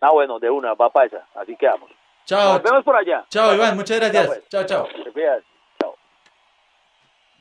Ah, 0.00 0.10
bueno, 0.12 0.38
de 0.38 0.50
una, 0.50 0.74
va 0.74 0.90
para 0.90 1.06
esa, 1.06 1.26
así 1.34 1.56
quedamos. 1.56 1.90
Chao, 2.24 2.54
Nos 2.54 2.62
vemos 2.62 2.84
por 2.84 2.94
allá. 2.96 3.24
chao 3.30 3.54
Iván, 3.54 3.76
muchas 3.76 3.98
gracias. 3.98 4.26
pues. 4.26 4.48
Chao, 4.48 4.64
chao. 4.64 4.86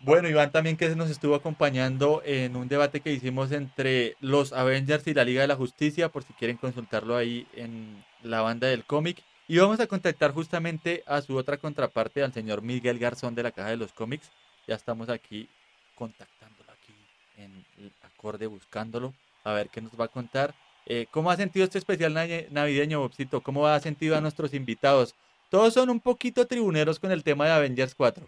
Bueno, 0.04 0.28
Iván 0.28 0.52
también 0.52 0.78
que 0.78 0.96
nos 0.96 1.12
estuvo 1.12 1.36
acompañando 1.36 2.24
en 2.26 2.56
un 2.56 2.68
debate 2.68 3.02
que 3.02 3.14
hicimos 3.14 3.52
entre 3.52 4.16
los 4.20 4.52
Avengers 4.52 5.06
y 5.06 5.14
la 5.14 5.24
Liga 5.24 5.42
de 5.42 5.48
la 5.48 5.56
Justicia, 5.56 6.10
por 6.10 6.24
si 6.24 6.34
quieren 6.34 6.58
consultarlo 6.58 7.16
ahí 7.16 7.46
en 7.54 8.04
la 8.24 8.42
banda 8.42 8.68
del 8.68 8.84
cómic. 8.84 9.22
Y 9.48 9.60
vamos 9.60 9.80
a 9.80 9.86
contactar 9.86 10.34
justamente 10.34 11.04
a 11.06 11.22
su 11.22 11.38
otra 11.38 11.58
contraparte, 11.58 12.24
al 12.24 12.34
señor 12.34 12.64
Miguel 12.64 12.98
Garzón 12.98 13.36
de 13.36 13.44
la 13.44 13.52
Caja 13.52 13.70
de 13.70 13.78
los 13.78 13.94
Cómics. 13.94 14.32
Ya 14.68 14.74
estamos 14.74 15.08
aquí 15.10 15.48
contactándolo 15.94 16.72
aquí 16.72 16.96
en 17.38 17.64
el 17.78 17.92
acorde, 18.02 18.48
buscándolo, 18.48 19.14
a 19.44 19.54
ver 19.54 19.70
qué 19.70 19.82
nos 19.82 19.92
va 20.00 20.06
a 20.06 20.08
contar. 20.08 20.56
Eh, 20.88 21.06
¿Cómo 21.12 21.30
ha 21.30 21.36
sentido 21.36 21.64
este 21.64 21.78
especial 21.78 22.16
navideño, 22.50 23.02
Bobcito? 23.02 23.42
¿Cómo 23.42 23.68
ha 23.68 23.80
sentido 23.80 24.18
a 24.18 24.22
nuestros 24.22 24.56
invitados? 24.56 25.14
Todos 25.52 25.76
son 25.76 25.92
un 25.92 26.00
poquito 26.00 26.48
tribuneros 26.48 26.98
con 26.98 27.12
el 27.12 27.24
tema 27.24 27.46
de 27.46 27.52
Avengers 27.52 27.94
4. 27.94 28.28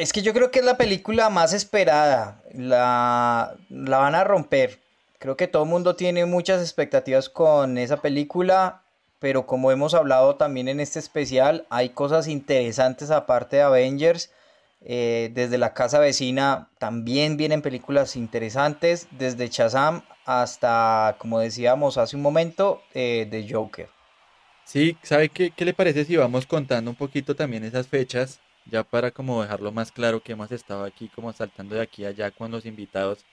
Es 0.00 0.14
que 0.14 0.22
yo 0.22 0.32
creo 0.32 0.50
que 0.50 0.60
es 0.60 0.64
la 0.64 0.78
película 0.78 1.28
más 1.28 1.52
esperada. 1.52 2.42
La, 2.54 3.54
la 3.68 3.98
van 3.98 4.14
a 4.14 4.24
romper. 4.24 4.80
Creo 5.18 5.36
que 5.36 5.46
todo 5.46 5.64
el 5.64 5.68
mundo 5.68 5.94
tiene 5.94 6.24
muchas 6.24 6.62
expectativas 6.62 7.28
con 7.28 7.76
esa 7.76 7.98
película, 8.00 8.80
pero 9.18 9.44
como 9.44 9.70
hemos 9.70 9.92
hablado 9.92 10.36
también 10.36 10.68
en 10.68 10.80
este 10.80 11.00
especial, 11.00 11.66
hay 11.68 11.90
cosas 11.90 12.28
interesantes 12.28 13.10
aparte 13.10 13.56
de 13.56 13.62
Avengers. 13.62 14.30
Eh, 14.80 15.32
desde 15.34 15.58
la 15.58 15.74
casa 15.74 15.98
vecina 15.98 16.70
también 16.78 17.36
vienen 17.36 17.60
películas 17.60 18.16
interesantes, 18.16 19.06
desde 19.10 19.48
Shazam 19.48 20.00
hasta, 20.24 21.16
como 21.18 21.40
decíamos 21.40 21.98
hace 21.98 22.16
un 22.16 22.22
momento, 22.22 22.80
eh, 22.94 23.28
The 23.30 23.46
Joker. 23.52 23.90
Sí, 24.64 24.96
¿sabe 25.02 25.28
qué, 25.28 25.50
qué 25.50 25.66
le 25.66 25.74
parece 25.74 26.06
si 26.06 26.16
vamos 26.16 26.46
contando 26.46 26.90
un 26.90 26.96
poquito 26.96 27.36
también 27.36 27.64
esas 27.64 27.86
fechas? 27.86 28.40
Ya 28.66 28.84
para 28.84 29.10
como 29.10 29.42
dejarlo 29.42 29.72
más 29.72 29.92
claro 29.92 30.22
que 30.22 30.32
hemos 30.32 30.52
estado 30.52 30.84
aquí 30.84 31.08
como 31.08 31.32
saltando 31.32 31.74
de 31.74 31.82
aquí 31.82 32.04
a 32.04 32.08
allá 32.08 32.30
con 32.30 32.50
los 32.50 32.66
invitados 32.66 33.24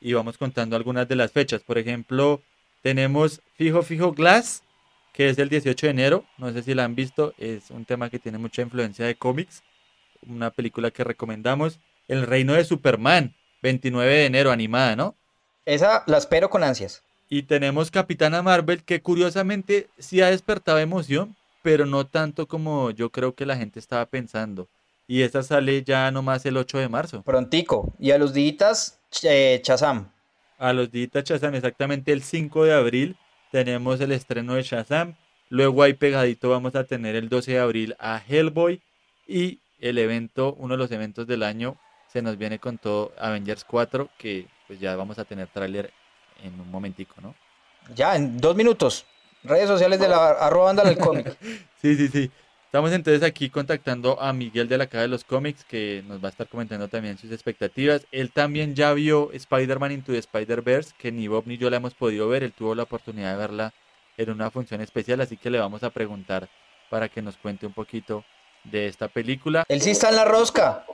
y 0.00 0.12
vamos 0.12 0.36
contando 0.36 0.76
algunas 0.76 1.08
de 1.08 1.16
las 1.16 1.32
fechas. 1.32 1.62
Por 1.62 1.78
ejemplo, 1.78 2.42
tenemos 2.82 3.40
Fijo 3.56 3.82
Fijo 3.82 4.12
Glass, 4.12 4.62
que 5.12 5.30
es 5.30 5.38
el 5.38 5.48
18 5.48 5.86
de 5.86 5.90
enero, 5.90 6.24
no 6.38 6.52
sé 6.52 6.62
si 6.62 6.74
la 6.74 6.84
han 6.84 6.94
visto, 6.94 7.34
es 7.38 7.70
un 7.70 7.84
tema 7.84 8.10
que 8.10 8.18
tiene 8.18 8.36
mucha 8.36 8.62
influencia 8.62 9.06
de 9.06 9.14
cómics, 9.14 9.62
una 10.26 10.50
película 10.50 10.90
que 10.90 11.04
recomendamos. 11.04 11.80
El 12.08 12.26
Reino 12.26 12.52
de 12.52 12.64
Superman, 12.64 13.34
29 13.62 14.12
de 14.12 14.26
enero, 14.26 14.52
animada, 14.52 14.94
¿no? 14.96 15.14
Esa 15.64 16.04
la 16.06 16.18
espero 16.18 16.50
con 16.50 16.62
ansias. 16.62 17.02
Y 17.30 17.44
tenemos 17.44 17.90
Capitana 17.90 18.42
Marvel, 18.42 18.82
que 18.82 19.00
curiosamente 19.00 19.88
sí 19.98 20.20
ha 20.20 20.30
despertado 20.30 20.78
emoción, 20.78 21.36
pero 21.64 21.86
no 21.86 22.06
tanto 22.06 22.46
como 22.46 22.90
yo 22.90 23.08
creo 23.08 23.34
que 23.34 23.46
la 23.46 23.56
gente 23.56 23.80
estaba 23.80 24.04
pensando. 24.04 24.68
Y 25.08 25.22
esta 25.22 25.42
sale 25.42 25.82
ya 25.82 26.10
nomás 26.10 26.44
el 26.44 26.58
8 26.58 26.76
de 26.76 26.90
marzo. 26.90 27.22
Prontico. 27.22 27.94
Y 27.98 28.10
a 28.10 28.18
los 28.18 28.34
días 28.34 29.00
eh, 29.22 29.62
Shazam. 29.64 30.12
A 30.58 30.74
los 30.74 30.92
días 30.92 31.10
Shazam, 31.24 31.54
exactamente 31.54 32.12
el 32.12 32.22
5 32.22 32.64
de 32.64 32.74
abril 32.74 33.16
tenemos 33.50 33.98
el 34.02 34.12
estreno 34.12 34.56
de 34.56 34.62
Shazam. 34.62 35.14
Luego 35.48 35.82
ahí 35.82 35.94
pegadito 35.94 36.50
vamos 36.50 36.74
a 36.74 36.84
tener 36.84 37.16
el 37.16 37.30
12 37.30 37.52
de 37.52 37.58
abril 37.58 37.96
a 37.98 38.20
Hellboy. 38.28 38.82
Y 39.26 39.60
el 39.80 39.96
evento, 39.96 40.54
uno 40.58 40.74
de 40.74 40.78
los 40.78 40.90
eventos 40.90 41.26
del 41.26 41.42
año, 41.42 41.78
se 42.12 42.20
nos 42.20 42.36
viene 42.36 42.58
con 42.58 42.76
todo 42.76 43.14
Avengers 43.18 43.64
4, 43.64 44.10
que 44.18 44.48
pues 44.66 44.78
ya 44.80 44.96
vamos 44.96 45.18
a 45.18 45.24
tener 45.24 45.48
tráiler 45.48 45.94
en 46.42 46.60
un 46.60 46.70
momentico, 46.70 47.14
¿no? 47.22 47.34
Ya, 47.94 48.16
en 48.16 48.36
dos 48.36 48.54
minutos. 48.54 49.06
Redes 49.44 49.68
sociales 49.68 50.00
de 50.00 50.08
la 50.08 50.30
arroba 50.30 50.72
el 50.72 50.98
cómic. 50.98 51.36
sí, 51.82 51.94
sí, 51.96 52.08
sí. 52.08 52.30
Estamos 52.64 52.90
entonces 52.92 53.22
aquí 53.22 53.50
contactando 53.50 54.20
a 54.20 54.32
Miguel 54.32 54.68
de 54.68 54.78
la 54.78 54.86
Caja 54.88 55.02
de 55.02 55.08
los 55.08 55.22
Cómics, 55.22 55.64
que 55.64 56.02
nos 56.08 56.20
va 56.22 56.26
a 56.26 56.30
estar 56.30 56.48
comentando 56.48 56.88
también 56.88 57.18
sus 57.18 57.30
expectativas. 57.30 58.04
Él 58.10 58.32
también 58.32 58.74
ya 58.74 58.92
vio 58.94 59.30
Spider-Man 59.32 59.92
Into 59.92 60.12
the 60.12 60.18
Spider-Verse, 60.18 60.94
que 60.98 61.12
ni 61.12 61.28
Bob 61.28 61.44
ni 61.46 61.56
yo 61.56 61.70
la 61.70 61.76
hemos 61.76 61.94
podido 61.94 62.28
ver. 62.28 62.42
Él 62.42 62.52
tuvo 62.52 62.74
la 62.74 62.82
oportunidad 62.82 63.32
de 63.32 63.38
verla 63.38 63.74
en 64.16 64.30
una 64.30 64.50
función 64.50 64.80
especial, 64.80 65.20
así 65.20 65.36
que 65.36 65.50
le 65.50 65.60
vamos 65.60 65.84
a 65.84 65.90
preguntar 65.90 66.48
para 66.90 67.08
que 67.08 67.22
nos 67.22 67.36
cuente 67.36 67.66
un 67.66 67.74
poquito 67.74 68.24
de 68.64 68.88
esta 68.88 69.08
película. 69.08 69.64
Él 69.68 69.80
sí 69.80 69.90
está 69.90 70.08
en 70.08 70.16
la 70.16 70.24
rosca. 70.24 70.84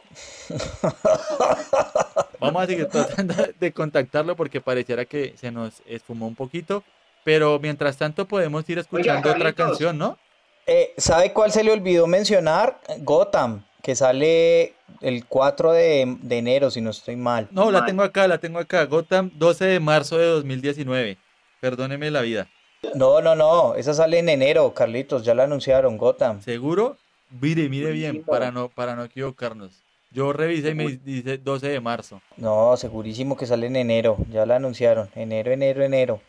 Vamos 2.41 2.63
a 2.63 2.67
seguir 2.67 2.87
tratando 2.89 3.35
de 3.59 3.73
contactarlo 3.73 4.35
porque 4.35 4.61
pareciera 4.61 5.05
que 5.05 5.35
se 5.37 5.51
nos 5.51 5.83
esfumó 5.87 6.27
un 6.27 6.35
poquito. 6.35 6.83
Pero 7.25 7.59
mientras 7.59 7.97
tanto 7.97 8.27
podemos 8.27 8.69
ir 8.69 8.79
escuchando 8.79 9.31
otra 9.31 9.53
canción, 9.53 9.99
¿no? 9.99 10.19
Eh, 10.67 10.95
¿Sabe 10.97 11.33
cuál 11.33 11.53
se 11.53 11.65
le 11.65 11.73
olvidó 11.73 12.07
mencionar? 12.07 12.81
Gotham, 12.99 13.65
que 13.83 13.95
sale 13.95 14.75
el 15.01 15.27
4 15.27 15.73
de, 15.73 16.19
enero, 16.31 16.71
si 16.71 16.81
no 16.81 16.91
estoy 16.91 17.17
mal. 17.17 17.49
No, 17.51 17.71
la 17.71 17.85
tengo 17.85 18.03
acá, 18.03 18.29
la 18.29 18.39
tengo 18.39 18.59
acá. 18.59 18.85
Gotham, 18.85 19.31
12 19.35 19.65
de 19.65 19.81
marzo 19.81 20.19
de 20.19 20.27
2019. 20.27 21.19
Perdóneme 21.61 22.11
la 22.11 22.23
vida. 22.23 22.49
No, 22.95 23.21
no, 23.21 23.35
no, 23.35 23.75
esa 23.75 23.93
sale 23.93 24.19
en 24.19 24.29
enero, 24.29 24.73
Carlitos, 24.73 25.23
ya 25.25 25.35
la 25.35 25.45
anunciaron, 25.45 25.99
Gotham. 25.99 26.41
¿Seguro? 26.41 26.97
Mire, 27.31 27.69
mire 27.69 27.93
bien, 27.93 28.23
para 28.25 28.51
no, 28.51 28.69
para 28.69 28.97
no 28.97 29.05
equivocarnos. 29.05 29.83
Yo 30.13 30.33
revisé 30.33 30.71
y 30.71 30.75
me 30.75 30.87
dice 30.89 31.39
12 31.39 31.69
de 31.69 31.81
marzo. 31.81 32.21
No, 32.37 32.77
segurísimo 32.77 33.37
que 33.37 33.47
sale 33.47 33.67
en 33.67 33.77
enero, 33.77 34.17
ya 34.31 34.45
la 34.47 34.57
anunciaron. 34.57 35.09
Enero, 35.15 35.53
enero, 35.53 35.85
enero. 35.85 36.21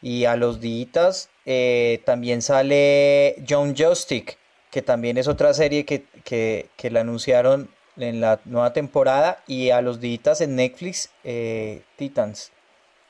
Y 0.00 0.24
a 0.24 0.36
los 0.36 0.60
días 0.60 1.30
eh, 1.44 2.02
también 2.04 2.42
sale 2.42 3.36
John 3.48 3.74
Jostick, 3.76 4.38
que 4.70 4.82
también 4.82 5.18
es 5.18 5.28
otra 5.28 5.54
serie 5.54 5.84
que, 5.84 6.04
que, 6.24 6.90
la 6.90 7.00
anunciaron 7.00 7.68
en 7.96 8.20
la 8.20 8.40
nueva 8.44 8.72
temporada. 8.72 9.42
Y 9.46 9.70
a 9.70 9.80
los 9.80 10.00
días 10.00 10.40
en 10.40 10.56
Netflix, 10.56 11.10
eh, 11.24 11.82
Titans. 11.96 12.52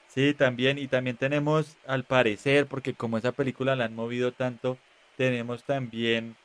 Sí, 0.08 0.34
también. 0.34 0.78
Y 0.78 0.88
también 0.88 1.16
tenemos, 1.16 1.76
al 1.86 2.04
parecer, 2.04 2.66
porque 2.66 2.94
como 2.94 3.18
esa 3.18 3.32
película 3.32 3.76
la 3.76 3.84
han 3.84 3.94
movido 3.94 4.32
tanto, 4.32 4.78
tenemos 5.16 5.64
también 5.64 6.36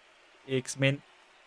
X-Men, 0.48 1.02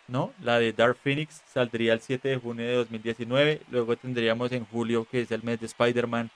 ¿no? 0.08 0.32
La 0.40 0.58
de 0.58 0.72
Dark 0.72 0.96
Phoenix 1.02 1.42
saldría 1.52 1.92
el 1.92 2.00
7 2.00 2.28
de 2.28 2.36
junio 2.36 2.66
de 2.66 2.74
2019. 2.74 3.60
Luego 3.70 3.96
tendríamos 3.96 4.52
en 4.52 4.64
julio, 4.64 5.06
que 5.10 5.22
es 5.22 5.30
el 5.30 5.42
mes 5.42 5.60
de 5.60 5.66
Spider-Man, 5.66 6.30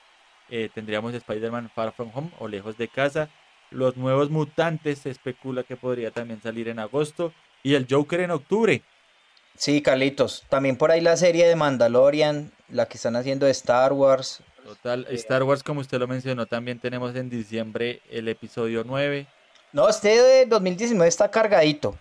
eh, 0.51 0.69
tendríamos 0.75 1.15
Spider-Man 1.15 1.71
Far 1.75 1.93
From 1.93 2.11
Home 2.15 2.31
o 2.39 2.49
Lejos 2.49 2.77
de 2.77 2.89
Casa. 2.89 3.29
Los 3.71 3.97
nuevos 3.97 4.31
mutantes 4.31 4.99
se 4.99 5.11
especula 5.11 5.63
que 5.63 5.77
podría 5.77 6.11
también 6.11 6.43
salir 6.43 6.69
en 6.69 6.79
agosto. 6.79 7.33
Y 7.63 7.75
el 7.75 7.87
Joker 7.89 8.21
en 8.21 8.31
octubre. 8.31 8.83
Sí, 9.57 9.83
Carlitos. 9.83 10.45
También 10.49 10.77
por 10.77 10.91
ahí 10.91 11.01
la 11.01 11.17
serie 11.17 11.47
de 11.47 11.55
Mandalorian, 11.55 12.51
la 12.69 12.87
que 12.87 12.97
están 12.97 13.17
haciendo 13.17 13.47
de 13.47 13.53
Star 13.53 13.93
Wars. 13.93 14.43
Total, 14.65 15.07
Star 15.11 15.43
Wars, 15.43 15.63
como 15.63 15.81
usted 15.81 15.99
lo 15.99 16.09
mencionó, 16.09 16.47
también 16.47 16.79
tenemos 16.79 17.15
en 17.15 17.29
diciembre 17.29 18.01
el 18.11 18.29
episodio 18.29 18.85
9. 18.85 19.27
No, 19.73 19.89
este 19.89 20.21
de 20.23 20.47
2019 20.47 21.09
está 21.09 21.31
cargadito. 21.31 21.97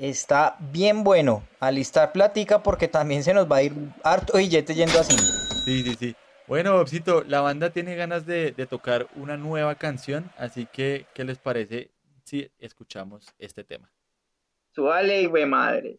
Está 0.00 0.56
bien 0.58 1.04
bueno. 1.04 1.42
Alistar 1.60 2.12
platica 2.12 2.62
porque 2.62 2.88
también 2.88 3.22
se 3.22 3.34
nos 3.34 3.50
va 3.50 3.56
a 3.56 3.62
ir 3.62 3.74
harto 4.02 4.38
billete 4.38 4.74
yendo 4.74 4.98
así. 4.98 5.16
Sí, 5.64 5.82
sí, 5.82 5.96
sí. 5.98 6.16
Bueno, 6.48 6.78
Bobcito, 6.78 7.24
la 7.24 7.42
banda 7.42 7.68
tiene 7.68 7.94
ganas 7.94 8.24
de, 8.24 8.52
tocar 8.70 9.06
una 9.16 9.36
nueva 9.36 9.74
canción, 9.74 10.30
así 10.38 10.64
que, 10.64 11.04
¿qué 11.12 11.22
les 11.22 11.36
parece 11.36 11.90
si 12.24 12.50
escuchamos 12.58 13.26
este 13.38 13.64
tema? 13.64 13.92
Suale, 14.74 15.26
güey 15.26 15.44
madre. 15.44 15.98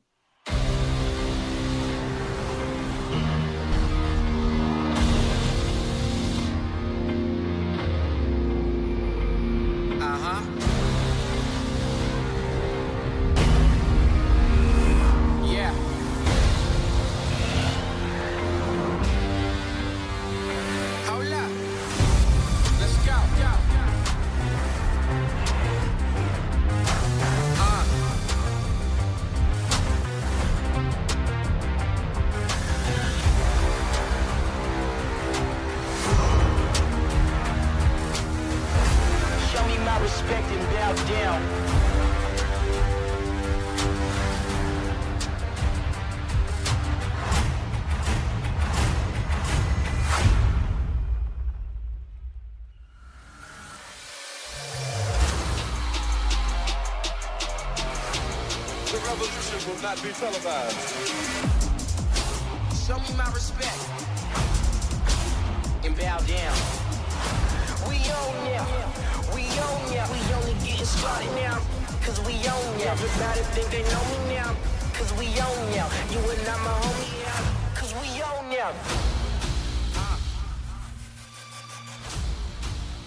Now. 71.04 71.60
Cause 72.06 72.20
we 72.26 72.36
own 72.48 72.80
ya. 72.80 72.92
Everybody 72.92 73.42
think 73.54 73.70
they 73.72 73.84
know 73.84 74.04
me 74.12 74.36
now. 74.36 74.56
Cause 74.94 75.12
we 75.18 75.28
own 75.40 75.74
ya. 75.74 75.88
You 76.12 76.20
and 76.20 76.48
I'm 76.48 76.66
a 76.66 76.74
homie 76.82 77.24
now. 77.24 77.76
Cause 77.76 77.94
we 78.02 78.22
own 78.22 78.52
ya. 78.52 78.72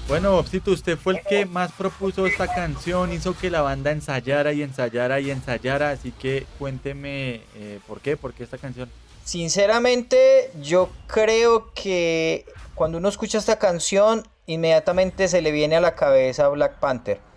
Bueno, 0.09 0.33
Bobcito, 0.33 0.73
usted 0.73 0.99
fue 0.99 1.15
el 1.15 1.23
que 1.23 1.47
más 1.47 1.73
propuso 1.73 2.27
esta 2.27 2.47
canción, 2.47 3.13
hizo 3.13 3.35
que 3.37 3.51
la 3.51 3.63
banda 3.63 3.93
ensayara 3.93 4.53
y 4.53 4.63
ensayara 4.63 5.21
y 5.21 5.31
ensayara, 5.31 5.91
así 5.91 6.13
que 6.13 6.47
cuénteme 6.59 7.43
eh, 7.55 7.79
por 7.87 8.01
qué, 8.01 8.17
por 8.17 8.35
qué 8.35 8.45
esta 8.45 8.59
canción. 8.59 8.91
Sinceramente, 9.25 10.51
yo 10.61 10.91
creo 11.07 11.73
que 11.73 12.45
cuando 12.75 12.99
uno 12.99 13.09
escucha 13.09 13.39
esta 13.39 13.59
canción, 13.59 14.27
inmediatamente 14.47 15.29
se 15.29 15.41
le 15.41 15.51
viene 15.51 15.77
a 15.77 15.81
la 15.81 15.95
cabeza 15.95 16.49
Black 16.49 16.79
Panther. 16.79 17.32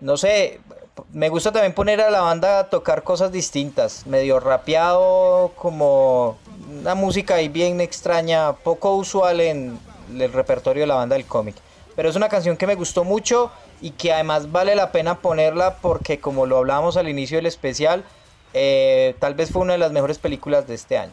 No 0.00 0.16
sé, 0.16 0.60
me 1.12 1.28
gusta 1.28 1.52
también 1.52 1.74
poner 1.74 2.00
a 2.00 2.10
la 2.10 2.22
banda 2.22 2.60
a 2.60 2.70
tocar 2.70 3.02
cosas 3.02 3.32
distintas, 3.32 4.06
medio 4.06 4.40
rapeado, 4.40 5.52
como 5.56 6.38
una 6.80 6.94
música 6.94 7.34
ahí 7.34 7.48
bien 7.48 7.80
extraña, 7.82 8.54
poco 8.54 8.96
usual 8.96 9.40
en 9.40 9.78
el 10.18 10.32
repertorio 10.32 10.82
de 10.82 10.86
la 10.86 10.94
banda 10.94 11.16
del 11.16 11.26
cómic. 11.26 11.54
Pero 11.96 12.08
es 12.08 12.16
una 12.16 12.30
canción 12.30 12.56
que 12.56 12.66
me 12.66 12.76
gustó 12.76 13.04
mucho 13.04 13.50
y 13.82 13.90
que 13.90 14.12
además 14.12 14.50
vale 14.50 14.74
la 14.74 14.90
pena 14.90 15.18
ponerla 15.18 15.76
porque 15.76 16.18
como 16.18 16.46
lo 16.46 16.56
hablábamos 16.56 16.96
al 16.96 17.08
inicio 17.08 17.36
del 17.36 17.46
especial, 17.46 18.02
eh, 18.54 19.14
tal 19.18 19.34
vez 19.34 19.50
fue 19.50 19.62
una 19.62 19.74
de 19.74 19.80
las 19.80 19.92
mejores 19.92 20.18
películas 20.18 20.66
de 20.66 20.74
este 20.74 20.96
año. 20.96 21.12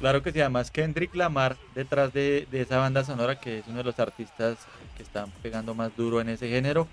Claro 0.00 0.22
que 0.22 0.32
sí, 0.32 0.40
además 0.40 0.72
Kendrick 0.72 1.14
Lamar 1.14 1.56
detrás 1.74 2.12
de, 2.12 2.46
de 2.50 2.62
esa 2.62 2.78
banda 2.78 3.04
sonora 3.04 3.38
que 3.38 3.60
es 3.60 3.66
uno 3.68 3.78
de 3.78 3.84
los 3.84 3.98
artistas 4.00 4.58
que 4.96 5.02
están 5.04 5.30
pegando 5.42 5.74
más 5.74 5.96
duro 5.96 6.20
en 6.20 6.28
ese 6.28 6.48
género. 6.48 6.88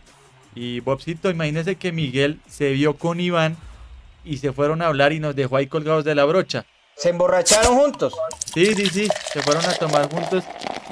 Y 0.55 0.79
Bobcito, 0.81 1.29
imagínese 1.29 1.75
que 1.75 1.91
Miguel 1.91 2.39
se 2.47 2.71
vio 2.71 2.95
con 2.95 3.19
Iván 3.19 3.57
y 4.23 4.37
se 4.37 4.53
fueron 4.53 4.81
a 4.81 4.87
hablar 4.87 5.11
y 5.11 5.19
nos 5.19 5.35
dejó 5.35 5.57
ahí 5.57 5.67
colgados 5.67 6.05
de 6.05 6.15
la 6.15 6.25
brocha. 6.25 6.65
¿Se 6.95 7.09
emborracharon 7.09 7.75
juntos? 7.75 8.13
Sí, 8.53 8.67
sí, 8.75 8.85
sí, 8.85 9.07
se 9.31 9.41
fueron 9.41 9.65
a 9.65 9.73
tomar 9.73 10.09
juntos 10.09 10.43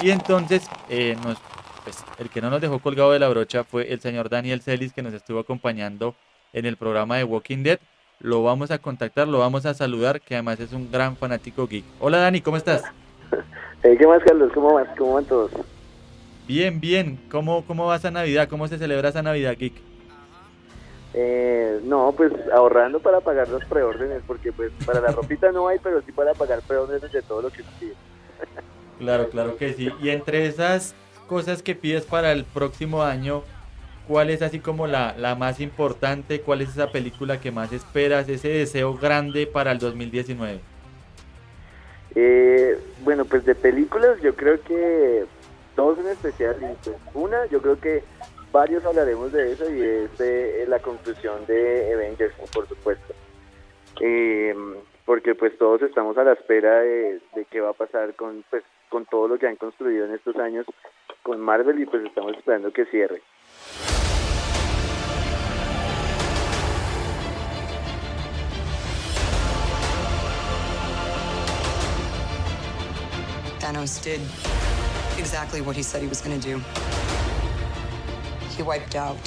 y 0.01 0.09
entonces 0.09 0.64
eh, 0.89 1.16
nos 1.24 1.38
pues 1.84 2.03
el 2.20 2.30
que 2.30 2.41
no 2.41 2.49
nos 2.49 2.62
dejó 2.62 2.80
colgado 2.80 3.12
de 3.12 3.20
la 3.20 3.30
brocha 3.30 3.64
fue 3.64 3.91
el 3.91 3.99
señor 3.99 4.30
Daniel 4.30 4.62
Celis 4.62 4.93
que 4.93 5.01
nos 5.01 5.14
estuvo 5.14 5.39
acompañando 5.39 6.16
en 6.53 6.66
el 6.66 6.78
programa 6.78 7.18
de 7.18 7.24
Walking 7.24 7.64
Dead. 7.64 7.80
Lo 8.20 8.43
vamos 8.43 8.70
a 8.70 8.78
contactar, 8.78 9.28
lo 9.28 9.39
vamos 9.39 9.66
a 9.66 9.74
saludar, 9.74 10.22
que 10.22 10.36
además 10.36 10.59
es 10.59 10.74
un 10.74 10.91
gran 10.91 11.16
fanático 11.18 11.68
geek. 11.68 11.84
Hola 11.99 12.20
Dani, 12.20 12.41
¿cómo 12.41 12.57
estás? 12.57 12.84
Eh, 13.84 13.95
¿Qué 13.97 14.05
más, 14.05 14.22
Carlos? 14.24 14.51
¿Cómo 14.53 14.74
vas? 14.74 14.88
¿Cómo 14.95 15.14
van 15.16 15.26
todos? 15.26 15.49
Bien, 16.48 16.80
bien. 16.80 17.20
¿Cómo, 17.30 17.66
cómo 17.66 17.88
va 17.88 17.96
esa 17.96 18.12
Navidad? 18.12 18.48
¿Cómo 18.50 18.68
se 18.68 18.78
celebra 18.78 19.10
esa 19.10 19.22
Navidad 19.22 19.56
geek? 19.58 19.74
Eh, 21.14 21.80
no, 21.84 22.14
pues 22.16 22.32
ahorrando 22.54 23.00
para 23.00 23.20
pagar 23.20 23.50
los 23.50 23.66
preórdenes, 23.66 24.22
porque 24.26 24.52
pues 24.52 24.72
para 24.86 25.02
la 25.02 25.12
ropita 25.12 25.52
no 25.52 25.68
hay, 25.68 25.78
pero 25.80 26.02
sí 26.02 26.12
para 26.12 26.34
pagar 26.34 26.62
preórdenes 26.62 27.12
de 27.12 27.22
todo 27.22 27.42
lo 27.42 27.50
que 27.50 27.64
pide. 27.80 27.94
Claro, 29.00 29.30
claro 29.30 29.58
que 29.58 29.74
sí. 29.74 29.89
Y 30.00 30.12
entre 30.12 30.46
esas 30.46 30.94
cosas 31.28 31.64
que 31.64 31.74
pides 31.74 32.06
para 32.06 32.32
el 32.32 32.46
próximo 32.46 33.02
año, 33.02 33.42
¿cuál 34.08 34.30
es 34.30 34.44
así 34.44 34.60
como 34.60 34.86
la, 34.86 35.16
la 35.18 35.34
más 35.34 35.60
importante? 35.60 36.42
¿Cuál 36.42 36.62
es 36.62 36.70
esa 36.70 36.92
película 36.92 37.42
que 37.42 37.50
más 37.50 37.74
esperas? 37.74 38.30
Ese 38.30 38.50
deseo 38.50 38.96
grande 38.96 39.48
para 39.48 39.72
el 39.72 39.80
2019. 39.80 40.60
Eh, 42.14 42.78
bueno, 43.04 43.26
pues 43.26 43.44
de 43.44 43.56
películas 43.56 44.22
yo 44.22 44.36
creo 44.36 44.62
que 44.62 45.26
dos 45.82 46.00
en 46.00 46.08
especial. 46.08 46.56
Pues, 46.84 46.98
una, 47.14 47.46
yo 47.48 47.62
creo 47.62 47.80
que 47.80 48.04
varios 48.52 48.86
hablaremos 48.86 49.32
de 49.32 49.52
eso 49.52 49.70
y 49.70 49.82
es 49.82 50.18
de 50.18 50.66
la 50.68 50.80
conclusión 50.80 51.46
de 51.46 51.94
Avengers, 51.94 52.34
por 52.54 52.68
supuesto. 52.68 53.14
Eh, 54.00 54.56
porque 55.06 55.36
pues 55.36 55.58
todos 55.58 55.82
estamos 55.82 56.18
a 56.18 56.24
la 56.24 56.34
espera 56.34 56.80
de, 56.80 57.20
de 57.36 57.46
qué 57.50 57.60
va 57.60 57.72
a 57.72 57.74
pasar 57.74 58.16
con 58.16 58.44
pues 58.50 58.64
con 58.90 59.06
todo 59.06 59.28
lo 59.28 59.38
que 59.38 59.48
han 59.48 59.56
construido 59.56 60.06
en 60.06 60.14
estos 60.14 60.36
años 60.38 60.66
con 61.24 61.40
Marvel 61.40 61.80
y 61.80 61.86
pues 61.86 62.04
estamos 62.06 62.38
esperando 62.38 62.72
que 62.72 62.86
cierre. 62.86 63.22
Thanos 73.60 74.02
did 74.04 74.20
exactly 75.22 75.62
what 75.62 75.76
he 75.76 75.84
said 75.84 76.02
he 76.02 76.08
was 76.08 76.20
going 76.20 76.38
to 76.38 76.46
do. 76.46 76.60
He 78.58 78.64
wiped 78.64 78.96
out 78.96 79.24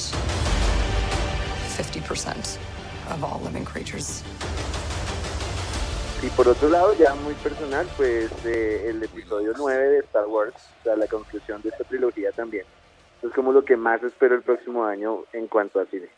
50% 1.79 2.59
of 3.11 3.23
all 3.23 3.41
living 3.45 3.65
creatures. 3.65 4.23
Y 6.23 6.29
por 6.31 6.49
otro 6.49 6.69
lado, 6.69 6.95
ya 6.95 7.15
muy 7.17 7.35
personal, 7.35 7.87
pues 7.97 8.31
eh, 8.45 8.87
el 8.89 9.03
episodio 9.03 9.53
9 9.57 9.89
de 9.91 9.99
Star 10.01 10.27
Wars, 10.27 10.55
o 10.81 10.85
sea, 10.85 10.97
la 10.97 11.07
conclusión 11.07 11.61
de 11.63 11.69
esta 11.69 11.85
trilogía 11.85 12.33
también. 12.33 12.65
Es 13.23 13.31
como 13.33 13.53
lo 13.53 13.65
que 13.65 13.77
más 13.77 14.03
espero 14.03 14.35
el 14.35 14.43
próximo 14.43 14.85
año 14.85 15.25
en 15.33 15.47
cuanto 15.49 15.81
a 15.81 15.87
cine. 15.87 16.09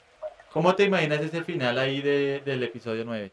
¿Cómo 0.52 0.74
te 0.74 0.84
imaginas 0.84 1.20
ese 1.20 1.42
final 1.42 1.78
ahí 1.78 2.00
de, 2.00 2.40
del 2.44 2.62
episodio 2.62 3.04
9? 3.04 3.32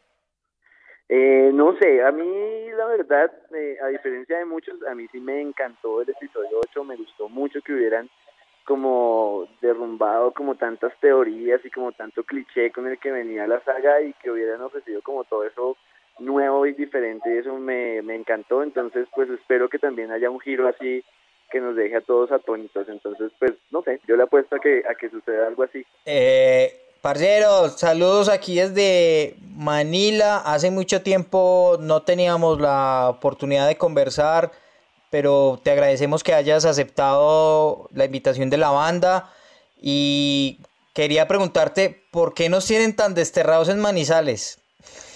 Eh, 1.09 1.51
no 1.53 1.77
sé, 1.77 2.01
a 2.03 2.11
mí 2.11 2.69
la 2.77 2.85
verdad, 2.85 3.31
eh, 3.55 3.77
a 3.81 3.87
diferencia 3.87 4.37
de 4.37 4.45
muchos, 4.45 4.81
a 4.83 4.95
mí 4.95 5.07
sí 5.11 5.19
me 5.19 5.41
encantó 5.41 6.01
el 6.01 6.09
episodio 6.09 6.61
8, 6.69 6.83
me 6.83 6.95
gustó 6.95 7.29
mucho 7.29 7.61
que 7.61 7.73
hubieran 7.73 8.09
como 8.65 9.47
derrumbado 9.61 10.31
como 10.31 10.55
tantas 10.55 10.97
teorías 11.01 11.63
y 11.65 11.69
como 11.69 11.91
tanto 11.91 12.23
cliché 12.23 12.71
con 12.71 12.87
el 12.87 12.97
que 12.97 13.11
venía 13.11 13.45
la 13.45 13.59
saga 13.63 14.01
y 14.01 14.13
que 14.13 14.31
hubieran 14.31 14.61
ofrecido 14.61 15.01
como 15.01 15.25
todo 15.25 15.43
eso 15.43 15.77
nuevo 16.19 16.65
y 16.65 16.73
diferente, 16.73 17.39
eso 17.39 17.57
me, 17.57 18.01
me 18.01 18.15
encantó, 18.15 18.63
entonces 18.63 19.07
pues 19.13 19.29
espero 19.29 19.67
que 19.67 19.79
también 19.79 20.11
haya 20.11 20.29
un 20.29 20.39
giro 20.39 20.67
así 20.67 21.03
que 21.51 21.59
nos 21.59 21.75
deje 21.75 21.97
a 21.97 22.01
todos 22.01 22.31
atónitos, 22.31 22.87
entonces 22.87 23.31
pues 23.39 23.53
no 23.71 23.81
sé, 23.83 23.99
yo 24.07 24.15
le 24.15 24.23
apuesto 24.23 24.55
a 24.55 24.59
que, 24.59 24.83
a 24.89 24.95
que 24.95 25.09
suceda 25.09 25.47
algo 25.47 25.63
así. 25.63 25.85
Eh, 26.05 26.82
parceros, 27.03 27.73
saludos 27.73 28.29
aquí 28.29 28.55
desde 28.55 29.35
Manila, 29.57 30.37
hace 30.37 30.71
mucho 30.71 31.01
tiempo 31.01 31.75
no 31.81 32.03
teníamos 32.03 32.61
la 32.61 33.09
oportunidad 33.09 33.67
de 33.67 33.77
conversar, 33.77 34.53
pero 35.11 35.59
te 35.61 35.71
agradecemos 35.71 36.23
que 36.23 36.33
hayas 36.33 36.63
aceptado 36.63 37.89
la 37.93 38.05
invitación 38.05 38.49
de 38.49 38.55
la 38.55 38.69
banda 38.69 39.29
y 39.81 40.61
quería 40.93 41.27
preguntarte, 41.27 42.05
¿por 42.09 42.33
qué 42.33 42.47
nos 42.47 42.65
tienen 42.65 42.95
tan 42.95 43.13
desterrados 43.13 43.67
en 43.67 43.81
Manizales? 43.81 44.63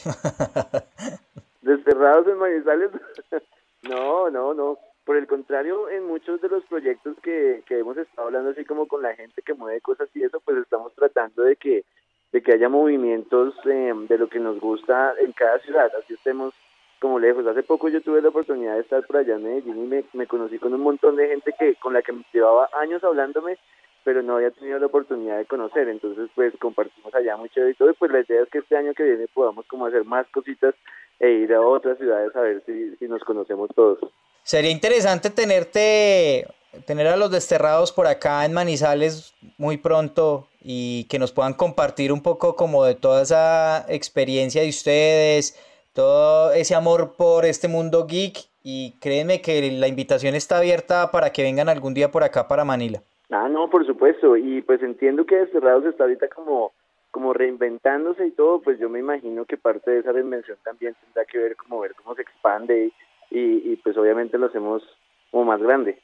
¿Desterrados 1.62 2.28
en 2.28 2.38
Manizales? 2.38 2.92
no, 3.84 4.30
no, 4.30 4.54
no. 4.54 4.78
Por 5.08 5.16
el 5.16 5.26
contrario, 5.26 5.88
en 5.90 6.06
muchos 6.06 6.42
de 6.42 6.50
los 6.50 6.66
proyectos 6.66 7.16
que, 7.24 7.64
que 7.66 7.80
hemos 7.80 7.96
estado 7.96 8.28
hablando 8.28 8.50
así 8.50 8.66
como 8.66 8.90
con 8.90 9.02
la 9.02 9.16
gente 9.16 9.42
que 9.42 9.54
mueve 9.54 9.80
cosas 9.80 10.10
y 10.14 10.22
eso, 10.22 10.42
pues 10.42 10.58
estamos 10.58 10.94
tratando 10.96 11.44
de 11.44 11.56
que 11.56 11.86
de 12.34 12.42
que 12.42 12.52
haya 12.52 12.68
movimientos 12.68 13.56
eh, 13.64 13.94
de 13.96 14.18
lo 14.18 14.28
que 14.28 14.42
nos 14.42 14.60
gusta 14.60 15.14
en 15.18 15.32
cada 15.32 15.60
ciudad, 15.60 15.90
así 15.98 16.14
estemos 16.16 16.54
como 17.00 17.20
lejos. 17.20 17.48
Hace 17.48 17.64
poco 17.64 17.88
yo 17.88 18.02
tuve 18.02 18.22
la 18.22 18.28
oportunidad 18.28 18.74
de 18.74 18.82
estar 18.82 19.02
por 19.08 19.16
allá 19.16 19.36
en 19.36 19.44
Medellín 19.44 19.82
y 19.82 19.88
me, 19.88 20.04
me 20.12 20.28
conocí 20.28 20.60
con 20.60 20.74
un 20.74 20.82
montón 20.82 21.16
de 21.16 21.30
gente 21.30 21.54
que 21.58 21.76
con 21.76 21.94
la 21.94 22.02
que 22.02 22.14
llevaba 22.34 22.70
años 22.74 23.02
hablándome 23.02 23.58
pero 24.04 24.22
no 24.22 24.36
había 24.36 24.52
tenido 24.52 24.78
la 24.78 24.88
oportunidad 24.88 25.38
de 25.38 25.46
conocer, 25.46 25.88
entonces 25.88 26.30
pues 26.36 26.54
compartimos 26.60 27.16
allá 27.16 27.38
mucho 27.38 27.66
y 27.68 27.74
todo, 27.76 27.92
y 27.92 27.94
pues 27.94 28.12
la 28.12 28.20
idea 28.20 28.42
es 28.42 28.50
que 28.50 28.58
este 28.58 28.76
año 28.76 28.94
que 28.94 29.04
viene 29.04 29.28
podamos 29.34 29.66
como 29.68 29.86
hacer 29.86 30.04
más 30.04 30.28
cositas 30.28 30.76
e 31.18 31.30
ir 31.30 31.54
a 31.54 31.62
otras 31.62 31.98
ciudades 31.98 32.36
a 32.36 32.42
ver 32.42 32.62
si, 32.66 32.96
si 32.98 33.08
nos 33.08 33.24
conocemos 33.24 33.70
todos. 33.74 34.00
Sería 34.48 34.72
interesante 34.72 35.30
tenerte, 35.30 36.48
tener 36.86 37.08
a 37.08 37.18
los 37.18 37.32
desterrados 37.32 37.92
por 37.92 38.08
acá 38.08 38.46
en 38.46 38.54
Manizales 38.54 39.36
muy 39.58 39.76
pronto 39.76 40.48
y 40.62 41.04
que 41.10 41.20
nos 41.20 41.34
puedan 41.34 41.54
compartir 41.54 42.14
un 42.14 42.24
poco 42.24 42.56
como 42.56 42.86
de 42.86 42.96
toda 42.96 43.24
esa 43.24 43.86
experiencia 43.90 44.62
de 44.62 44.70
ustedes, 44.70 45.60
todo 45.94 46.54
ese 46.54 46.76
amor 46.76 47.18
por 47.18 47.44
este 47.44 47.68
mundo 47.68 48.08
geek 48.08 48.38
y 48.64 48.94
créeme 49.02 49.42
que 49.42 49.70
la 49.70 49.90
invitación 49.90 50.34
está 50.34 50.60
abierta 50.60 51.12
para 51.12 51.34
que 51.34 51.44
vengan 51.44 51.68
algún 51.68 51.94
día 51.94 52.10
por 52.10 52.24
acá 52.24 52.48
para 52.48 52.64
Manila. 52.64 53.02
Ah, 53.30 53.50
no, 53.50 53.70
por 53.70 53.86
supuesto, 53.86 54.38
y 54.38 54.62
pues 54.62 54.82
entiendo 54.82 55.26
que 55.26 55.36
Desterrados 55.36 55.84
está 55.84 56.06
ahorita 56.06 56.30
como 56.30 56.72
como 57.12 57.34
reinventándose 57.34 58.28
y 58.28 58.32
todo, 58.32 58.62
pues 58.62 58.80
yo 58.80 58.90
me 58.90 59.00
imagino 59.00 59.44
que 59.44 59.58
parte 59.58 59.92
de 59.92 60.00
esa 60.00 60.12
reinvención 60.14 60.58
también 60.64 60.96
tendrá 61.04 61.26
que 61.26 61.38
ver 61.38 61.56
como 61.58 61.80
ver 61.82 61.96
cómo 61.96 62.16
se 62.16 62.22
expande 62.22 62.94
y, 63.30 63.72
y, 63.72 63.76
pues 63.78 63.98
obviamente 63.98 64.38
lo 64.38 64.48
hacemos 64.48 64.84
como 65.32 65.46
más 65.46 65.62
grande. 65.62 66.00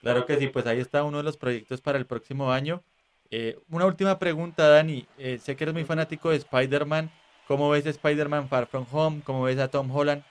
Claro 0.00 0.24
que 0.24 0.36
sí, 0.36 0.46
pues 0.48 0.66
ahí 0.66 0.80
está 0.80 1.04
uno 1.04 1.18
de 1.18 1.24
los 1.24 1.36
proyectos 1.36 1.80
para 1.80 1.98
el 1.98 2.06
próximo 2.06 2.52
año. 2.52 2.82
Eh, 3.30 3.58
una 3.70 3.86
última 3.86 4.18
pregunta, 4.18 4.68
Dani. 4.68 5.06
Eh, 5.18 5.38
sé 5.38 5.56
que 5.56 5.64
eres 5.64 5.74
muy 5.74 5.84
fanático 5.84 6.30
de 6.30 6.36
Spider-Man. 6.36 7.10
¿Cómo 7.46 7.70
ves 7.70 7.86
Spider-Man 7.86 8.48
Far 8.48 8.66
From 8.66 8.86
Home? 8.92 9.22
¿Cómo 9.24 9.44
ves 9.44 9.58
a 9.58 9.68
Tom 9.68 9.90
Holland? 9.94 10.22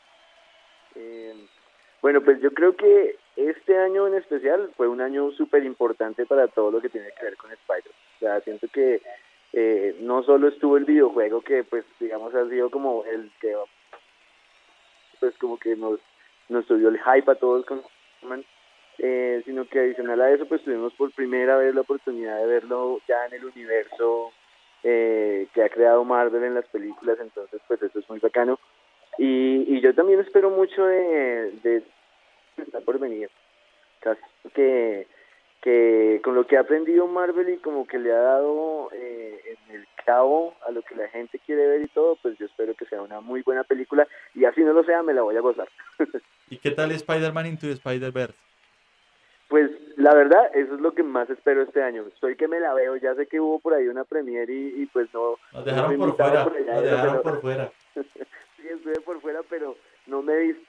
Bueno, 2.01 2.21
pues 2.21 2.41
yo 2.41 2.51
creo 2.51 2.75
que 2.75 3.17
este 3.35 3.77
año 3.77 4.07
en 4.07 4.15
especial 4.15 4.71
fue 4.77 4.87
un 4.87 5.01
año 5.01 5.31
súper 5.31 5.63
importante 5.63 6.25
para 6.25 6.47
todo 6.47 6.71
lo 6.71 6.81
que 6.81 6.89
tiene 6.89 7.09
que 7.17 7.25
ver 7.25 7.37
con 7.37 7.51
Spider. 7.51 7.91
O 8.15 8.19
sea, 8.19 8.41
siento 8.41 8.67
que 8.71 9.01
eh, 9.53 9.95
no 10.01 10.23
solo 10.23 10.47
estuvo 10.47 10.77
el 10.77 10.85
videojuego 10.85 11.41
que 11.41 11.63
pues 11.63 11.83
digamos 11.99 12.33
ha 12.35 12.47
sido 12.47 12.69
como 12.69 13.03
el 13.05 13.31
que 13.41 13.55
pues 15.19 15.37
como 15.37 15.57
que 15.57 15.75
nos, 15.75 15.99
nos 16.49 16.65
subió 16.65 16.89
el 16.89 16.99
hype 16.99 17.31
a 17.31 17.35
todos 17.35 17.65
con 17.65 17.81
eh, 19.01 19.41
sino 19.45 19.65
que 19.65 19.79
adicional 19.79 20.21
a 20.21 20.31
eso 20.31 20.45
pues 20.45 20.61
tuvimos 20.63 20.93
por 20.93 21.11
primera 21.13 21.55
vez 21.57 21.73
la 21.73 21.81
oportunidad 21.81 22.37
de 22.39 22.47
verlo 22.47 22.99
ya 23.07 23.25
en 23.27 23.33
el 23.33 23.45
universo 23.45 24.33
eh, 24.83 25.47
que 25.53 25.63
ha 25.63 25.69
creado 25.69 26.03
Marvel 26.03 26.43
en 26.43 26.55
las 26.55 26.65
películas, 26.67 27.17
entonces 27.19 27.61
pues 27.67 27.81
eso 27.81 27.99
es 27.99 28.09
muy 28.09 28.19
bacano. 28.19 28.59
Y, 29.17 29.75
y 29.75 29.81
yo 29.81 29.93
también 29.93 30.19
espero 30.19 30.49
mucho 30.49 30.85
de, 30.85 31.51
de 31.63 31.83
por 32.85 32.99
venir, 32.99 33.29
casi 33.99 34.21
que 34.53 35.07
que 35.61 36.21
con 36.23 36.35
lo 36.35 36.47
que 36.47 36.57
ha 36.57 36.61
aprendido 36.61 37.07
Marvel 37.07 37.49
y 37.49 37.57
como 37.57 37.85
que 37.85 37.99
le 37.99 38.11
ha 38.11 38.19
dado 38.19 38.89
eh, 38.93 39.57
en 39.67 39.75
el 39.75 39.87
cabo 40.05 40.55
a 40.65 40.71
lo 40.71 40.81
que 40.81 40.95
la 40.95 41.07
gente 41.09 41.39
quiere 41.39 41.67
ver 41.67 41.81
y 41.81 41.87
todo, 41.87 42.17
pues 42.21 42.37
yo 42.37 42.45
espero 42.45 42.73
que 42.75 42.85
sea 42.85 43.01
una 43.01 43.19
muy 43.19 43.41
buena 43.41 43.63
película 43.63 44.07
y 44.33 44.45
así 44.45 44.61
no 44.61 44.73
lo 44.73 44.83
sea, 44.83 45.03
me 45.03 45.13
la 45.13 45.21
voy 45.21 45.35
a 45.35 45.41
gozar. 45.41 45.67
¿Y 46.49 46.57
qué 46.57 46.71
tal 46.71 46.91
Spider-Man 46.91 47.45
Into 47.45 47.67
Spider-Verse? 47.67 48.33
Pues 49.49 49.69
la 49.97 50.13
verdad, 50.13 50.49
eso 50.53 50.75
es 50.75 50.79
lo 50.79 50.93
que 50.93 51.03
más 51.03 51.29
espero 51.29 51.63
este 51.63 51.81
año. 51.81 52.05
Estoy 52.07 52.35
que 52.35 52.47
me 52.47 52.59
la 52.59 52.73
veo, 52.73 52.95
ya 52.97 53.15
sé 53.15 53.25
que 53.27 53.39
hubo 53.39 53.59
por 53.59 53.73
ahí 53.73 53.87
una 53.87 54.03
premiere 54.03 54.53
y, 54.53 54.83
y 54.83 54.85
pues 54.85 55.11
no... 55.13 55.37
Nos 55.53 55.65
dejaron 55.65 55.97
no 55.97 56.05
por 56.05 56.15
fuera, 56.15 56.43
allá, 56.43 56.73
nos 56.75 56.83
dejaron 56.83 57.11
pero- 57.11 57.23
por 57.23 57.41
fuera. 57.41 57.71
sí, 57.95 58.67
estuve 58.69 59.01
por 59.01 59.19
fuera, 59.21 59.41
pero 59.49 59.75
no 60.07 60.21
me 60.21 60.33
he 60.33 60.39
visto 60.39 60.61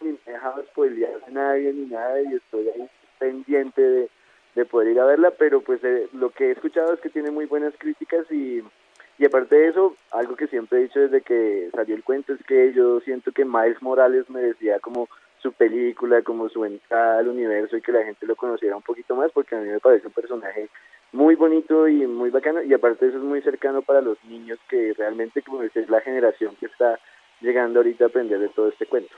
ni 0.00 0.10
me 0.12 0.18
he 0.26 0.32
dejado 0.32 0.62
spoilear 0.66 1.20
a 1.26 1.30
nadie 1.30 1.72
ni 1.72 1.86
nada 1.86 2.20
y 2.22 2.34
estoy 2.36 2.68
ahí 2.68 2.88
pendiente 3.18 3.82
de, 3.82 4.08
de 4.54 4.64
poder 4.64 4.88
ir 4.88 5.00
a 5.00 5.04
verla, 5.04 5.30
pero 5.30 5.60
pues 5.60 5.82
eh, 5.84 6.08
lo 6.12 6.30
que 6.30 6.48
he 6.48 6.50
escuchado 6.52 6.92
es 6.92 7.00
que 7.00 7.08
tiene 7.08 7.30
muy 7.30 7.46
buenas 7.46 7.74
críticas 7.78 8.30
y, 8.30 8.62
y 9.18 9.24
aparte 9.24 9.56
de 9.56 9.68
eso, 9.68 9.96
algo 10.10 10.36
que 10.36 10.46
siempre 10.46 10.78
he 10.78 10.82
dicho 10.82 11.00
desde 11.00 11.22
que 11.22 11.70
salió 11.74 11.94
el 11.94 12.04
cuento 12.04 12.32
es 12.32 12.42
que 12.44 12.72
yo 12.72 13.00
siento 13.00 13.32
que 13.32 13.44
Miles 13.44 13.80
Morales 13.80 14.28
merecía 14.28 14.78
como 14.80 15.08
su 15.42 15.52
película, 15.52 16.22
como 16.22 16.48
su 16.48 16.64
entrada 16.64 17.18
al 17.18 17.28
universo 17.28 17.76
y 17.76 17.82
que 17.82 17.92
la 17.92 18.04
gente 18.04 18.26
lo 18.26 18.36
conociera 18.36 18.76
un 18.76 18.82
poquito 18.82 19.16
más 19.16 19.32
porque 19.32 19.56
a 19.56 19.60
mí 19.60 19.68
me 19.68 19.80
parece 19.80 20.06
un 20.06 20.12
personaje 20.12 20.68
muy 21.12 21.34
bonito 21.34 21.88
y 21.88 22.06
muy 22.06 22.30
bacano 22.30 22.62
y 22.62 22.72
aparte 22.72 23.08
eso 23.08 23.18
es 23.18 23.22
muy 23.22 23.42
cercano 23.42 23.82
para 23.82 24.00
los 24.00 24.22
niños 24.24 24.58
que 24.68 24.94
realmente 24.96 25.42
como 25.42 25.62
es 25.62 25.74
la 25.88 26.00
generación 26.00 26.54
que 26.56 26.66
está 26.66 26.98
llegando 27.40 27.80
ahorita 27.80 28.04
a 28.04 28.08
aprender 28.08 28.38
de 28.38 28.48
todo 28.50 28.68
este 28.68 28.86
cuento. 28.86 29.14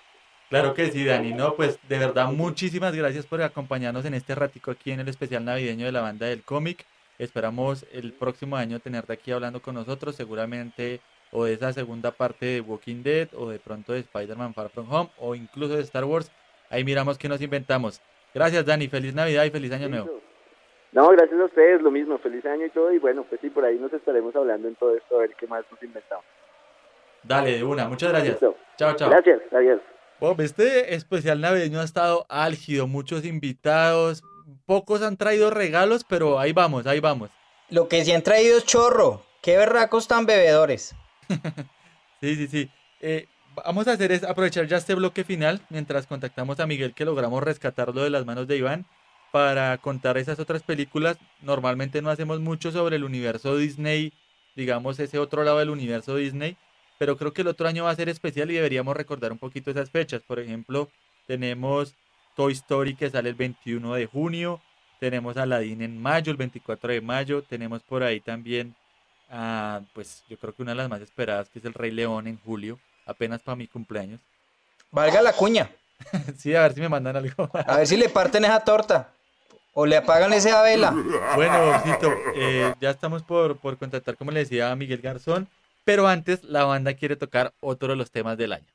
Claro 0.55 0.73
que 0.73 0.87
sí, 0.87 1.05
Dani. 1.05 1.33
No, 1.33 1.57
pues 1.57 1.81
de 1.89 1.99
verdad, 1.99 2.29
muchísimas 2.29 2.95
gracias 2.95 3.27
por 3.27 3.43
acompañarnos 3.43 4.05
en 4.05 4.15
este 4.15 4.37
ratico 4.37 4.71
aquí 4.71 4.93
en 4.93 5.01
el 5.01 5.09
especial 5.09 5.45
navideño 5.45 5.85
de 5.85 5.91
la 5.91 6.01
banda 6.01 6.27
del 6.27 6.45
cómic. 6.45 6.87
Esperamos 7.19 7.85
el 7.93 8.13
próximo 8.13 8.55
año 8.57 8.79
tenerte 8.79 9.13
aquí 9.13 9.33
hablando 9.33 9.61
con 9.61 9.75
nosotros, 9.75 10.15
seguramente 10.15 11.01
o 11.33 11.45
de 11.45 11.55
esa 11.55 11.73
segunda 11.73 12.13
parte 12.13 12.47
de 12.47 12.61
Walking 12.61 13.03
Dead, 13.03 13.29
o 13.35 13.51
de 13.51 13.59
pronto 13.59 13.95
de 13.95 13.99
Spider-Man 13.99 14.55
Far 14.55 14.71
From 14.71 14.87
Home, 14.93 15.11
o 15.19 15.35
incluso 15.35 15.75
de 15.75 15.83
Star 15.83 16.05
Wars. 16.05 16.31
Ahí 16.71 16.85
miramos 16.85 17.19
qué 17.19 17.29
nos 17.29 17.43
inventamos. 17.43 18.01
Gracias, 18.33 18.65
Dani. 18.65 18.87
Feliz 18.87 19.13
Navidad 19.13 19.47
y 19.47 19.51
feliz 19.51 19.73
Año 19.73 19.89
Nuevo. 19.89 20.21
No, 20.93 21.09
gracias 21.09 21.41
a 21.41 21.47
ustedes, 21.47 21.83
lo 21.83 21.91
mismo, 21.91 22.17
feliz 22.19 22.47
año 22.47 22.67
y 22.67 22.71
todo 22.71 22.93
y 22.93 23.01
bueno, 23.01 23.25
pues 23.29 23.41
sí, 23.41 23.51
por 23.51 23.65
ahí 23.65 23.77
nos 23.77 23.93
estaremos 23.93 24.37
hablando 24.37 24.69
en 24.69 24.77
todo 24.77 24.97
esto 24.97 25.17
a 25.17 25.23
ver 25.23 25.35
qué 25.35 25.49
más 25.49 25.65
nos 25.69 25.83
inventamos. 25.83 26.25
Dale, 27.25 27.57
de 27.57 27.65
una. 27.65 27.89
Muchas 27.89 28.11
gracias. 28.11 28.41
Listo. 28.41 28.57
Chao, 28.77 28.95
chao. 28.95 29.11
Gracias, 29.11 29.41
adiós. 29.51 29.81
Bob, 30.21 30.41
este 30.41 30.95
especial 30.95 31.41
navideño 31.41 31.81
ha 31.81 31.85
estado 31.85 32.27
álgido, 32.29 32.87
muchos 32.87 33.25
invitados, 33.25 34.23
pocos 34.67 35.03
han 35.03 35.17
traído 35.17 35.51
regalos, 35.51 36.05
pero 36.05 36.39
ahí 36.39 36.53
vamos, 36.53 36.87
ahí 36.87 37.01
vamos. 37.01 37.31
Lo 37.69 37.89
que 37.89 38.05
sí 38.05 38.13
han 38.13 38.23
traído 38.23 38.59
es 38.59 38.65
chorro. 38.65 39.25
Qué 39.43 39.57
berracos 39.57 40.09
tan 40.09 40.27
bebedores. 40.27 40.95
Sí, 42.21 42.37
sí, 42.37 42.47
sí. 42.47 42.71
Eh, 43.03 43.27
vamos 43.55 43.87
a 43.87 43.93
hacer 43.93 44.11
es 44.11 44.25
aprovechar 44.25 44.67
ya 44.67 44.79
este 44.79 44.95
bloque 44.95 45.25
final 45.25 45.61
mientras 45.69 46.07
contactamos 46.07 46.59
a 46.59 46.67
Miguel 46.67 46.95
que 46.95 47.05
logramos 47.05 47.43
rescatarlo 47.43 48.03
de 48.03 48.09
las 48.09 48.25
manos 48.25 48.49
de 48.49 48.57
Iván 48.57 48.87
para 49.31 49.77
contar 49.77 50.17
esas 50.17 50.39
otras 50.39 50.63
películas. 50.63 51.19
Normalmente 51.43 52.01
no 52.01 52.09
hacemos 52.09 52.41
mucho 52.41 52.73
sobre 52.73 52.97
el 52.97 53.05
universo 53.05 53.59
Disney, 53.59 54.15
digamos 54.57 54.99
ese 55.01 55.19
otro 55.19 55.45
lado 55.45 55.59
del 55.59 55.69
universo 55.69 56.17
Disney, 56.17 56.57
pero 56.99 57.17
creo 57.17 57.33
que 57.33 57.43
el 57.43 57.49
otro 57.49 57.69
año 57.69 57.85
va 57.85 57.91
a 57.91 57.97
ser 57.97 58.09
especial 58.09 58.51
y 58.51 58.55
deberíamos 58.55 58.97
recordar 58.97 59.33
un 59.33 59.39
poquito 59.39 59.71
esas 59.71 59.91
fechas. 59.91 60.23
Por 60.23 60.39
ejemplo, 60.39 60.89
tenemos 61.27 61.95
Toy 62.37 62.53
Story 62.53 62.95
que 62.95 63.11
sale 63.11 63.31
el 63.31 63.35
21 63.35 63.95
de 63.95 64.07
junio, 64.07 64.61
tenemos 65.01 65.37
Aladdin 65.37 65.83
en 65.83 66.01
mayo, 66.01 66.31
el 66.31 66.37
24 66.37 66.93
de 66.93 67.01
mayo, 67.01 67.43
tenemos 67.43 67.83
por 67.83 68.03
ahí 68.03 68.21
también, 68.21 68.75
ah, 69.31 69.81
pues 69.93 70.23
yo 70.29 70.39
creo 70.39 70.55
que 70.55 70.63
una 70.63 70.73
de 70.73 70.77
las 70.77 70.89
más 70.89 71.01
esperadas 71.01 71.49
que 71.49 71.59
es 71.59 71.65
el 71.65 71.75
Rey 71.75 71.91
León 71.91 72.27
en 72.27 72.39
julio, 72.39 72.79
apenas 73.07 73.41
para 73.43 73.57
mi 73.57 73.67
cumpleaños. 73.67 74.21
Valga 74.91 75.23
la 75.23 75.33
cuña. 75.33 75.71
sí, 76.39 76.55
a 76.55 76.63
ver 76.63 76.75
si 76.75 76.81
me 76.81 76.89
mandan 76.89 77.17
algo. 77.17 77.51
A 77.53 77.79
ver 77.79 77.87
si 77.87 77.97
le 77.97 78.09
parten 78.09 78.45
esa 78.45 78.61
torta. 78.61 79.11
O 79.77 79.87
le 79.87 79.97
apagan 79.97 80.33
esa 80.33 80.63
vela. 80.63 80.95
Bueno, 81.35 81.67
Bobcito, 81.67 82.13
eh, 82.37 82.73
ya 82.81 82.91
estamos 82.91 83.25
por, 83.25 83.59
por 83.59 83.77
contactar, 83.77 84.17
como 84.17 84.31
le 84.31 84.41
decía 84.41 84.71
a 84.71 84.77
Miguel 84.77 85.01
Garzón, 85.01 85.49
pero 85.85 86.09
antes 86.09 86.43
la 86.45 86.65
banda 86.65 86.95
quiere 86.95 87.17
tocar 87.17 87.55
otro 87.61 87.89
de 87.89 87.97
los 87.97 88.11
temas 88.11 88.37
del 88.37 88.53
año. 88.55 88.73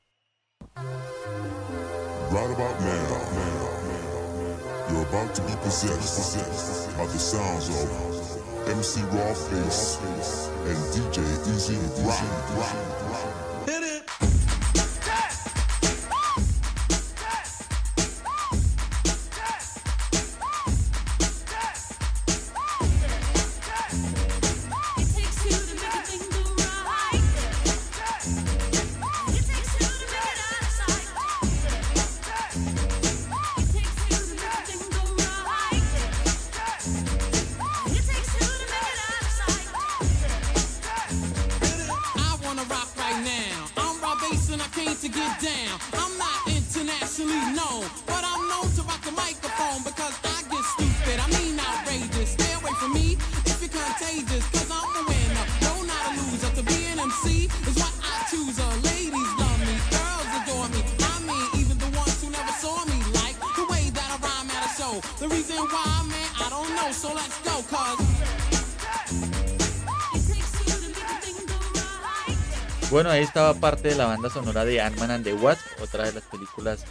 Ahí 73.20 73.26
estaba 73.26 73.54
parte 73.54 73.90
de 73.90 73.96
la 73.96 74.06
banda 74.06 74.30
sonora 74.30 74.64
de 74.64 74.80
Ant-Man 74.80 75.12
and 75.12 75.26
the 75.26 75.34
Wasp, 75.34 75.60
otra 75.82 76.06
de 76.06 76.14
las 76.14 76.24
películas 76.24 76.86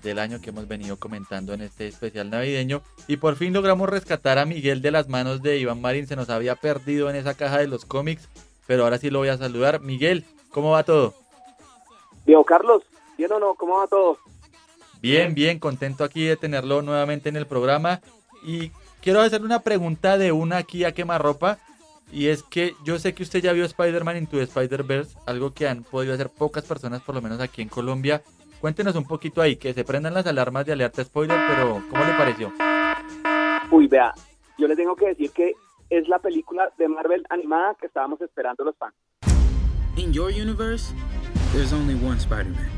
del 0.00 0.20
año 0.20 0.40
que 0.40 0.50
hemos 0.50 0.68
venido 0.68 0.96
comentando 0.96 1.54
en 1.54 1.60
este 1.60 1.88
especial 1.88 2.30
navideño. 2.30 2.82
Y 3.08 3.16
por 3.16 3.34
fin 3.34 3.52
logramos 3.52 3.88
rescatar 3.88 4.38
a 4.38 4.44
Miguel 4.44 4.80
de 4.80 4.92
las 4.92 5.08
manos 5.08 5.42
de 5.42 5.58
Iván 5.58 5.80
Marín, 5.80 6.06
se 6.06 6.14
nos 6.14 6.30
había 6.30 6.54
perdido 6.54 7.10
en 7.10 7.16
esa 7.16 7.34
caja 7.34 7.58
de 7.58 7.66
los 7.66 7.84
cómics, 7.84 8.28
pero 8.68 8.84
ahora 8.84 8.98
sí 8.98 9.10
lo 9.10 9.18
voy 9.18 9.28
a 9.30 9.38
saludar. 9.38 9.80
Miguel, 9.80 10.24
¿cómo 10.52 10.70
va 10.70 10.84
todo? 10.84 11.14
Diego 12.26 12.44
Carlos, 12.44 12.84
¿bien 13.18 13.32
o 13.32 13.40
no? 13.40 13.54
¿Cómo 13.56 13.78
va 13.78 13.88
todo? 13.88 14.18
Bien, 15.00 15.34
bien, 15.34 15.58
contento 15.58 16.04
aquí 16.04 16.24
de 16.24 16.36
tenerlo 16.36 16.82
nuevamente 16.82 17.28
en 17.28 17.34
el 17.34 17.46
programa. 17.46 18.00
Y 18.44 18.70
quiero 19.00 19.20
hacerle 19.20 19.46
una 19.46 19.62
pregunta 19.62 20.16
de 20.16 20.30
una 20.30 20.58
aquí 20.58 20.84
a 20.84 20.92
quemarropa. 20.92 21.58
Y 22.12 22.28
es 22.28 22.42
que 22.42 22.74
yo 22.84 22.98
sé 22.98 23.14
que 23.14 23.22
usted 23.22 23.42
ya 23.42 23.54
vio 23.54 23.64
Spider-Man 23.64 24.18
Into 24.18 24.38
Spider-Verse, 24.38 25.16
algo 25.26 25.54
que 25.54 25.66
han 25.66 25.82
podido 25.82 26.12
hacer 26.12 26.28
pocas 26.28 26.62
personas, 26.64 27.00
por 27.00 27.14
lo 27.14 27.22
menos 27.22 27.40
aquí 27.40 27.62
en 27.62 27.70
Colombia. 27.70 28.22
Cuéntenos 28.60 28.94
un 28.96 29.04
poquito 29.04 29.40
ahí, 29.40 29.56
que 29.56 29.72
se 29.72 29.82
prendan 29.82 30.12
las 30.12 30.26
alarmas 30.26 30.66
de 30.66 30.74
alerta 30.74 31.02
spoiler, 31.02 31.40
pero 31.48 31.82
¿cómo 31.90 32.04
le 32.04 32.12
pareció? 32.12 32.52
Uy, 33.70 33.88
vea, 33.88 34.12
yo 34.58 34.68
le 34.68 34.76
tengo 34.76 34.94
que 34.94 35.06
decir 35.06 35.30
que 35.30 35.54
es 35.88 36.06
la 36.06 36.18
película 36.18 36.70
de 36.76 36.86
Marvel 36.86 37.24
animada 37.30 37.74
que 37.80 37.86
estábamos 37.86 38.20
esperando 38.20 38.62
los 38.62 38.76
fans. 38.76 38.94
In 39.96 40.12
your 40.12 40.30
universe, 40.30 40.92
there's 41.52 41.72
only 41.72 41.94
one 41.94 42.18
Spider-Man. 42.20 42.70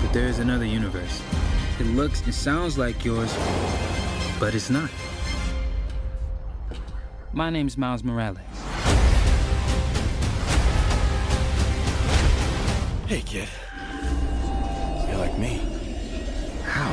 But 0.00 0.12
there 0.12 0.28
is 0.28 0.38
another 0.38 0.66
universe. 0.66 1.22
It 1.78 1.86
looks 1.94 2.22
and 2.24 2.34
sounds 2.34 2.78
like 2.78 3.04
yours, 3.04 3.32
but 4.40 4.54
it's 4.54 4.70
not. 4.70 4.90
My 7.34 7.48
name's 7.48 7.78
Miles 7.78 8.04
Morales. 8.04 8.42
Hey, 13.06 13.22
kid. 13.24 13.48
You're 15.08 15.16
like 15.16 15.38
me. 15.38 15.62
How? 16.66 16.92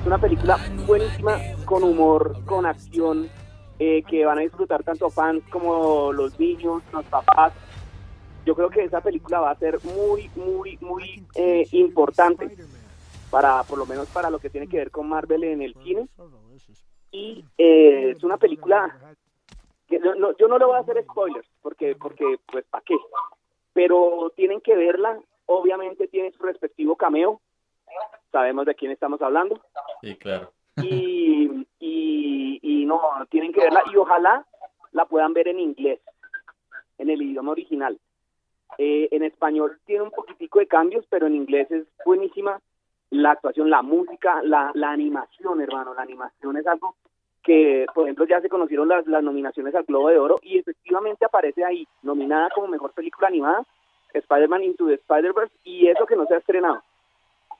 Es 0.00 0.06
una 0.06 0.18
película 0.18 0.58
buenísima, 0.88 1.38
con 1.64 1.84
humor, 1.84 2.44
con 2.46 2.66
acción, 2.66 3.28
eh, 3.78 4.02
que 4.02 4.24
van 4.24 4.38
a 4.38 4.40
disfrutar 4.40 4.82
tanto 4.82 5.08
fans 5.08 5.44
como 5.50 6.12
los 6.12 6.36
niños, 6.40 6.82
los 6.92 7.04
papás. 7.04 7.52
Yo 8.44 8.56
creo 8.56 8.70
que 8.70 8.82
esa 8.82 9.00
película 9.02 9.38
va 9.38 9.52
a 9.52 9.56
ser 9.56 9.78
muy, 9.84 10.32
muy, 10.34 10.78
muy 10.80 11.24
eh, 11.36 11.68
importante 11.70 12.56
para, 13.30 13.62
por 13.62 13.78
lo 13.78 13.86
menos 13.86 14.08
para 14.08 14.30
lo 14.30 14.40
que 14.40 14.50
tiene 14.50 14.66
que 14.66 14.78
ver 14.78 14.90
con 14.90 15.08
Marvel 15.08 15.44
en 15.44 15.62
el 15.62 15.76
cine. 15.84 16.08
Y 17.12 17.44
eh, 17.58 18.14
es 18.16 18.24
una 18.24 18.38
película 18.38 18.98
que 19.86 19.98
no- 19.98 20.14
no- 20.14 20.36
yo 20.38 20.48
no 20.48 20.58
le 20.58 20.64
voy 20.64 20.76
a 20.76 20.80
hacer 20.80 21.02
spoilers, 21.04 21.46
porque, 21.60 21.94
porque 21.94 22.38
pues, 22.50 22.64
¿para 22.70 22.82
qué? 22.84 22.96
Pero 23.74 24.32
tienen 24.34 24.60
que 24.60 24.74
verla. 24.74 25.20
Obviamente 25.46 26.08
tiene 26.08 26.32
su 26.32 26.42
respectivo 26.42 26.96
cameo. 26.96 27.40
Sabemos 28.30 28.64
de 28.64 28.74
quién 28.74 28.90
estamos 28.90 29.20
hablando 29.20 29.60
Sí, 30.00 30.16
claro. 30.16 30.50
y, 30.82 31.66
y, 31.78 32.58
y 32.62 32.86
no, 32.86 33.00
tienen 33.28 33.52
que 33.52 33.60
verla 33.60 33.82
y 33.92 33.96
ojalá 33.96 34.46
la 34.92 35.04
puedan 35.04 35.34
ver 35.34 35.48
en 35.48 35.60
inglés, 35.60 36.00
en 36.96 37.10
el 37.10 37.20
idioma 37.20 37.52
original. 37.52 37.98
Eh, 38.78 39.08
en 39.10 39.22
español 39.24 39.78
tiene 39.84 40.02
un 40.04 40.10
poquitico 40.10 40.60
de 40.60 40.66
cambios, 40.66 41.04
pero 41.10 41.26
en 41.26 41.34
inglés 41.34 41.70
es 41.70 41.84
buenísima 42.06 42.58
la 43.12 43.32
actuación, 43.32 43.68
la 43.68 43.82
música, 43.82 44.40
la, 44.42 44.70
la 44.74 44.90
animación, 44.90 45.60
hermano, 45.60 45.92
la 45.92 46.02
animación 46.02 46.56
es 46.56 46.66
algo 46.66 46.96
que, 47.42 47.84
por 47.94 48.04
ejemplo, 48.04 48.24
ya 48.26 48.40
se 48.40 48.48
conocieron 48.48 48.88
las, 48.88 49.06
las 49.06 49.22
nominaciones 49.22 49.74
al 49.74 49.84
Globo 49.84 50.08
de 50.08 50.18
Oro 50.18 50.38
y 50.42 50.58
efectivamente 50.58 51.26
aparece 51.26 51.62
ahí, 51.62 51.86
nominada 52.02 52.48
como 52.54 52.68
Mejor 52.68 52.92
Película 52.92 53.28
Animada, 53.28 53.66
Spider-Man 54.14 54.64
Into 54.64 54.86
the 54.86 54.94
Spider-Verse, 54.94 55.54
y 55.62 55.88
eso 55.88 56.06
que 56.06 56.16
no 56.16 56.26
se 56.26 56.34
ha 56.34 56.38
estrenado. 56.38 56.82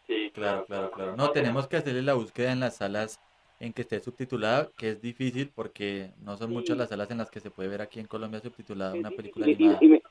Sí, 0.07 0.31
claro, 0.33 0.65
claro, 0.65 0.91
claro. 0.91 1.17
No, 1.17 1.31
tenemos 1.33 1.69
que 1.69 1.77
hacerle 1.77 2.03
la 2.03 2.15
búsqueda 2.15 2.53
en 2.53 2.61
las 2.61 2.77
salas 2.77 3.21
en 3.61 3.75
que 3.75 3.83
esté 3.83 4.01
subtitulada, 4.01 4.69
que 4.79 4.91
es 4.91 5.03
difícil 5.03 5.51
porque 5.55 6.13
no 6.25 6.39
son 6.39 6.51
muchas 6.51 6.79
las 6.79 6.89
salas 6.89 7.11
en 7.11 7.19
las 7.19 7.31
que 7.31 7.41
se 7.41 7.51
puede 7.51 7.69
ver 7.69 7.83
aquí 7.83 8.01
en 8.01 8.07
Colombia 8.07 8.41
subtitulada 8.41 8.95
una 8.95 9.11
película 9.11 9.45
animada. 9.45 9.79
y 9.83 9.89
me, 9.89 10.03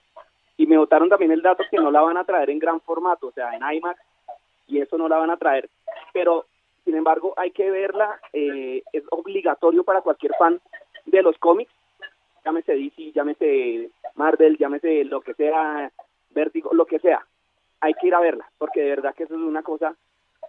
y 0.57 0.67
me 0.67 0.77
botaron 0.77 1.09
también 1.09 1.31
el 1.31 1.41
dato 1.41 1.63
que 1.69 1.77
no 1.77 1.89
la 1.89 2.01
van 2.01 2.17
a 2.17 2.23
traer 2.23 2.51
en 2.51 2.59
gran 2.59 2.79
formato, 2.81 3.27
o 3.27 3.31
sea, 3.31 3.55
en 3.55 3.63
IMAX, 3.77 3.99
y 4.71 4.79
eso 4.79 4.97
no 4.97 5.07
la 5.07 5.17
van 5.17 5.29
a 5.29 5.37
traer. 5.37 5.69
Pero, 6.13 6.45
sin 6.85 6.95
embargo, 6.95 7.33
hay 7.37 7.51
que 7.51 7.69
verla, 7.69 8.19
eh, 8.33 8.81
es 8.93 9.03
obligatorio 9.11 9.83
para 9.83 10.01
cualquier 10.01 10.33
fan 10.39 10.59
de 11.05 11.21
los 11.21 11.37
cómics, 11.37 11.71
llámese 12.45 12.73
DC, 12.73 13.11
llámese 13.11 13.89
Marvel, 14.15 14.57
llámese 14.57 15.03
lo 15.03 15.21
que 15.21 15.33
sea, 15.33 15.91
Vértigo, 16.29 16.73
lo 16.73 16.85
que 16.85 16.99
sea. 16.99 17.25
Hay 17.81 17.93
que 17.95 18.07
ir 18.07 18.15
a 18.15 18.21
verla, 18.21 18.49
porque 18.57 18.81
de 18.81 18.89
verdad 18.89 19.13
que 19.13 19.23
eso 19.23 19.35
es 19.35 19.41
una 19.41 19.63
cosa, 19.63 19.95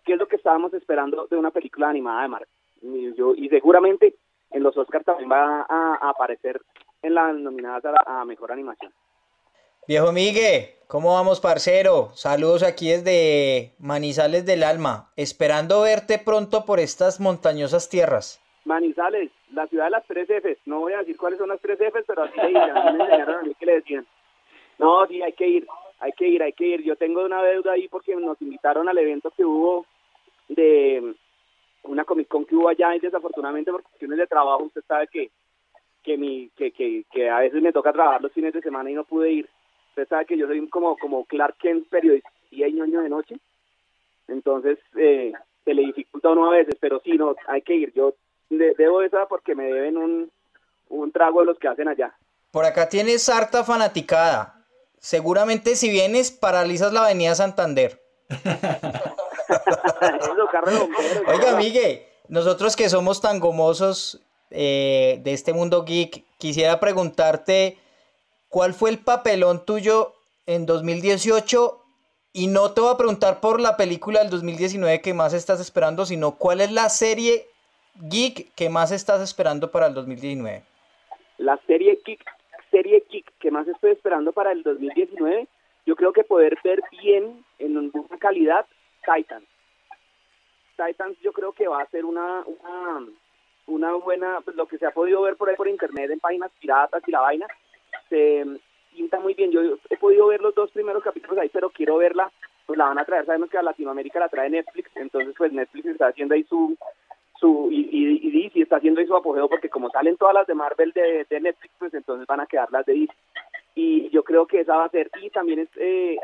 que 0.04 0.12
es 0.12 0.18
lo 0.18 0.28
que 0.28 0.36
estábamos 0.36 0.72
esperando 0.74 1.26
de 1.26 1.36
una 1.36 1.50
película 1.50 1.88
animada 1.88 2.22
de 2.22 2.28
Marvel. 2.28 2.48
Y, 2.82 3.14
yo, 3.14 3.34
y 3.34 3.48
seguramente 3.48 4.14
en 4.50 4.62
los 4.62 4.76
Oscars 4.76 5.04
también 5.04 5.30
va 5.30 5.62
a, 5.62 5.98
a 6.00 6.10
aparecer 6.10 6.60
en 7.02 7.14
las 7.14 7.34
nominadas 7.34 7.84
a, 7.84 8.20
a 8.20 8.24
Mejor 8.24 8.52
Animación. 8.52 8.92
Viejo 9.88 10.12
Migue, 10.12 10.76
¿cómo 10.86 11.12
vamos, 11.14 11.40
parcero? 11.40 12.10
Saludos 12.14 12.62
aquí 12.62 12.88
desde 12.88 13.74
Manizales 13.80 14.46
del 14.46 14.62
Alma, 14.62 15.10
esperando 15.16 15.82
verte 15.82 16.20
pronto 16.24 16.64
por 16.64 16.78
estas 16.78 17.18
montañosas 17.18 17.88
tierras. 17.88 18.40
Manizales, 18.64 19.32
la 19.50 19.66
ciudad 19.66 19.86
de 19.86 19.90
las 19.90 20.06
tres 20.06 20.28
Fs. 20.30 20.58
No 20.66 20.78
voy 20.78 20.92
a 20.92 20.98
decir 20.98 21.16
cuáles 21.16 21.40
son 21.40 21.48
las 21.48 21.60
tres 21.60 21.80
Fs, 21.80 22.04
pero 22.06 22.22
así 22.22 22.36
le 22.40 22.60
a 22.60 22.92
me 22.92 23.02
enseñaron 23.02 23.34
a 23.34 23.42
mí 23.42 23.54
que 23.58 23.66
le 23.66 23.74
decían. 23.74 24.06
No, 24.78 25.04
sí, 25.08 25.20
hay 25.20 25.32
que 25.32 25.48
ir, 25.48 25.66
hay 25.98 26.12
que 26.12 26.28
ir, 26.28 26.42
hay 26.44 26.52
que 26.52 26.64
ir. 26.64 26.82
Yo 26.84 26.94
tengo 26.94 27.24
una 27.24 27.42
deuda 27.42 27.72
ahí 27.72 27.88
porque 27.88 28.14
nos 28.14 28.40
invitaron 28.40 28.88
al 28.88 28.98
evento 28.98 29.32
que 29.36 29.44
hubo 29.44 29.84
de 30.48 31.12
una 31.82 32.04
Comic 32.04 32.28
Con 32.28 32.44
que 32.44 32.54
hubo 32.54 32.68
allá 32.68 32.94
y 32.94 33.00
desafortunadamente 33.00 33.72
por 33.72 33.82
cuestiones 33.82 34.16
de 34.16 34.28
trabajo 34.28 34.62
usted 34.62 34.82
sabe 34.86 35.08
que 35.08 36.16
mi 36.16 36.50
que, 36.50 36.70
que, 36.70 37.04
que 37.10 37.28
a 37.28 37.40
veces 37.40 37.60
me 37.60 37.72
toca 37.72 37.92
trabajar 37.92 38.22
los 38.22 38.32
fines 38.32 38.52
de 38.52 38.60
semana 38.60 38.88
y 38.88 38.94
no 38.94 39.02
pude 39.02 39.32
ir. 39.32 39.48
Usted 39.92 40.08
sabe 40.08 40.26
que 40.26 40.38
yo 40.38 40.46
soy 40.46 40.66
como 40.68 40.96
como 40.96 41.24
Clark 41.26 41.56
Kent 41.58 41.88
periodista 41.88 42.30
y 42.50 42.62
hay 42.62 42.72
ñoño 42.72 43.02
de 43.02 43.08
noche. 43.10 43.36
Entonces 44.28 44.78
eh, 44.96 45.32
se 45.64 45.74
le 45.74 45.82
dificulta 45.82 46.28
a 46.28 46.32
uno 46.32 46.50
a 46.50 46.56
veces, 46.56 46.76
pero 46.80 47.00
sí, 47.04 47.12
no, 47.12 47.34
hay 47.46 47.60
que 47.62 47.74
ir. 47.74 47.92
Yo 47.94 48.14
de- 48.50 48.74
debo 48.78 49.02
esa 49.02 49.26
porque 49.26 49.54
me 49.54 49.64
deben 49.64 49.96
un, 49.98 50.30
un 50.88 51.12
trago 51.12 51.40
de 51.40 51.46
los 51.46 51.58
que 51.58 51.68
hacen 51.68 51.88
allá. 51.88 52.14
Por 52.50 52.64
acá 52.64 52.88
tienes 52.88 53.28
harta 53.28 53.64
fanaticada. 53.64 54.64
Seguramente 54.98 55.76
si 55.76 55.90
vienes 55.90 56.30
paralizas 56.30 56.92
la 56.92 57.04
avenida 57.04 57.34
Santander. 57.34 58.00
Eso, 59.50 60.46
carro. 60.50 60.88
Oiga, 61.28 61.56
Migue, 61.56 62.08
nosotros 62.28 62.76
que 62.76 62.88
somos 62.88 63.20
tan 63.20 63.40
gomosos 63.40 64.20
eh, 64.50 65.20
de 65.22 65.32
este 65.32 65.52
mundo 65.52 65.84
geek, 65.84 66.24
quisiera 66.38 66.80
preguntarte 66.80 67.78
cuál 68.52 68.74
fue 68.74 68.90
el 68.90 68.98
papelón 68.98 69.64
tuyo 69.64 70.12
en 70.44 70.66
2018 70.66 71.82
y 72.34 72.48
no 72.48 72.72
te 72.72 72.82
voy 72.82 72.92
a 72.92 72.98
preguntar 72.98 73.40
por 73.40 73.58
la 73.58 73.78
película 73.78 74.20
del 74.20 74.28
2019 74.28 75.00
que 75.00 75.14
más 75.14 75.32
estás 75.32 75.58
esperando, 75.58 76.04
sino 76.04 76.32
cuál 76.32 76.60
es 76.60 76.70
la 76.70 76.90
serie 76.90 77.46
geek 78.10 78.54
que 78.54 78.68
más 78.68 78.92
estás 78.92 79.22
esperando 79.22 79.70
para 79.70 79.86
el 79.86 79.94
2019. 79.94 80.64
la 81.38 81.58
serie 81.66 81.98
Kick, 82.04 82.22
serie 82.70 83.00
Kick 83.08 83.32
que 83.40 83.50
más 83.50 83.66
estoy 83.66 83.92
esperando 83.92 84.32
para 84.32 84.52
el 84.52 84.62
2019, 84.62 85.48
yo 85.86 85.96
creo 85.96 86.12
que 86.12 86.22
poder 86.22 86.58
ver 86.62 86.82
bien, 86.90 87.42
en 87.58 87.90
buena 87.90 88.18
calidad, 88.18 88.66
Titans. 89.00 89.48
Titans 90.76 91.18
yo 91.22 91.32
creo 91.32 91.52
que 91.52 91.68
va 91.68 91.80
a 91.80 91.86
ser 91.86 92.04
una, 92.04 92.44
una, 92.44 93.06
una 93.66 93.94
buena, 93.94 94.42
pues 94.44 94.56
lo 94.56 94.66
que 94.66 94.76
se 94.76 94.84
ha 94.84 94.90
podido 94.90 95.22
ver 95.22 95.36
por 95.36 95.48
ahí 95.48 95.56
por 95.56 95.68
internet 95.68 96.10
en 96.10 96.20
páginas 96.20 96.50
piratas 96.60 97.02
y 97.06 97.10
la 97.10 97.20
vaina, 97.20 97.46
se 98.08 98.44
pinta 98.94 99.20
muy 99.20 99.34
bien. 99.34 99.50
Yo 99.50 99.60
he 99.90 99.96
podido 99.96 100.26
ver 100.26 100.40
los 100.40 100.54
dos 100.54 100.70
primeros 100.70 101.02
capítulos 101.02 101.38
ahí, 101.38 101.48
pero 101.48 101.70
quiero 101.70 101.96
verla, 101.96 102.30
pues 102.66 102.78
la 102.78 102.86
van 102.86 102.98
a 102.98 103.04
traer, 103.04 103.26
sabemos 103.26 103.50
que 103.50 103.58
a 103.58 103.62
Latinoamérica 103.62 104.20
la 104.20 104.28
trae 104.28 104.50
Netflix, 104.50 104.90
entonces 104.96 105.34
pues 105.36 105.52
Netflix 105.52 105.86
está 105.86 106.08
haciendo 106.08 106.34
ahí 106.34 106.44
su 106.44 106.76
su 107.38 107.68
y, 107.72 107.88
y, 107.90 108.50
y 108.54 108.62
está 108.62 108.76
haciendo 108.76 109.00
ahí 109.00 109.06
su 109.06 109.16
apogeo 109.16 109.48
porque 109.48 109.68
como 109.68 109.90
salen 109.90 110.16
todas 110.16 110.34
las 110.34 110.46
de 110.46 110.54
Marvel 110.54 110.92
de, 110.92 111.40
Netflix, 111.40 111.74
pues 111.78 111.92
entonces 111.92 112.26
van 112.26 112.40
a 112.40 112.46
quedar 112.46 112.70
las 112.70 112.86
de 112.86 112.92
DC. 112.94 113.12
Y 113.74 114.10
yo 114.10 114.22
creo 114.22 114.46
que 114.46 114.60
esa 114.60 114.76
va 114.76 114.84
a 114.84 114.90
ser, 114.90 115.10
y 115.20 115.30
también 115.30 115.58
es 115.58 115.68
eh, 115.76 116.18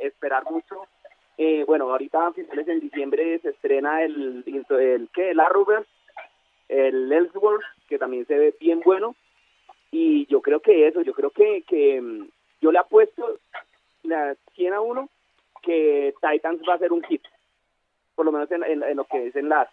esperar 0.00 0.50
mucho, 0.50 0.86
eh, 1.36 1.62
bueno, 1.64 1.88
ahorita 1.88 2.26
a 2.26 2.32
finales 2.32 2.66
en 2.66 2.80
diciembre 2.80 3.38
se 3.38 3.50
estrena 3.50 4.02
el, 4.02 4.42
el, 4.46 5.08
¿qué? 5.14 5.30
El 5.30 5.38
Arrowverse, 5.38 5.88
el 6.68 7.12
Ellsworth, 7.12 7.62
que 7.88 7.98
también 7.98 8.26
se 8.26 8.36
ve 8.36 8.54
bien 8.58 8.80
bueno, 8.84 9.14
y 9.90 10.26
yo 10.26 10.40
creo 10.42 10.60
que 10.60 10.86
eso, 10.88 11.02
yo 11.02 11.12
creo 11.14 11.30
que, 11.30 11.62
que 11.66 12.00
mm, 12.00 12.28
yo 12.60 12.72
le 12.72 12.78
apuesto 12.78 13.38
la 14.02 14.36
100 14.54 14.72
a 14.74 14.80
1 14.80 15.08
que 15.62 16.14
Titans 16.20 16.60
va 16.68 16.74
a 16.74 16.78
ser 16.78 16.92
un 16.92 17.02
hit, 17.04 17.22
por 18.14 18.24
lo 18.26 18.32
menos 18.32 18.50
en, 18.50 18.62
en- 18.64 18.82
en 18.82 18.96
lo 18.96 19.04
que 19.04 19.26
es 19.28 19.36
en 19.36 19.48
las 19.48 19.68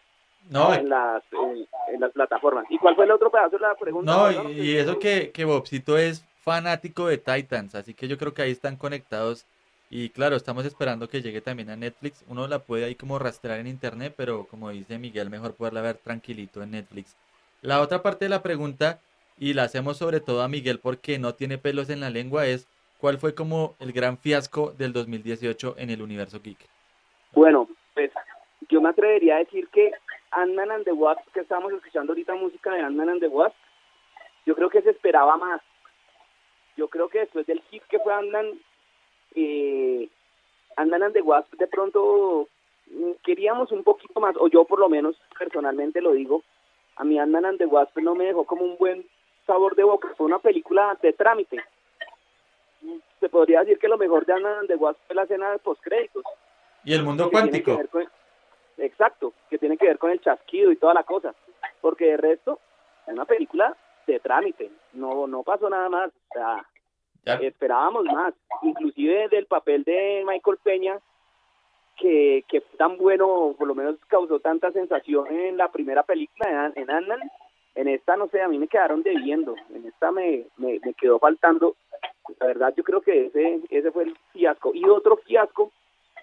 No, 0.49 0.73
en 0.73 0.89
las 0.89 1.23
en, 1.31 1.67
en 1.93 1.99
las 2.01 2.11
plataformas. 2.11 2.65
¿Y 2.69 2.77
cuál 2.77 2.95
fue 2.95 3.05
el 3.05 3.11
otro 3.11 3.29
pedazo 3.31 3.57
de 3.57 3.59
la 3.61 3.75
pregunta? 3.75 4.11
No, 4.11 4.31
y, 4.51 4.61
y 4.61 4.77
eso 4.77 4.99
que, 4.99 5.31
que 5.31 5.45
Bobcito 5.45 5.97
es 5.97 6.23
fanático 6.43 7.07
de 7.07 7.17
Titans, 7.17 7.75
así 7.75 7.93
que 7.93 8.07
yo 8.07 8.17
creo 8.17 8.33
que 8.33 8.41
ahí 8.43 8.51
están 8.51 8.75
conectados. 8.77 9.45
Y 9.89 10.09
claro, 10.09 10.35
estamos 10.35 10.65
esperando 10.65 11.07
que 11.07 11.21
llegue 11.21 11.41
también 11.41 11.69
a 11.69 11.75
Netflix. 11.75 12.23
Uno 12.27 12.47
la 12.47 12.59
puede 12.59 12.85
ahí 12.85 12.95
como 12.95 13.19
rastrear 13.19 13.59
en 13.59 13.67
internet, 13.67 14.13
pero 14.17 14.45
como 14.47 14.69
dice 14.71 14.97
Miguel, 14.97 15.29
mejor 15.29 15.53
poderla 15.53 15.81
ver 15.81 15.97
tranquilito 15.97 16.63
en 16.63 16.71
Netflix. 16.71 17.15
La 17.61 17.79
otra 17.81 18.01
parte 18.01 18.25
de 18.25 18.29
la 18.29 18.41
pregunta, 18.41 18.99
y 19.37 19.53
la 19.53 19.63
hacemos 19.63 19.97
sobre 19.97 20.19
todo 20.19 20.41
a 20.41 20.47
Miguel 20.47 20.79
porque 20.79 21.19
no 21.19 21.35
tiene 21.35 21.57
pelos 21.57 21.89
en 21.89 21.99
la 21.99 22.09
lengua, 22.09 22.47
es 22.47 22.67
¿cuál 22.99 23.17
fue 23.17 23.35
como 23.35 23.75
el 23.79 23.91
gran 23.91 24.17
fiasco 24.17 24.71
del 24.71 24.93
2018 24.93 25.75
en 25.77 25.89
el 25.89 26.01
universo 26.01 26.39
geek? 26.41 26.59
Bueno, 27.33 27.67
pues 27.93 28.11
yo 28.69 28.81
me 28.81 28.89
atrevería 28.89 29.35
a 29.35 29.39
decir 29.39 29.67
que 29.69 29.91
Ant-Man 30.31 30.71
and 30.71 30.85
the 30.85 30.93
Wasp, 30.93 31.21
que 31.33 31.41
estamos 31.41 31.71
escuchando 31.73 32.13
ahorita 32.13 32.33
música 32.35 32.71
de 32.71 32.81
Ant-Man 32.81 33.09
and 33.09 33.19
the 33.19 33.27
Wasp, 33.27 33.55
yo 34.45 34.55
creo 34.55 34.69
que 34.69 34.81
se 34.81 34.91
esperaba 34.91 35.37
más. 35.37 35.61
Yo 36.77 36.87
creo 36.87 37.09
que 37.09 37.19
después 37.19 37.45
del 37.45 37.61
hit 37.71 37.83
que 37.83 37.99
fue 37.99 38.13
Ant-Man, 38.13 38.59
eh, 39.35 40.09
Ant-Man 40.77 41.03
and 41.03 41.13
the 41.13 41.21
Wasp, 41.21 41.53
de 41.55 41.67
pronto 41.67 42.47
mm, 42.87 43.11
queríamos 43.23 43.71
un 43.71 43.83
poquito 43.83 44.19
más, 44.19 44.35
o 44.37 44.47
yo 44.47 44.65
por 44.65 44.79
lo 44.79 44.89
menos 44.89 45.15
personalmente 45.37 46.01
lo 46.01 46.13
digo, 46.13 46.43
a 46.97 47.03
mí 47.03 47.19
Ant-Man 47.19 47.45
and 47.45 47.57
the 47.57 47.65
Wasp 47.65 47.97
no 47.97 48.15
me 48.15 48.25
dejó 48.25 48.45
como 48.45 48.63
un 48.63 48.77
buen 48.77 49.05
sabor 49.45 49.75
de 49.75 49.83
boca, 49.83 50.09
fue 50.17 50.25
una 50.27 50.39
película 50.39 50.97
de 51.01 51.13
trámite. 51.13 51.63
Se 53.19 53.29
podría 53.29 53.61
decir 53.61 53.79
que 53.79 53.87
lo 53.87 53.97
mejor 53.97 54.25
de 54.25 54.33
and 54.33 54.67
the 54.67 54.75
Wasp 54.75 54.99
fue 55.07 55.15
la 55.15 55.23
escena 55.23 55.51
de 55.51 55.59
postcréditos 55.59 56.23
Y 56.83 56.93
el 56.93 57.03
mundo 57.03 57.29
cuántico. 57.31 57.79
con- 57.91 58.07
exacto, 58.77 59.33
que 59.49 59.57
tiene 59.57 59.77
que 59.77 59.87
ver 59.87 59.97
con 59.97 60.11
el 60.11 60.21
chasquido 60.21 60.71
y 60.71 60.75
toda 60.75 60.93
la 60.93 61.03
cosa. 61.03 61.33
Porque 61.81 62.05
de 62.05 62.17
resto, 62.17 62.59
una 63.07 63.25
película 63.25 63.75
de 64.05 64.19
trámite, 64.19 64.69
no, 64.93 65.25
no 65.27 65.41
pasó 65.43 65.69
nada 65.69 65.89
más. 65.89 66.09
O 66.29 66.33
sea, 66.33 66.65
esperábamos 67.41 68.05
más. 68.05 68.33
Inclusive 68.61 69.29
del 69.29 69.47
papel 69.47 69.83
de 69.83 70.23
Michael 70.27 70.57
Peña, 70.63 70.99
que, 71.97 72.43
que 72.47 72.61
fue 72.61 72.77
tan 72.77 72.97
bueno, 72.97 73.55
por 73.57 73.67
lo 73.67 73.73
menos 73.73 73.95
causó 74.07 74.39
tanta 74.39 74.71
sensación 74.71 75.25
en 75.31 75.57
la 75.57 75.71
primera 75.71 76.03
película 76.03 76.49
de 76.49 76.55
An- 76.55 76.73
en 76.75 76.91
Ant-Man. 76.91 77.19
En 77.75 77.87
esta, 77.89 78.15
no 78.15 78.27
sé, 78.29 78.41
a 78.41 78.47
mí 78.47 78.57
me 78.57 78.67
quedaron 78.67 79.03
debiendo. 79.03 79.55
En 79.73 79.85
esta 79.85 80.11
me, 80.11 80.45
me, 80.57 80.79
me 80.83 80.93
quedó 80.93 81.19
faltando. 81.19 81.75
La 82.39 82.47
verdad, 82.47 82.73
yo 82.75 82.83
creo 82.83 83.01
que 83.01 83.27
ese, 83.27 83.61
ese 83.69 83.91
fue 83.91 84.03
el 84.03 84.17
fiasco. 84.31 84.71
Y 84.73 84.85
otro 84.85 85.17
fiasco 85.17 85.71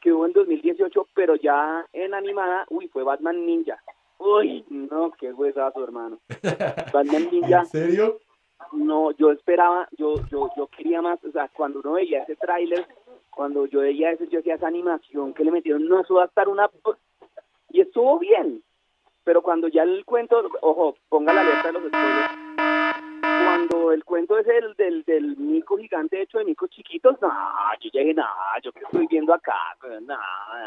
que 0.01 0.13
hubo 0.13 0.27
en 0.27 0.33
2018, 0.33 1.09
pero 1.15 1.37
ya 1.37 1.87
en 1.93 2.15
animada, 2.15 2.67
uy, 2.71 2.89
fue 2.89 3.05
Batman 3.05 3.47
Ninja. 3.47 3.83
Uy, 4.19 4.65
no, 4.69 5.13
qué 5.13 5.33
huesazo, 5.33 5.83
hermano. 5.85 6.19
Batman 6.93 7.29
Ninja. 7.31 7.61
¿En 7.61 7.67
serio? 7.67 8.19
No, 8.73 9.11
yo 9.13 9.33
esperaba, 9.33 9.89
yo, 9.99 10.15
yo, 10.31 10.51
yo 10.57 10.67
quería 10.69 11.03
más, 11.03 11.23
o 11.25 11.33
sea, 11.33 11.49
cuando 11.49 11.81
uno 11.81 11.93
veía 11.93 12.23
ese 12.23 12.37
tráiler, 12.37 12.87
cuando 13.31 13.67
yo 13.67 13.81
veía 13.81 14.13
eso, 14.13 14.25
yo 14.25 14.39
decía 14.39 14.55
esa 14.55 14.69
animación 14.69 15.35
que 15.35 15.45
le 15.45 15.51
metieron, 15.51 15.87
no, 15.87 16.01
eso 16.01 16.15
va 16.15 16.25
a 16.25 16.27
estar 16.27 16.49
una... 16.49 16.71
Y 17.71 17.81
estuvo 17.81 18.19
bien, 18.19 18.63
pero 19.25 19.43
cuando 19.43 19.69
ya 19.69 19.83
el 19.83 20.05
cuento, 20.05 20.43
ojo, 20.61 20.97
ponga 21.09 21.33
la 21.33 21.43
alerta 21.43 21.69
de 21.69 21.73
los 21.73 21.83
spoilers, 21.85 22.43
cuando 23.45 23.93
el 23.93 24.05
cuento 24.05 24.39
es 24.39 24.47
el 24.47 24.75
del, 24.75 25.05
del 25.05 25.37
mico 25.37 25.77
gigante 25.77 26.21
hecho 26.21 26.39
de 26.39 26.45
micos 26.45 26.71
chiquitos, 26.71 27.21
no, 27.21 27.29
yo 27.81 27.91
ya 27.93 28.01
dije, 28.01 28.15
no, 28.15 28.27
yo 28.63 28.73
que 28.73 28.81
estoy 28.81 29.07
viendo 29.09 29.33
acá, 29.33 29.77
no, 30.03 30.17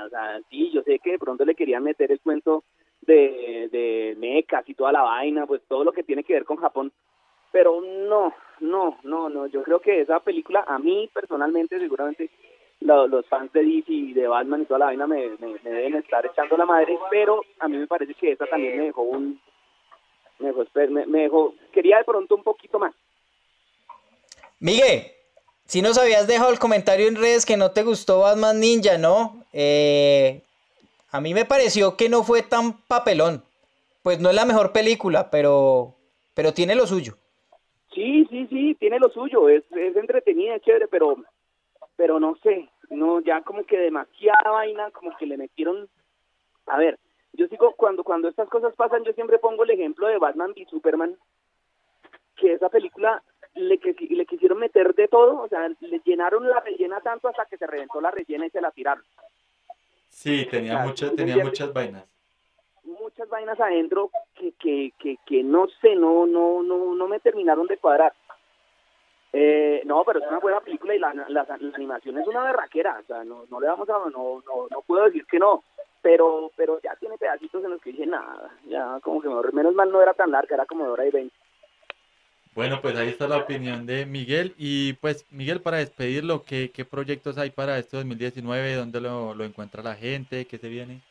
o 0.05 0.09
sea, 0.09 0.39
sí, 0.49 0.71
yo 0.71 0.81
sé 0.83 0.99
que 0.99 1.11
de 1.11 1.19
pronto 1.19 1.43
le 1.45 1.55
querían 1.55 1.83
meter 1.83 2.11
el 2.11 2.21
cuento 2.21 2.63
de, 3.01 3.69
de 3.71 4.15
mecas 4.17 4.67
y 4.67 4.73
toda 4.73 4.91
la 4.91 5.01
vaina, 5.01 5.45
pues 5.45 5.61
todo 5.67 5.83
lo 5.83 5.91
que 5.91 6.03
tiene 6.03 6.23
que 6.23 6.33
ver 6.33 6.45
con 6.45 6.57
Japón, 6.57 6.91
pero 7.51 7.81
no, 7.81 8.33
no, 8.59 8.97
no, 9.03 9.29
no, 9.29 9.47
yo 9.47 9.63
creo 9.63 9.79
que 9.79 10.01
esa 10.01 10.19
película, 10.19 10.63
a 10.67 10.79
mí 10.79 11.09
personalmente, 11.13 11.79
seguramente 11.79 12.29
lo- 12.85 13.07
los 13.07 13.25
fans 13.27 13.51
de 13.53 13.63
DC 13.63 13.91
y 13.91 14.13
de 14.13 14.27
Batman 14.27 14.61
y 14.61 14.65
toda 14.65 14.79
la 14.79 14.85
vaina 14.85 15.07
me, 15.07 15.29
me, 15.39 15.55
me 15.63 15.69
deben 15.69 15.95
estar 15.95 16.25
echando 16.25 16.55
la 16.57 16.65
madre, 16.65 16.97
pero 17.09 17.41
a 17.59 17.67
mí 17.67 17.77
me 17.77 17.87
parece 17.87 18.13
que 18.13 18.31
esa 18.31 18.45
también 18.45 18.77
me 18.77 18.85
dejó 18.85 19.01
un, 19.01 19.39
me 20.39 20.47
dejó, 20.47 20.63
me 21.07 21.19
dejó, 21.23 21.53
quería 21.73 21.97
de 21.97 22.03
pronto 22.03 22.35
un 22.35 22.43
poquito 22.43 22.79
más. 22.79 22.93
Miguel, 24.59 25.03
si 25.65 25.81
nos 25.81 25.97
habías 25.97 26.27
dejado 26.27 26.51
el 26.51 26.59
comentario 26.59 27.07
en 27.07 27.15
redes 27.15 27.45
que 27.45 27.57
no 27.57 27.71
te 27.71 27.83
gustó 27.83 28.19
Batman 28.21 28.59
Ninja, 28.59 28.97
¿no? 28.97 29.43
Eh, 29.53 30.41
a 31.11 31.21
mí 31.21 31.33
me 31.33 31.45
pareció 31.45 31.97
que 31.97 32.09
no 32.09 32.23
fue 32.23 32.41
tan 32.41 32.73
papelón. 32.87 33.43
Pues 34.03 34.19
no 34.19 34.29
es 34.29 34.35
la 34.35 34.45
mejor 34.45 34.71
película, 34.71 35.31
pero, 35.31 35.95
pero 36.35 36.53
tiene 36.53 36.75
lo 36.75 36.85
suyo. 36.85 37.15
Sí, 37.93 38.27
sí, 38.29 38.45
sí, 38.47 38.75
tiene 38.79 38.99
lo 38.99 39.09
suyo, 39.09 39.49
es, 39.49 39.63
es 39.71 39.95
entretenida, 39.95 40.55
es 40.55 40.61
chévere, 40.61 40.87
pero, 40.87 41.15
pero 41.95 42.19
no 42.19 42.35
sé, 42.43 42.67
no, 42.89 43.19
ya 43.21 43.41
como 43.41 43.65
que 43.65 43.77
demasiada 43.77 44.51
vaina, 44.51 44.91
como 44.91 45.15
que 45.17 45.25
le 45.25 45.37
metieron, 45.37 45.89
a 46.67 46.77
ver, 46.77 46.99
yo 47.33 47.47
sigo, 47.47 47.73
cuando, 47.75 48.03
cuando 48.03 48.27
estas 48.27 48.49
cosas 48.49 48.73
pasan, 48.75 49.03
yo 49.03 49.13
siempre 49.13 49.39
pongo 49.39 49.63
el 49.63 49.71
ejemplo 49.71 50.07
de 50.07 50.17
Batman 50.17 50.53
y 50.55 50.65
Superman, 50.65 51.17
que 52.35 52.53
esa 52.53 52.69
película 52.69 53.21
le, 53.53 53.77
que, 53.79 53.95
le 54.09 54.25
quisieron 54.25 54.59
meter 54.59 54.93
de 54.95 55.07
todo, 55.07 55.41
o 55.41 55.47
sea, 55.47 55.69
le 55.79 56.01
llenaron 56.05 56.47
la 56.49 56.59
rellena 56.59 57.01
tanto 57.01 57.27
hasta 57.27 57.45
que 57.45 57.57
se 57.57 57.67
reventó 57.67 58.01
la 58.01 58.11
rellena 58.11 58.45
y 58.45 58.49
se 58.49 58.61
la 58.61 58.71
tiraron. 58.71 59.03
Sí, 60.09 60.47
tenía, 60.49 60.73
Claro, 60.73 60.87
mucha, 60.87 61.09
¿sí 61.09 61.15
tenía 61.15 61.37
muchas 61.43 61.73
vainas. 61.73 62.05
muchas 62.83 63.27
vainas 63.29 63.59
adentro 63.59 64.11
que, 64.35 64.53
que, 64.53 64.93
que, 64.99 65.17
que 65.25 65.43
no 65.43 65.67
sé, 65.81 65.95
no, 65.95 66.25
no, 66.25 66.63
no, 66.63 66.95
no 66.95 67.07
me 67.07 67.19
terminaron 67.19 67.67
de 67.67 67.77
cuadrar. 67.77 68.13
Eh, 69.37 69.81
no, 69.83 70.05
pero 70.05 70.19
es 70.19 70.27
una 70.29 70.39
buena 70.39 70.61
película 70.61 70.95
y 70.95 70.99
la, 70.99 71.13
la, 71.13 71.25
la 71.27 71.57
animación 71.73 72.17
es 72.17 72.25
una 72.25 72.41
berraquera, 72.41 72.99
o 73.01 73.03
sea, 73.03 73.25
no, 73.25 73.43
no 73.51 73.59
le 73.59 73.67
vamos 73.67 73.89
a, 73.89 73.93
no, 74.09 74.41
no, 74.45 74.67
no 74.71 74.81
puedo 74.87 75.03
decir 75.03 75.25
que 75.25 75.39
no, 75.39 75.61
pero, 76.01 76.51
pero 76.55 76.79
ya 76.81 76.95
tiene 76.95 77.17
pedacitos 77.17 77.61
en 77.61 77.71
los 77.71 77.81
que 77.81 77.91
dije 77.91 78.05
nada, 78.05 78.49
ya 78.65 78.97
como 79.01 79.21
que 79.21 79.27
menos 79.51 79.73
mal 79.73 79.91
no 79.91 80.01
era 80.01 80.13
tan 80.13 80.31
larga, 80.31 80.55
era 80.55 80.65
como 80.65 80.85
de 80.85 80.89
hora 80.89 81.05
y 81.05 81.11
veinte. 81.11 81.35
Bueno, 82.53 82.79
pues 82.81 82.95
ahí 82.95 83.09
está 83.09 83.27
la 83.27 83.39
opinión 83.39 83.85
de 83.85 84.05
Miguel. 84.05 84.53
Y 84.57 84.93
pues, 84.93 85.27
Miguel, 85.29 85.61
para 85.61 85.77
despedirlo, 85.77 86.45
¿qué, 86.45 86.71
qué 86.73 86.85
proyectos 86.85 87.37
hay 87.37 87.49
para 87.49 87.77
este 87.77 87.97
2019? 87.97 88.75
¿Dónde 88.75 89.01
lo, 89.01 89.33
lo 89.33 89.43
encuentra 89.43 89.83
la 89.83 89.95
gente? 89.95 90.45
¿Qué 90.45 90.57
se 90.57 90.69
viene? 90.69 91.01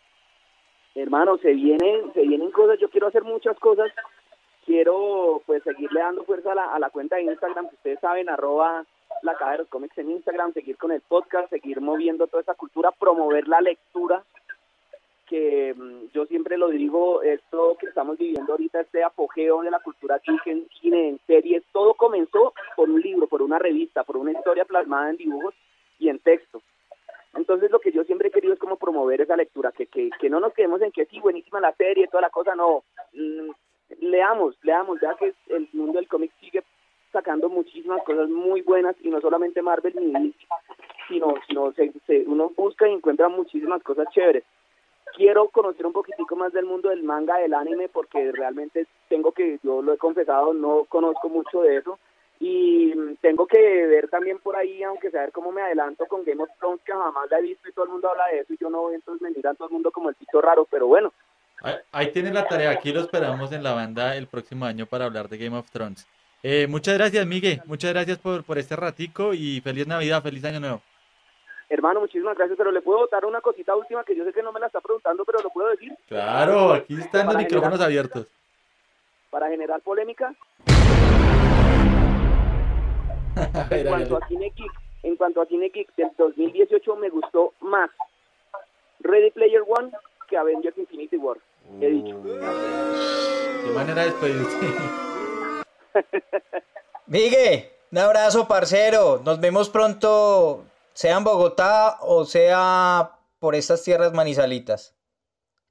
Hermano, 0.95 1.37
se 1.39 1.53
vienen, 1.53 2.11
se 2.15 2.23
vienen 2.23 2.51
cosas, 2.53 2.79
yo 2.81 2.89
quiero 2.89 3.09
hacer 3.09 3.25
muchas 3.25 3.59
cosas, 3.59 3.91
quiero 4.65 5.43
pues 5.47 5.63
seguirle 5.63 6.01
dando 6.01 6.25
fuerza 6.25 6.53
a 6.53 6.55
la, 6.55 6.75
a 6.75 6.79
la 6.79 6.91
cuenta 6.91 7.17
de 7.17 7.23
Instagram, 7.23 7.69
que 7.69 7.77
ustedes 7.77 8.01
saben, 8.01 8.29
arroba 8.29 8.85
la 9.23 9.35
caja 9.35 9.53
de 9.53 9.59
los 9.59 9.69
cómics 9.69 9.97
en 9.99 10.11
Instagram, 10.11 10.53
seguir 10.53 10.77
con 10.77 10.93
el 10.93 11.01
podcast, 11.01 11.49
seguir 11.51 11.81
moviendo 11.81 12.27
toda 12.27 12.43
esa 12.43 12.55
cultura, 12.55 12.91
promover 12.93 13.49
la 13.49 13.61
lectura, 13.61 14.23
que 15.27 15.75
mm, 15.75 16.13
yo 16.13 16.27
siempre 16.27 16.59
lo 16.59 16.69
digo, 16.69 17.23
esto 17.23 17.77
que 17.79 17.87
estamos 17.87 18.19
viviendo 18.19 18.53
ahorita, 18.53 18.81
este 18.81 19.03
apogeo 19.03 19.63
de 19.63 19.71
la 19.71 19.81
cultura 19.81 20.21
geek 20.25 20.47
en 20.47 20.69
cine, 20.81 21.09
en 21.09 21.21
series, 21.27 21.63
todo 21.73 21.95
comenzó 21.95 22.53
por 22.77 22.91
un 22.91 23.01
libro, 23.01 23.27
por 23.27 23.43
una 23.43 23.59
revista, 23.59 24.05
por 24.05 24.17
una 24.17 24.33
historia 24.33 24.65
plasmada 24.65 25.11
en 25.11 25.17
dibujos 25.17 25.55
y 25.99 26.09
en 26.09 26.19
texto. 26.19 26.61
Entonces 27.35 27.71
lo 27.71 27.81
que 27.81 27.93
yo 27.93 28.05
siempre 28.05 28.29
he 28.29 28.31
querido 28.31 28.53
es 28.53 28.61
como 28.61 28.77
promover 28.77 29.21
esa 29.21 29.37
lectura, 29.37 29.73
que, 29.73 29.87
que, 29.87 30.11
que 30.21 30.31
no 30.31 30.39
nos 30.39 30.53
quedemos 30.53 30.81
en 30.83 30.93
que 30.93 31.07
sí, 31.07 31.19
buenísima 31.19 31.61
la 31.61 31.73
serie, 31.75 32.09
toda 32.09 32.21
la 32.21 32.31
cosa, 32.31 32.55
no. 32.55 32.85
Leamos, 34.01 34.57
leamos, 34.63 35.01
ya 35.01 35.15
que 35.17 35.35
el 35.49 35.69
mundo 35.73 35.99
del 35.99 36.09
cómic 36.09 36.33
sigue 36.41 36.63
sacando 37.13 37.49
muchísimas 37.49 38.03
cosas 38.03 38.29
muy 38.29 38.63
buenas 38.63 38.97
y 39.03 39.09
no 39.09 39.21
solamente 39.21 39.63
Marvel 39.63 39.95
ni 39.97 40.13
DC, 40.13 40.39
sino, 41.09 41.35
sino 41.47 41.73
se, 41.73 41.93
se- 42.07 42.25
uno 42.27 42.51
busca 42.57 42.89
y 42.89 42.93
encuentra 42.93 43.29
muchísimas 43.29 43.83
cosas 43.83 44.09
chéveres. 44.13 44.45
Quiero 45.17 45.49
conocer 45.49 45.87
un 45.87 45.93
poquitico 45.93 46.35
más 46.35 46.53
del 46.53 46.65
mundo 46.65 46.89
del 46.89 47.05
manga, 47.05 47.37
del 47.39 47.55
anime, 47.55 47.89
porque 47.89 48.33
realmente 48.33 48.87
tengo 49.09 49.31
que, 49.31 49.61
yo 49.63 49.81
lo 49.81 49.93
he 49.93 49.99
confesado, 49.99 50.53
no 50.55 50.85
conozco 50.89 51.29
mucho 51.29 51.63
de 51.63 51.77
eso. 51.77 51.99
Y 52.41 52.93
tengo 53.21 53.47
que 53.47 53.59
ver 53.87 54.09
también 54.09 54.39
por 54.41 54.57
ahí, 54.57 54.83
aunque 54.83 55.11
saber 55.13 55.31
cómo 55.31 55.53
me 55.53 55.63
adelanto 55.63 56.07
con 56.07 56.25
Game 56.25 56.43
of 56.43 56.51
Thrones, 56.59 56.81
que 56.85 56.93
jamás 56.93 57.31
la 57.31 57.39
he 57.39 57.43
visto 57.43 57.69
y 57.69 57.73
todo 57.73 57.85
el 57.85 57.93
mundo 57.93 58.11
habla 58.11 58.27
de 58.33 58.41
eso 58.41 58.53
y 58.53 58.57
yo 58.59 58.69
no, 58.71 58.91
entonces 58.91 59.23
me 59.23 59.31
miran 59.31 59.55
todo 59.55 59.69
el 59.69 59.75
mundo 59.75 59.93
como 59.93 60.09
el 60.09 60.17
bicho 60.19 60.41
raro, 60.41 60.67
pero 60.69 60.89
bueno, 60.89 61.13
Ahí, 61.93 62.13
tienen 62.13 62.35
la 62.35 62.47
tarea. 62.47 62.71
Aquí 62.71 62.93
lo 62.93 63.01
esperamos 63.01 63.51
en 63.53 63.63
la 63.63 63.73
banda 63.73 64.17
el 64.17 64.27
próximo 64.27 64.65
año 64.67 64.87
para 64.87 65.05
hablar 65.07 65.29
de 65.29 65.39
Game 65.39 65.57
of 65.57 65.71
Thrones. 65.71 66.07
Eh, 66.43 66.67
muchas 66.69 66.99
gracias, 66.99 67.27
Miguel. 67.27 67.63
Muchas 67.65 67.93
gracias 67.93 68.19
por, 68.19 68.45
por 68.45 68.59
este 68.59 68.77
ratico 68.77 69.33
y 69.33 69.61
feliz 69.63 69.87
Navidad, 69.87 70.23
feliz 70.23 70.45
Año 70.45 70.61
Nuevo. 70.61 70.83
hermano, 71.71 72.01
muchísimas 72.01 72.37
gracias, 72.37 72.59
pero 72.59 72.71
le 72.71 72.83
puedo 72.83 72.99
botar 72.99 73.25
una 73.25 73.41
cosita 73.41 73.75
última 73.75 74.05
que 74.05 74.15
yo 74.15 74.25
sé 74.25 74.33
que 74.33 74.43
no 74.43 74.53
me 74.53 74.61
la 74.61 74.67
está 74.67 74.81
preguntando, 74.81 75.25
pero 75.25 75.41
lo 75.43 75.49
puedo 75.51 75.71
decir. 75.71 75.93
Claro, 76.07 76.73
aquí 76.75 77.01
están 77.01 77.27
los 77.27 77.37
micrófonos 77.37 77.79
generar- 77.79 77.87
abiertos. 77.87 78.27
Para 79.31 79.49
generar 79.49 79.81
polémica, 79.81 80.33
en 83.71 83.87
cuanto 83.87 84.17
a 84.17 84.29
Cine 84.29 84.53
Geek, 84.55 84.73
en 85.03 85.17
cuanto 85.17 85.41
a 85.43 85.47
Cine 85.47 85.71
Geek 85.71 85.95
del 85.97 86.11
2018 86.17 86.97
me 86.97 87.09
gustó 87.09 87.53
más 87.61 87.91
Ready 89.01 89.31
Player 89.33 89.63
One 89.67 89.91
que 90.29 90.37
Avengers 90.37 90.79
Infinity 90.79 91.17
War. 91.17 91.39
He 91.81 91.89
dicho. 91.89 92.21
Qué 92.23 93.71
manera 93.75 94.03
de 94.03 94.11
despedirse. 94.11 94.59
Miguel, 97.07 97.69
un 97.93 97.99
abrazo, 97.99 98.49
parcero. 98.49 99.21
Nos 99.25 99.41
vemos 99.41 99.69
pronto, 99.69 100.65
sea 100.93 101.17
en 101.17 101.25
Bogotá 101.25 101.99
o 102.01 102.25
sea 102.25 103.13
por 103.39 103.55
estas 103.55 103.83
tierras 103.83 104.13
manizalitas. 104.13 104.97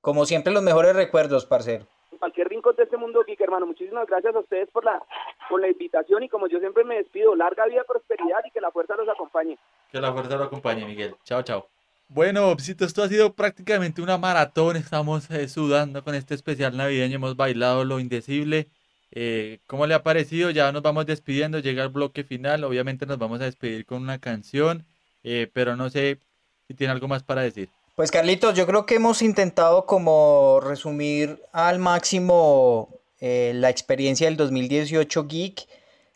Como 0.02 0.26
siempre, 0.26 0.54
los 0.54 0.64
mejores 0.64 0.96
recuerdos, 0.96 1.46
parcero. 1.46 1.86
En 2.12 2.18
cualquier 2.18 2.50
rincón 2.50 2.76
de 2.76 2.84
este 2.84 2.98
mundo 2.98 3.24
geek, 3.26 3.40
hermano. 3.42 3.66
Muchísimas 3.66 4.06
gracias 4.06 4.36
a 4.36 4.40
ustedes 4.40 4.70
por 4.72 4.84
la 4.84 5.02
por 5.50 5.62
la 5.62 5.68
invitación 5.68 6.24
y 6.24 6.30
como 6.30 6.48
yo 6.48 6.60
siempre 6.60 6.84
me 6.84 6.96
despido, 6.96 7.36
larga 7.36 7.66
vida, 7.66 7.84
prosperidad 7.88 8.40
y 8.46 8.52
que 8.52 8.62
la 8.62 8.72
fuerza 8.72 8.96
los 8.96 9.08
acompañe. 9.08 9.58
Que 9.92 10.00
la 10.00 10.12
fuerza 10.14 10.36
lo 10.36 10.46
acompañe, 10.46 10.86
Miguel. 10.86 11.16
Chao, 11.24 11.44
chao. 11.44 11.68
Bueno, 12.08 12.50
Opsito, 12.50 12.86
esto 12.86 13.02
ha 13.04 13.10
sido 13.10 13.34
prácticamente 13.34 14.02
una 14.02 14.18
maratón. 14.18 14.76
Estamos 14.78 15.30
eh, 15.32 15.48
sudando 15.48 16.04
con 16.04 16.14
este 16.16 16.36
especial 16.36 16.78
navideño. 16.78 17.16
Hemos 17.16 17.36
bailado 17.36 17.86
lo 17.86 18.00
indecible. 18.00 18.68
Eh, 19.12 19.60
¿Cómo 19.68 19.88
le 19.88 19.96
ha 19.96 20.04
parecido? 20.04 20.52
Ya 20.52 20.72
nos 20.72 20.84
vamos 20.84 21.06
despidiendo. 21.08 21.60
Llega 21.60 21.84
el 21.84 21.90
bloque 21.90 22.24
final. 22.24 22.64
Obviamente 22.66 23.06
nos 23.08 23.18
vamos 23.18 23.42
a 23.42 23.46
despedir 23.46 23.86
con 23.86 24.02
una 24.04 24.20
canción. 24.20 24.86
eh, 25.24 25.50
pero 25.54 25.76
no 25.76 25.90
sé 25.90 26.20
si 26.68 26.74
tiene 26.76 26.92
algo 26.94 27.08
más 27.08 27.24
para 27.24 27.42
decir. 27.42 27.70
Pues 27.96 28.12
Carlitos, 28.12 28.56
yo 28.56 28.66
creo 28.68 28.86
que 28.86 28.96
hemos 28.96 29.22
intentado 29.22 29.86
como 29.86 30.60
resumir 30.62 31.42
al 31.52 31.80
máximo 31.80 32.90
la 33.22 33.70
experiencia 33.70 34.28
del 34.28 34.36
2018 34.36 35.28
Geek 35.28 35.66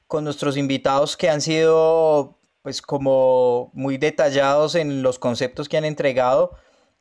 con 0.08 0.26
nuestros 0.26 0.58
invitados 0.58 1.16
que 1.16 1.30
han 1.30 1.40
sido 1.40 2.37
pues 2.68 2.82
como 2.82 3.72
muy 3.72 3.96
detallados 3.98 4.76
en 4.76 5.02
los 5.02 5.20
conceptos 5.20 5.70
que 5.70 5.78
han 5.78 5.86
entregado 5.86 6.52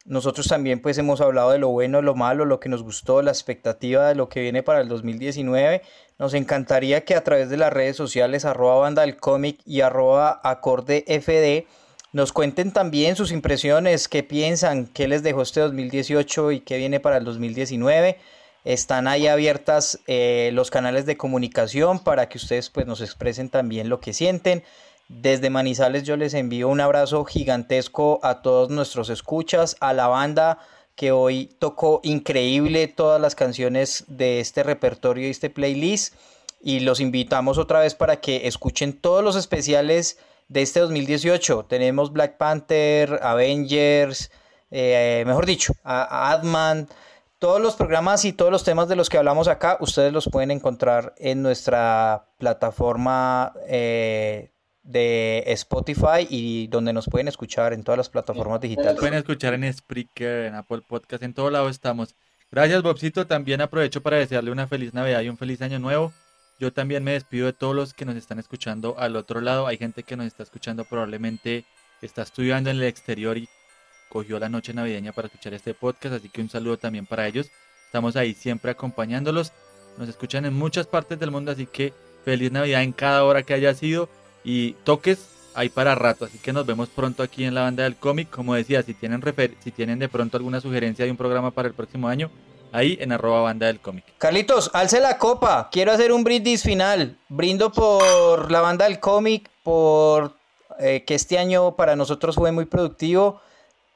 Nosotros 0.05 0.47
también 0.47 0.81
pues 0.81 0.97
hemos 0.97 1.21
hablado 1.21 1.51
de 1.51 1.59
lo 1.59 1.71
bueno, 1.71 2.03
lo 2.03 2.15
malo, 2.15 2.45
lo 2.45 2.61
que 2.61 2.69
nos 2.69 2.85
gustó, 2.85 3.21
la 3.21 3.33
expectativa 3.33 4.07
de 4.07 4.15
lo 4.15 4.29
que 4.29 4.43
viene 4.43 4.63
para 4.63 4.81
el 4.81 4.87
2019. 4.87 5.83
Nos 6.21 6.35
encantaría 6.35 7.05
que 7.05 7.17
a 7.17 7.25
través 7.25 7.51
de 7.51 7.57
las 7.57 7.73
redes 7.73 7.97
sociales 7.97 8.45
arroba 8.45 8.77
banda 8.77 9.03
del 9.03 9.17
cómic 9.17 9.59
y 9.67 9.81
arroba 9.81 10.41
acorde 10.45 11.05
FD 11.09 11.67
nos 12.13 12.33
cuenten 12.33 12.71
también 12.71 13.17
sus 13.17 13.33
impresiones, 13.33 14.07
qué 14.07 14.23
piensan, 14.23 14.87
qué 14.87 15.09
les 15.09 15.25
dejó 15.25 15.43
este 15.43 15.59
2018 15.59 16.53
y 16.53 16.61
qué 16.61 16.77
viene 16.77 17.01
para 17.01 17.17
el 17.17 17.25
2019. 17.25 18.19
Están 18.63 19.09
ahí 19.09 19.27
abiertas 19.27 19.99
eh, 20.07 20.51
los 20.53 20.71
canales 20.71 21.07
de 21.07 21.17
comunicación 21.17 21.99
para 21.99 22.29
que 22.29 22.39
ustedes 22.39 22.71
pues 22.71 22.87
nos 22.87 23.01
expresen 23.01 23.49
también 23.49 23.89
lo 23.89 23.99
que 23.99 24.13
sienten. 24.13 24.63
Desde 25.09 25.51
Manizales 25.51 26.03
yo 26.03 26.17
les 26.17 26.35
envío 26.35 26.69
un 26.69 26.81
abrazo 26.81 27.25
gigantesco 27.25 28.19
a 28.23 28.43
todos 28.43 28.71
nuestros 28.71 29.09
escuchas, 29.09 29.77
a 29.81 29.93
la 29.93 30.09
banda 30.09 30.59
que 30.97 31.13
hoy 31.13 31.55
tocó 31.59 32.01
increíble 32.03 32.89
todas 32.89 33.21
las 33.21 33.35
canciones 33.35 34.05
de 34.09 34.41
este 34.41 34.63
repertorio 34.63 35.29
y 35.29 35.31
este 35.31 35.51
playlist. 35.51 36.15
Y 36.61 36.81
los 36.81 37.01
invitamos 37.01 37.59
otra 37.59 37.81
vez 37.81 37.95
para 37.95 38.17
que 38.17 38.49
escuchen 38.49 38.95
todos 38.95 39.23
los 39.23 39.37
especiales 39.37 40.19
de 40.49 40.63
este 40.63 40.81
2018. 40.81 41.67
Tenemos 41.67 42.13
Black 42.13 42.39
Panther, 42.39 43.21
Avengers, 43.23 44.33
eh, 44.71 45.23
mejor 45.27 45.47
dicho, 45.47 45.75
a, 45.85 46.33
Adman. 46.33 46.89
Todos 47.39 47.61
los 47.61 47.77
programas 47.77 48.25
y 48.25 48.33
todos 48.33 48.51
los 48.51 48.65
temas 48.65 48.89
de 48.89 48.97
los 48.97 49.11
que 49.11 49.19
hablamos 49.19 49.47
acá, 49.47 49.77
ustedes 49.81 50.13
los 50.13 50.29
pueden 50.31 50.51
encontrar 50.51 51.15
en 51.19 51.43
nuestra 51.43 52.29
plataforma 52.39 53.53
eh, 53.69 54.51
de 54.87 55.43
Spotify 55.49 56.27
y 56.29 56.69
donde 56.69 56.93
nos 56.93 57.07
pueden 57.07 57.29
escuchar 57.29 57.73
en 57.73 57.83
todas 57.83 57.99
las 57.99 58.09
plataformas 58.09 58.61
digitales. 58.61 58.99
Pueden 58.99 59.15
escuchar 59.15 59.55
en 59.55 59.73
Spreaker, 59.73 60.47
en 60.47 60.55
Apple 60.55 60.83
Podcast, 60.87 61.23
en 61.23 61.35
todo 61.35 61.51
lado 61.51 61.69
estamos. 61.69 62.15
Gracias, 62.51 62.83
Bobcito. 62.83 63.27
También 63.27 63.61
aprovecho 63.61 64.03
para 64.03 64.19
desearle 64.19 64.51
una 64.51 64.69
feliz 64.69 64.95
Navidad 64.95 65.21
y 65.23 65.29
un 65.29 65.37
feliz 65.37 65.61
año 65.61 65.79
nuevo. 65.79 66.13
Yo 66.59 66.73
también 66.73 67.05
me 67.05 67.13
despido 67.13 67.47
de 67.47 67.53
todos 67.53 67.75
los 67.75 67.93
que 67.93 68.05
nos 68.05 68.17
están 68.17 68.39
escuchando 68.39 68.95
al 68.99 69.17
otro 69.17 69.41
lado. 69.41 69.67
Hay 69.67 69.77
gente 69.77 70.05
que 70.05 70.17
nos 70.17 70.27
está 70.27 70.43
escuchando 70.45 70.85
probablemente 70.85 71.65
está 72.03 72.23
estudiando 72.23 72.71
en 72.71 72.77
el 72.77 72.83
exterior 72.85 73.37
y 73.39 73.49
cogió 74.09 74.39
la 74.39 74.49
noche 74.49 74.73
navideña 74.73 75.13
para 75.13 75.27
escuchar 75.27 75.55
este 75.55 75.75
podcast, 75.75 76.15
así 76.15 76.29
que 76.29 76.41
un 76.41 76.49
saludo 76.49 76.77
también 76.77 77.07
para 77.07 77.27
ellos. 77.27 77.51
Estamos 77.87 78.17
ahí 78.17 78.35
siempre 78.35 78.71
acompañándolos. 78.71 79.53
Nos 79.99 80.09
escuchan 80.09 80.45
en 80.45 80.55
muchas 80.55 80.87
partes 80.87 81.19
del 81.19 81.31
mundo, 81.31 81.53
así 81.53 81.67
que 81.67 81.93
feliz 82.25 82.53
Navidad 82.53 82.83
en 82.83 82.93
cada 82.93 83.25
hora 83.25 83.43
que 83.43 83.55
haya 83.55 83.75
sido 83.75 84.09
y 84.47 84.73
toques 84.85 85.29
hay 85.55 85.71
para 85.71 85.95
rato, 85.95 86.27
así 86.27 86.39
que 86.39 86.53
nos 86.53 86.65
vemos 86.67 86.89
pronto 86.89 87.23
aquí 87.23 87.45
en 87.45 87.55
la 87.55 87.63
banda 87.63 87.83
del 87.83 87.97
cómic. 87.97 88.31
Como 88.31 88.55
decía, 88.55 88.83
si 88.83 88.95
tienen, 88.95 89.23
si 89.65 89.73
tienen 89.73 89.99
de 89.99 90.09
pronto 90.09 90.37
alguna 90.37 90.61
sugerencia 90.61 91.05
de 91.05 91.11
un 91.11 91.17
programa 91.17 91.51
para 91.51 91.67
el 91.67 91.75
próximo 91.75 92.09
año, 92.09 92.31
ahí 92.73 92.97
en 93.01 93.11
arroba 93.11 93.41
banda 93.41 93.67
del 93.67 93.81
cómic. 93.81 94.05
Carlitos, 94.19 94.71
alce 94.73 95.01
la 95.01 95.19
copa, 95.19 95.69
quiero 95.73 95.93
hacer 95.93 96.13
un 96.13 96.25
brindis 96.25 96.63
final. 96.63 97.17
Brindo 97.29 97.73
por 97.73 98.53
la 98.53 98.61
banda 98.61 98.85
del 98.85 99.01
cómic, 99.01 99.51
por 99.63 100.37
eh, 100.79 101.03
que 101.05 101.15
este 101.15 101.39
año 101.39 101.75
para 101.75 101.97
nosotros 101.97 102.37
fue 102.37 102.53
muy 102.53 102.67
productivo, 102.67 103.41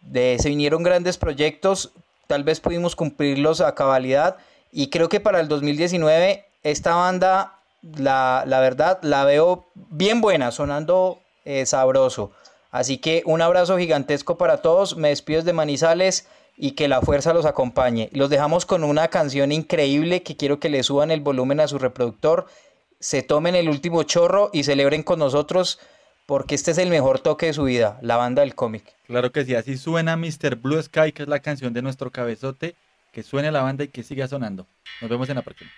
de, 0.01 0.39
se 0.41 0.49
vinieron 0.49 0.83
grandes 0.83 1.19
proyectos, 1.19 1.93
tal 2.27 2.43
vez 2.43 2.59
pudimos 2.59 2.97
cumplirlos 2.97 3.61
a 3.61 3.75
cabalidad 3.75 4.39
y 4.73 4.89
creo 4.89 5.09
que 5.09 5.21
para 5.21 5.41
el 5.41 5.49
2019 5.49 6.47
esta 6.63 6.95
banda 6.95 7.60
la, 7.83 8.45
verdad, 8.47 8.99
la 9.03 9.25
veo 9.25 9.67
bien 9.75 10.21
buena, 10.21 10.51
sonando 10.51 11.21
eh, 11.45 11.67
sabroso. 11.67 12.33
Así 12.71 12.99
que 12.99 13.23
un 13.27 13.43
abrazo 13.43 13.79
gigantesco 13.79 14.39
para 14.39 14.59
todos. 14.59 14.97
Me 14.97 15.09
despido 15.09 15.43
de 15.43 15.53
Manizales 15.53 16.27
y 16.57 16.73
que 16.73 16.89
la 16.89 17.01
fuerza 17.01 17.33
los 17.33 17.47
acompañe. 17.47 18.11
Los 18.13 18.31
dejamos 18.31 18.67
con 18.67 18.85
una 18.85 19.09
canción 19.09 19.51
increíble 19.51 20.23
que 20.23 20.37
quiero 20.37 20.61
que 20.61 20.69
le 20.69 20.83
suban 20.83 21.11
el 21.11 21.21
volumen 21.21 21.59
a 21.59 21.69
su 21.69 21.79
reproductor, 21.79 22.47
se 23.01 23.23
tomen 23.23 23.55
el 23.55 23.71
último 23.71 24.03
chorro 24.03 24.51
y 24.53 24.65
celebren 24.65 25.03
con 25.03 25.19
nosotros 25.19 25.81
porque 26.27 26.55
este 26.55 26.73
es 26.73 26.79
el 26.79 26.91
mejor 26.91 27.19
toque 27.19 27.47
de 27.47 27.55
su 27.55 27.65
vida, 27.65 27.99
la 28.03 28.17
banda 28.17 28.43
del 28.43 28.55
cómic. 28.55 28.85
Claro 29.07 29.33
que 29.33 29.45
sí, 29.45 29.55
así 29.55 29.79
suena 29.79 30.17
Mr. 30.17 30.57
Blue 30.57 30.81
Sky, 30.81 31.13
que 31.13 31.23
es 31.23 31.29
la 31.29 31.41
canción 31.41 31.73
de 31.73 31.83
nuestro 31.83 32.11
cabezote, 32.11 32.77
que 33.11 33.23
suene 33.23 33.51
la 33.51 33.63
banda 33.63 33.85
y 33.85 33.89
que 33.89 34.03
siga 34.03 34.29
sonando. 34.29 34.67
Nos 35.01 35.11
vemos 35.11 35.29
en 35.31 35.37
la 35.37 35.43
próxima. 35.43 35.71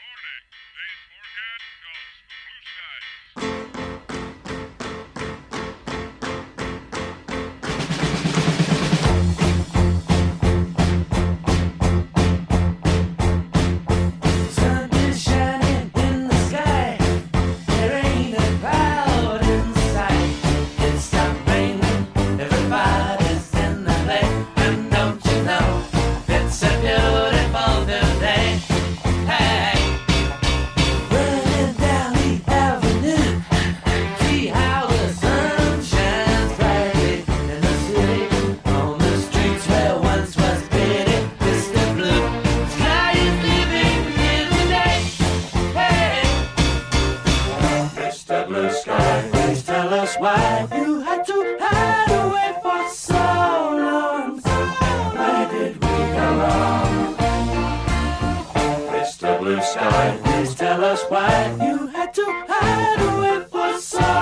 tell 60.73 60.85
us 60.87 61.05
why 61.11 61.55
you 61.61 61.87
had 61.89 62.15
to 62.15 62.25
hide 62.49 63.01
away 63.13 63.45
for 63.51 63.79
so 63.79 64.01
long. 64.01 64.22